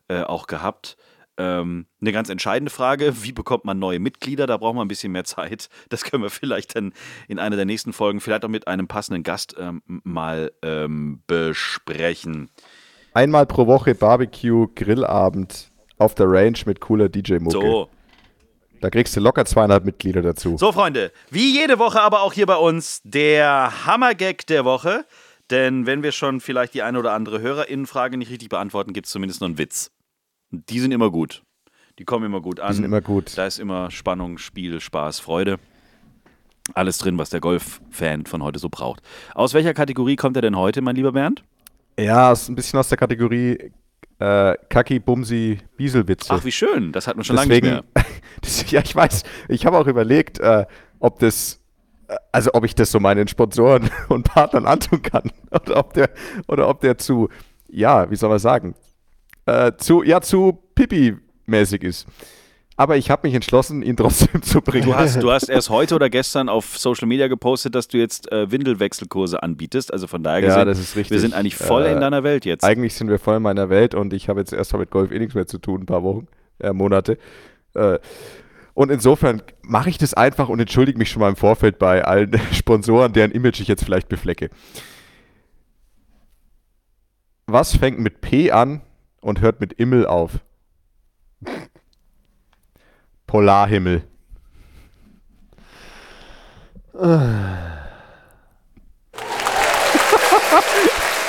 äh, 0.08 0.22
auch 0.22 0.46
gehabt. 0.46 0.96
Ähm, 1.38 1.86
eine 2.00 2.12
ganz 2.12 2.30
entscheidende 2.30 2.70
Frage, 2.70 3.12
wie 3.22 3.32
bekommt 3.32 3.64
man 3.64 3.78
neue 3.78 3.98
Mitglieder? 3.98 4.46
Da 4.46 4.56
braucht 4.56 4.74
man 4.74 4.86
ein 4.86 4.88
bisschen 4.88 5.12
mehr 5.12 5.24
Zeit. 5.24 5.68
Das 5.88 6.04
können 6.04 6.22
wir 6.22 6.30
vielleicht 6.30 6.76
dann 6.76 6.92
in 7.28 7.38
einer 7.38 7.56
der 7.56 7.64
nächsten 7.64 7.92
Folgen, 7.92 8.20
vielleicht 8.20 8.44
auch 8.44 8.48
mit 8.48 8.68
einem 8.68 8.88
passenden 8.88 9.22
Gast 9.22 9.54
ähm, 9.58 9.82
mal 9.86 10.52
ähm, 10.62 11.22
besprechen. 11.26 12.50
Einmal 13.16 13.46
pro 13.46 13.66
Woche 13.66 13.94
Barbecue, 13.94 14.68
Grillabend 14.74 15.70
auf 15.96 16.14
der 16.14 16.30
Range 16.30 16.58
mit 16.66 16.80
cooler 16.80 17.08
DJ-Mucke. 17.08 17.50
So, 17.50 17.88
Da 18.82 18.90
kriegst 18.90 19.16
du 19.16 19.20
locker 19.20 19.46
zweieinhalb 19.46 19.86
Mitglieder 19.86 20.20
dazu. 20.20 20.58
So, 20.58 20.70
Freunde, 20.70 21.10
wie 21.30 21.50
jede 21.50 21.78
Woche 21.78 22.02
aber 22.02 22.20
auch 22.20 22.34
hier 22.34 22.44
bei 22.44 22.56
uns 22.56 23.00
der 23.04 23.86
Hammergag 23.86 24.46
der 24.48 24.66
Woche. 24.66 25.06
Denn 25.48 25.86
wenn 25.86 26.02
wir 26.02 26.12
schon 26.12 26.42
vielleicht 26.42 26.74
die 26.74 26.82
eine 26.82 26.98
oder 26.98 27.14
andere 27.14 27.40
HörerInnenfrage 27.40 28.18
nicht 28.18 28.30
richtig 28.30 28.50
beantworten, 28.50 28.92
gibt 28.92 29.06
es 29.06 29.12
zumindest 29.12 29.40
noch 29.40 29.48
einen 29.48 29.56
Witz. 29.56 29.92
Und 30.52 30.68
Die 30.68 30.78
sind 30.78 30.92
immer 30.92 31.10
gut. 31.10 31.42
Die 31.98 32.04
kommen 32.04 32.26
immer 32.26 32.42
gut 32.42 32.60
an. 32.60 32.68
Die 32.68 32.74
sind 32.74 32.84
immer 32.84 33.00
gut. 33.00 33.32
Da 33.38 33.46
ist 33.46 33.58
immer 33.58 33.90
Spannung, 33.90 34.36
Spiel, 34.36 34.78
Spaß, 34.78 35.20
Freude. 35.20 35.56
Alles 36.74 36.98
drin, 36.98 37.16
was 37.16 37.30
der 37.30 37.40
Golf-Fan 37.40 38.26
von 38.26 38.42
heute 38.42 38.58
so 38.58 38.68
braucht. 38.68 39.00
Aus 39.34 39.54
welcher 39.54 39.72
Kategorie 39.72 40.16
kommt 40.16 40.36
er 40.36 40.42
denn 40.42 40.58
heute, 40.58 40.82
mein 40.82 40.96
lieber 40.96 41.12
Bernd? 41.12 41.42
Ja, 41.98 42.32
ist 42.32 42.48
ein 42.48 42.54
bisschen 42.54 42.78
aus 42.78 42.88
der 42.88 42.98
Kategorie 42.98 43.72
äh, 44.18 44.54
Kaki, 44.68 44.98
Bumsi, 44.98 45.58
Bieselwitze. 45.76 46.32
Ach, 46.32 46.44
wie 46.44 46.52
schön. 46.52 46.92
Das 46.92 47.06
hat 47.06 47.16
man 47.16 47.24
schon 47.24 47.36
lange 47.36 47.48
nicht 47.48 47.62
mehr. 47.62 47.84
das, 48.40 48.70
ja, 48.70 48.80
ich 48.82 48.94
weiß, 48.94 49.22
ich 49.48 49.66
habe 49.66 49.78
auch 49.78 49.86
überlegt, 49.86 50.38
äh, 50.38 50.64
ob 50.98 51.18
das, 51.18 51.60
äh, 52.08 52.16
also 52.32 52.50
ob 52.54 52.64
ich 52.64 52.74
das 52.74 52.90
so 52.90 53.00
meinen 53.00 53.28
Sponsoren 53.28 53.90
und 54.08 54.24
Partnern 54.24 54.66
antun 54.66 55.02
kann. 55.02 55.30
Oder 55.50 55.76
ob 55.76 55.92
der, 55.94 56.10
oder 56.48 56.68
ob 56.68 56.80
der 56.80 56.98
zu, 56.98 57.28
ja, 57.68 58.10
wie 58.10 58.16
soll 58.16 58.30
man 58.30 58.38
sagen, 58.38 58.74
äh, 59.46 59.72
zu, 59.78 60.02
ja, 60.02 60.20
zu 60.20 60.58
Pipi-mäßig 60.74 61.82
ist. 61.82 62.06
Aber 62.78 62.98
ich 62.98 63.10
habe 63.10 63.26
mich 63.26 63.34
entschlossen, 63.34 63.82
ihn 63.82 63.96
trotzdem 63.96 64.42
zu 64.42 64.60
bringen. 64.60 64.84
Du 64.86 64.94
hast, 64.94 65.22
du 65.22 65.30
hast 65.32 65.48
erst 65.48 65.70
heute 65.70 65.94
oder 65.94 66.10
gestern 66.10 66.48
auf 66.50 66.76
Social 66.76 67.08
Media 67.08 67.26
gepostet, 67.26 67.74
dass 67.74 67.88
du 67.88 67.96
jetzt 67.96 68.30
äh, 68.30 68.50
Windelwechselkurse 68.50 69.42
anbietest. 69.42 69.92
Also 69.92 70.06
von 70.06 70.22
daher 70.22 70.40
Ja, 70.40 70.46
gesehen, 70.48 70.66
das 70.66 70.78
ist 70.78 70.94
richtig. 70.96 71.12
wir 71.12 71.20
sind 71.20 71.32
eigentlich 71.32 71.56
voll 71.56 71.84
Äh, 71.86 71.92
in 71.92 72.00
deiner 72.00 72.22
Welt 72.22 72.44
jetzt. 72.44 72.64
Eigentlich 72.64 72.94
sind 72.94 73.08
wir 73.08 73.18
voll 73.18 73.36
in 73.36 73.42
meiner 73.42 73.70
Welt 73.70 73.94
und 73.94 74.12
ich 74.12 74.28
habe 74.28 74.40
jetzt 74.40 74.52
erstmal 74.52 74.80
mit 74.80 74.90
Golf 74.90 75.10
eh 75.10 75.18
nichts 75.18 75.34
mehr 75.34 75.46
zu 75.46 75.56
tun, 75.58 75.82
ein 75.82 75.86
paar 75.86 76.02
Wochen, 76.02 76.28
äh, 76.58 76.72
Monate. 76.74 77.16
Äh, 77.74 77.98
und 78.74 78.90
insofern 78.90 79.40
mache 79.62 79.88
ich 79.88 79.96
das 79.96 80.12
einfach 80.12 80.50
und 80.50 80.60
entschuldige 80.60 80.98
mich 80.98 81.08
schon 81.10 81.20
mal 81.20 81.30
im 81.30 81.36
Vorfeld 81.36 81.78
bei 81.78 82.04
allen 82.04 82.38
Sponsoren, 82.52 83.14
deren 83.14 83.30
Image 83.30 83.58
ich 83.60 83.68
jetzt 83.68 83.84
vielleicht 83.84 84.10
beflecke. 84.10 84.50
Was 87.46 87.74
fängt 87.74 87.98
mit 88.00 88.20
P 88.20 88.50
an 88.50 88.82
und 89.22 89.40
hört 89.40 89.60
mit 89.60 89.72
Immel 89.74 90.06
auf? 90.06 90.32
Polarhimmel. 93.26 94.02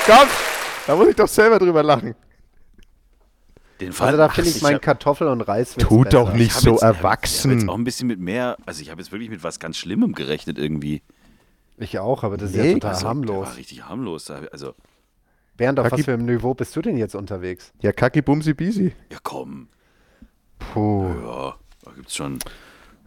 Komm, 0.06 0.28
da 0.86 0.96
muss 0.96 1.08
ich 1.08 1.16
doch 1.16 1.28
selber 1.28 1.58
drüber 1.58 1.82
lachen. 1.82 2.14
Den 3.80 3.92
Fall, 3.92 4.08
Also 4.08 4.18
da 4.18 4.28
finde 4.28 4.50
ich 4.50 4.60
meinen 4.62 4.76
hab- 4.76 4.82
Kartoffel- 4.82 5.28
und 5.28 5.40
Reiswitz 5.42 5.86
Tu 5.86 5.98
besser. 5.98 6.10
doch 6.10 6.32
nicht 6.32 6.52
so 6.52 6.70
jetzt- 6.70 6.78
Ich 6.78 6.82
habe 6.84 6.94
jetzt 6.94 7.02
erwachsen. 7.04 7.68
auch 7.68 7.74
ein 7.76 7.84
bisschen 7.84 8.08
mit 8.08 8.18
mehr, 8.18 8.56
also 8.66 8.82
ich 8.82 8.90
habe 8.90 9.00
jetzt 9.00 9.12
wirklich 9.12 9.30
mit 9.30 9.44
was 9.44 9.60
ganz 9.60 9.76
Schlimmem 9.76 10.14
gerechnet 10.14 10.58
irgendwie. 10.58 11.02
Ich 11.76 11.98
auch, 12.00 12.24
aber 12.24 12.36
das 12.36 12.50
ist 12.50 12.56
Nee, 12.56 12.68
ja 12.68 12.74
total 12.74 12.90
Also, 12.90 13.00
Der 13.02 13.08
harmlos. 13.08 13.46
war 13.48 13.56
richtig 13.56 13.84
harmlos. 13.84 14.30
Also, 14.30 14.74
Bernd, 15.56 15.78
auf 15.78 15.84
Kaki- 15.84 15.98
was 16.00 16.04
für 16.06 16.12
einem 16.14 16.26
Niveau 16.26 16.54
bist 16.54 16.74
du 16.74 16.82
denn 16.82 16.96
jetzt 16.96 17.14
unterwegs? 17.14 17.72
Ja, 17.80 17.92
Kaki 17.92 18.20
Bumsi 18.22 18.54
Bisi. 18.54 18.92
ja 19.12 19.18
komm, 19.22 19.68
Puh. 20.58 21.06
ja, 21.24 21.54
gibt's 21.98 22.14
schon. 22.14 22.38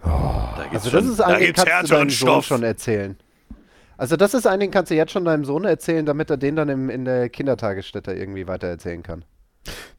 da 0.03 0.67
gibt's 0.69 0.85
Also 0.85 0.89
schon, 0.89 0.99
das 0.99 1.11
ist 1.11 1.19
da 1.19 1.25
ein, 1.27 1.39
den 1.39 1.45
gibt's 1.47 1.65
kannst 1.65 1.91
du 1.91 1.95
deinem 1.95 2.09
Sohn 2.09 2.43
schon 2.43 2.63
erzählen. 2.63 3.17
Also 3.97 4.17
das 4.17 4.33
ist 4.33 4.45
ein, 4.47 4.59
den 4.59 4.71
kannst 4.71 4.91
du 4.91 4.95
jetzt 4.95 5.11
schon 5.11 5.25
deinem 5.25 5.45
Sohn 5.45 5.63
erzählen, 5.63 6.05
damit 6.05 6.29
er 6.29 6.37
den 6.37 6.55
dann 6.55 6.69
im, 6.69 6.89
in 6.89 7.05
der 7.05 7.29
Kindertagesstätte 7.29 8.13
irgendwie 8.13 8.47
weiter 8.47 8.67
erzählen 8.67 9.03
kann. 9.03 9.23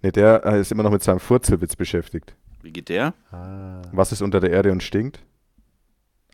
Ne, 0.03 0.13
der 0.13 0.45
äh, 0.45 0.61
ist 0.61 0.73
immer 0.73 0.83
noch 0.83 0.91
mit 0.91 1.03
seinem 1.03 1.21
Furzelwitz 1.21 1.77
beschäftigt. 1.77 2.35
Wie 2.63 2.73
geht 2.73 2.89
der? 2.89 3.15
Was 3.93 4.13
ist 4.13 4.21
unter 4.23 4.41
der 4.41 4.51
Erde 4.51 4.73
und 4.73 4.83
stinkt? 4.83 5.21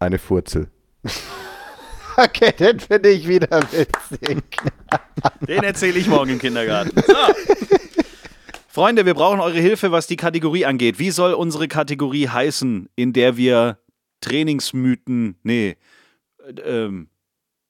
Eine 0.00 0.18
Furzel. 0.18 0.68
Okay, 2.20 2.50
den 2.50 2.80
finde 2.80 3.10
ich 3.10 3.28
wieder 3.28 3.62
witzig. 3.70 4.42
Den 5.46 5.62
erzähle 5.62 6.00
ich 6.00 6.08
morgen 6.08 6.30
im 6.30 6.40
Kindergarten. 6.40 7.00
So. 7.06 7.14
Freunde, 8.78 9.06
wir 9.06 9.14
brauchen 9.14 9.40
eure 9.40 9.58
Hilfe, 9.58 9.90
was 9.90 10.06
die 10.06 10.14
Kategorie 10.14 10.64
angeht. 10.64 11.00
Wie 11.00 11.10
soll 11.10 11.32
unsere 11.32 11.66
Kategorie 11.66 12.28
heißen, 12.28 12.88
in 12.94 13.12
der 13.12 13.36
wir 13.36 13.78
Trainingsmythen, 14.20 15.34
nee, 15.42 15.76
äh, 16.46 16.60
ähm, 16.60 17.08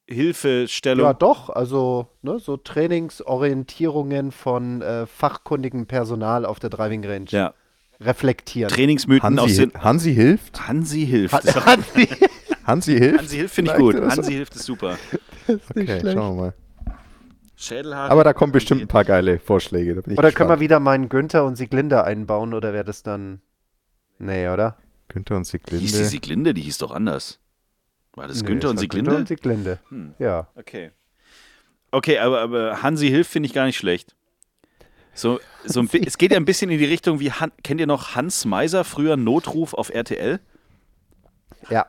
Hilfestellung. 0.07 1.07
Ja, 1.07 1.15
doch, 1.15 1.49
also 1.49 2.09
ne, 2.21 2.39
so 2.39 2.59
Trainingsorientierungen 2.59 4.33
von 4.33 4.83
äh, 4.83 5.07
fachkundigem 5.07 5.87
Personal 5.87 6.45
auf 6.45 6.61
der 6.61 6.69
Driving 6.69 7.03
Range 7.07 7.25
Ja, 7.31 7.55
reflektieren. 8.01 8.71
Trainingsmythen 8.71 9.39
aus 9.39 9.49
Hansi, 9.49 9.69
den. 9.69 9.83
Hansi 9.83 10.15
hilft? 10.15 10.69
Hansi 10.69 11.07
hilft. 11.07 11.43
Ist 11.43 11.65
Hansi, 11.65 12.09
Hansi 12.65 12.99
hilft? 12.99 13.19
Hansi 13.21 13.37
hilft 13.37 13.55
finde 13.55 13.71
ich 13.71 13.79
gut. 13.79 13.95
Hansi 13.99 14.33
hilft 14.33 14.57
ist 14.57 14.65
super. 14.67 14.99
Okay, 15.75 16.01
schauen 16.03 16.37
wir 16.37 16.43
mal. 16.43 16.55
Schädelhaare. 17.59 18.11
Aber 18.11 18.25
da 18.25 18.33
kommen 18.33 18.53
bestimmt 18.53 18.81
ein 18.81 18.89
paar 18.89 19.05
geile 19.05 19.39
Vorschläge. 19.41 19.95
Da 19.97 20.01
bin 20.01 20.13
ich 20.13 20.19
Oder 20.19 20.31
können 20.31 20.49
wir 20.49 20.55
gespannt. 20.55 20.61
wieder 20.61 20.81
meinen 20.81 21.09
Günther 21.09 21.45
und 21.45 21.57
Sieglinde 21.57 22.05
einbauen 22.05 22.55
oder 22.55 22.73
wäre 22.73 22.85
das 22.85 23.03
dann. 23.03 23.41
Nee, 24.19 24.49
oder? 24.49 24.77
Günther 25.09 25.37
und 25.37 25.47
hieß 25.47 25.63
die 25.63 25.77
Sieglinde. 25.79 26.05
Sieglinde? 26.05 26.55
Die 26.55 26.63
hieß 26.63 26.79
doch 26.79 26.93
anders. 26.93 27.41
War 28.15 28.29
das 28.29 28.43
Nee, 28.43 28.47
Günther 28.47 28.71
und 28.71 28.77
war 28.77 28.81
Sieglinde? 28.81 29.11
Günther 29.11 29.21
und 29.21 29.29
Sieglinde. 29.29 29.79
Hm. 29.89 30.15
Ja. 30.19 30.49
Okay. 30.55 30.93
Okay, 31.91 32.19
aber, 32.19 32.41
aber 32.41 32.83
Hansi 32.83 33.09
hilft 33.09 33.31
finde 33.31 33.47
ich 33.49 33.55
gar 33.55 33.67
nicht 33.67 33.77
schlecht. 33.77 34.15
So, 35.15 35.41
so 35.65 35.81
ein, 35.81 35.89
es 36.07 36.17
geht 36.19 36.31
ja 36.31 36.37
ein 36.37 36.45
bisschen 36.45 36.71
in 36.71 36.79
die 36.79 36.85
Richtung 36.85 37.19
wie, 37.19 37.33
Han, 37.33 37.51
kennt 37.65 37.81
ihr 37.81 37.87
noch 37.87 38.15
Hans 38.15 38.45
Meiser, 38.45 38.85
früher 38.85 39.17
Notruf 39.17 39.75
auf 39.75 39.91
RTL? 39.91 40.41
Ja. 41.71 41.87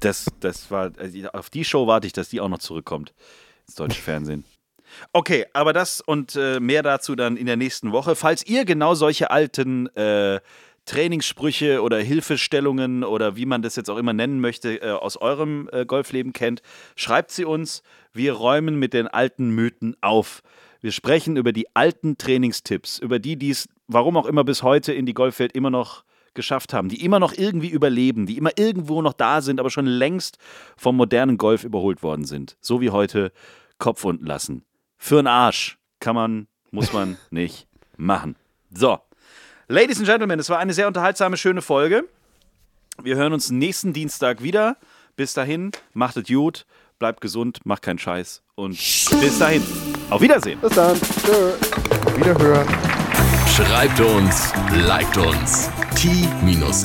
Das, 0.00 0.26
das 0.40 0.70
war, 0.70 0.92
also 0.96 1.28
auf 1.28 1.50
die 1.50 1.64
Show 1.64 1.86
warte 1.86 2.06
ich, 2.06 2.12
dass 2.14 2.30
die 2.30 2.40
auch 2.40 2.48
noch 2.48 2.58
zurückkommt 2.58 3.12
ins 3.66 3.74
deutsche 3.74 4.00
Fernsehen. 4.00 4.44
Okay, 5.12 5.46
aber 5.52 5.72
das 5.72 6.00
und 6.00 6.36
äh, 6.36 6.60
mehr 6.60 6.82
dazu 6.82 7.14
dann 7.14 7.36
in 7.36 7.46
der 7.46 7.56
nächsten 7.56 7.92
Woche. 7.92 8.14
Falls 8.14 8.46
ihr 8.46 8.64
genau 8.64 8.94
solche 8.94 9.30
alten 9.30 9.86
äh, 9.96 10.40
Trainingssprüche 10.86 11.82
oder 11.82 11.98
Hilfestellungen 11.98 13.04
oder 13.04 13.36
wie 13.36 13.46
man 13.46 13.62
das 13.62 13.76
jetzt 13.76 13.88
auch 13.88 13.96
immer 13.96 14.12
nennen 14.12 14.40
möchte, 14.40 14.82
äh, 14.82 14.90
aus 14.90 15.16
eurem 15.16 15.68
äh, 15.72 15.86
Golfleben 15.86 16.32
kennt, 16.32 16.62
schreibt 16.94 17.30
sie 17.30 17.44
uns. 17.44 17.82
Wir 18.12 18.34
räumen 18.34 18.78
mit 18.78 18.92
den 18.92 19.08
alten 19.08 19.50
Mythen 19.50 19.96
auf. 20.00 20.42
Wir 20.80 20.92
sprechen 20.92 21.36
über 21.36 21.52
die 21.52 21.74
alten 21.74 22.18
Trainingstipps, 22.18 22.98
über 22.98 23.18
die, 23.18 23.36
die 23.36 23.50
es, 23.50 23.68
warum 23.88 24.18
auch 24.18 24.26
immer 24.26 24.44
bis 24.44 24.62
heute 24.62 24.92
in 24.92 25.06
die 25.06 25.14
Golfwelt 25.14 25.52
immer 25.52 25.70
noch 25.70 26.04
geschafft 26.34 26.74
haben, 26.74 26.88
die 26.88 27.02
immer 27.02 27.20
noch 27.20 27.32
irgendwie 27.32 27.70
überleben, 27.70 28.26
die 28.26 28.36
immer 28.36 28.50
irgendwo 28.58 29.00
noch 29.00 29.14
da 29.14 29.40
sind, 29.40 29.60
aber 29.60 29.70
schon 29.70 29.86
längst 29.86 30.36
vom 30.76 30.96
modernen 30.96 31.38
Golf 31.38 31.64
überholt 31.64 32.02
worden 32.02 32.24
sind. 32.24 32.58
So 32.60 32.80
wie 32.80 32.90
heute 32.90 33.32
Kopf 33.78 34.04
unten 34.04 34.26
lassen. 34.26 34.64
Für 35.04 35.18
einen 35.18 35.26
Arsch 35.26 35.76
kann 36.00 36.14
man, 36.14 36.46
muss 36.70 36.94
man 36.94 37.18
nicht 37.30 37.66
machen. 37.98 38.36
So. 38.74 39.00
Ladies 39.68 39.98
and 39.98 40.06
Gentlemen, 40.06 40.40
es 40.40 40.48
war 40.48 40.58
eine 40.58 40.72
sehr 40.72 40.86
unterhaltsame, 40.86 41.36
schöne 41.36 41.60
Folge. 41.60 42.08
Wir 43.02 43.16
hören 43.16 43.34
uns 43.34 43.50
nächsten 43.50 43.92
Dienstag 43.92 44.42
wieder. 44.42 44.78
Bis 45.14 45.34
dahin, 45.34 45.72
macht 45.92 46.16
es 46.16 46.26
gut, 46.26 46.64
bleibt 46.98 47.20
gesund, 47.20 47.66
macht 47.66 47.82
keinen 47.82 47.98
Scheiß 47.98 48.42
und 48.54 48.70
bis 48.70 49.38
dahin. 49.38 49.62
Auf 50.08 50.22
Wiedersehen. 50.22 50.58
Bis 50.60 50.72
dann. 50.72 50.98
Tschö. 50.98 51.52
Wiederhören. 52.16 52.66
Schreibt 53.54 54.00
uns, 54.00 54.54
liked 54.72 55.18
uns. 55.18 55.68
t-time.golf 55.96 56.84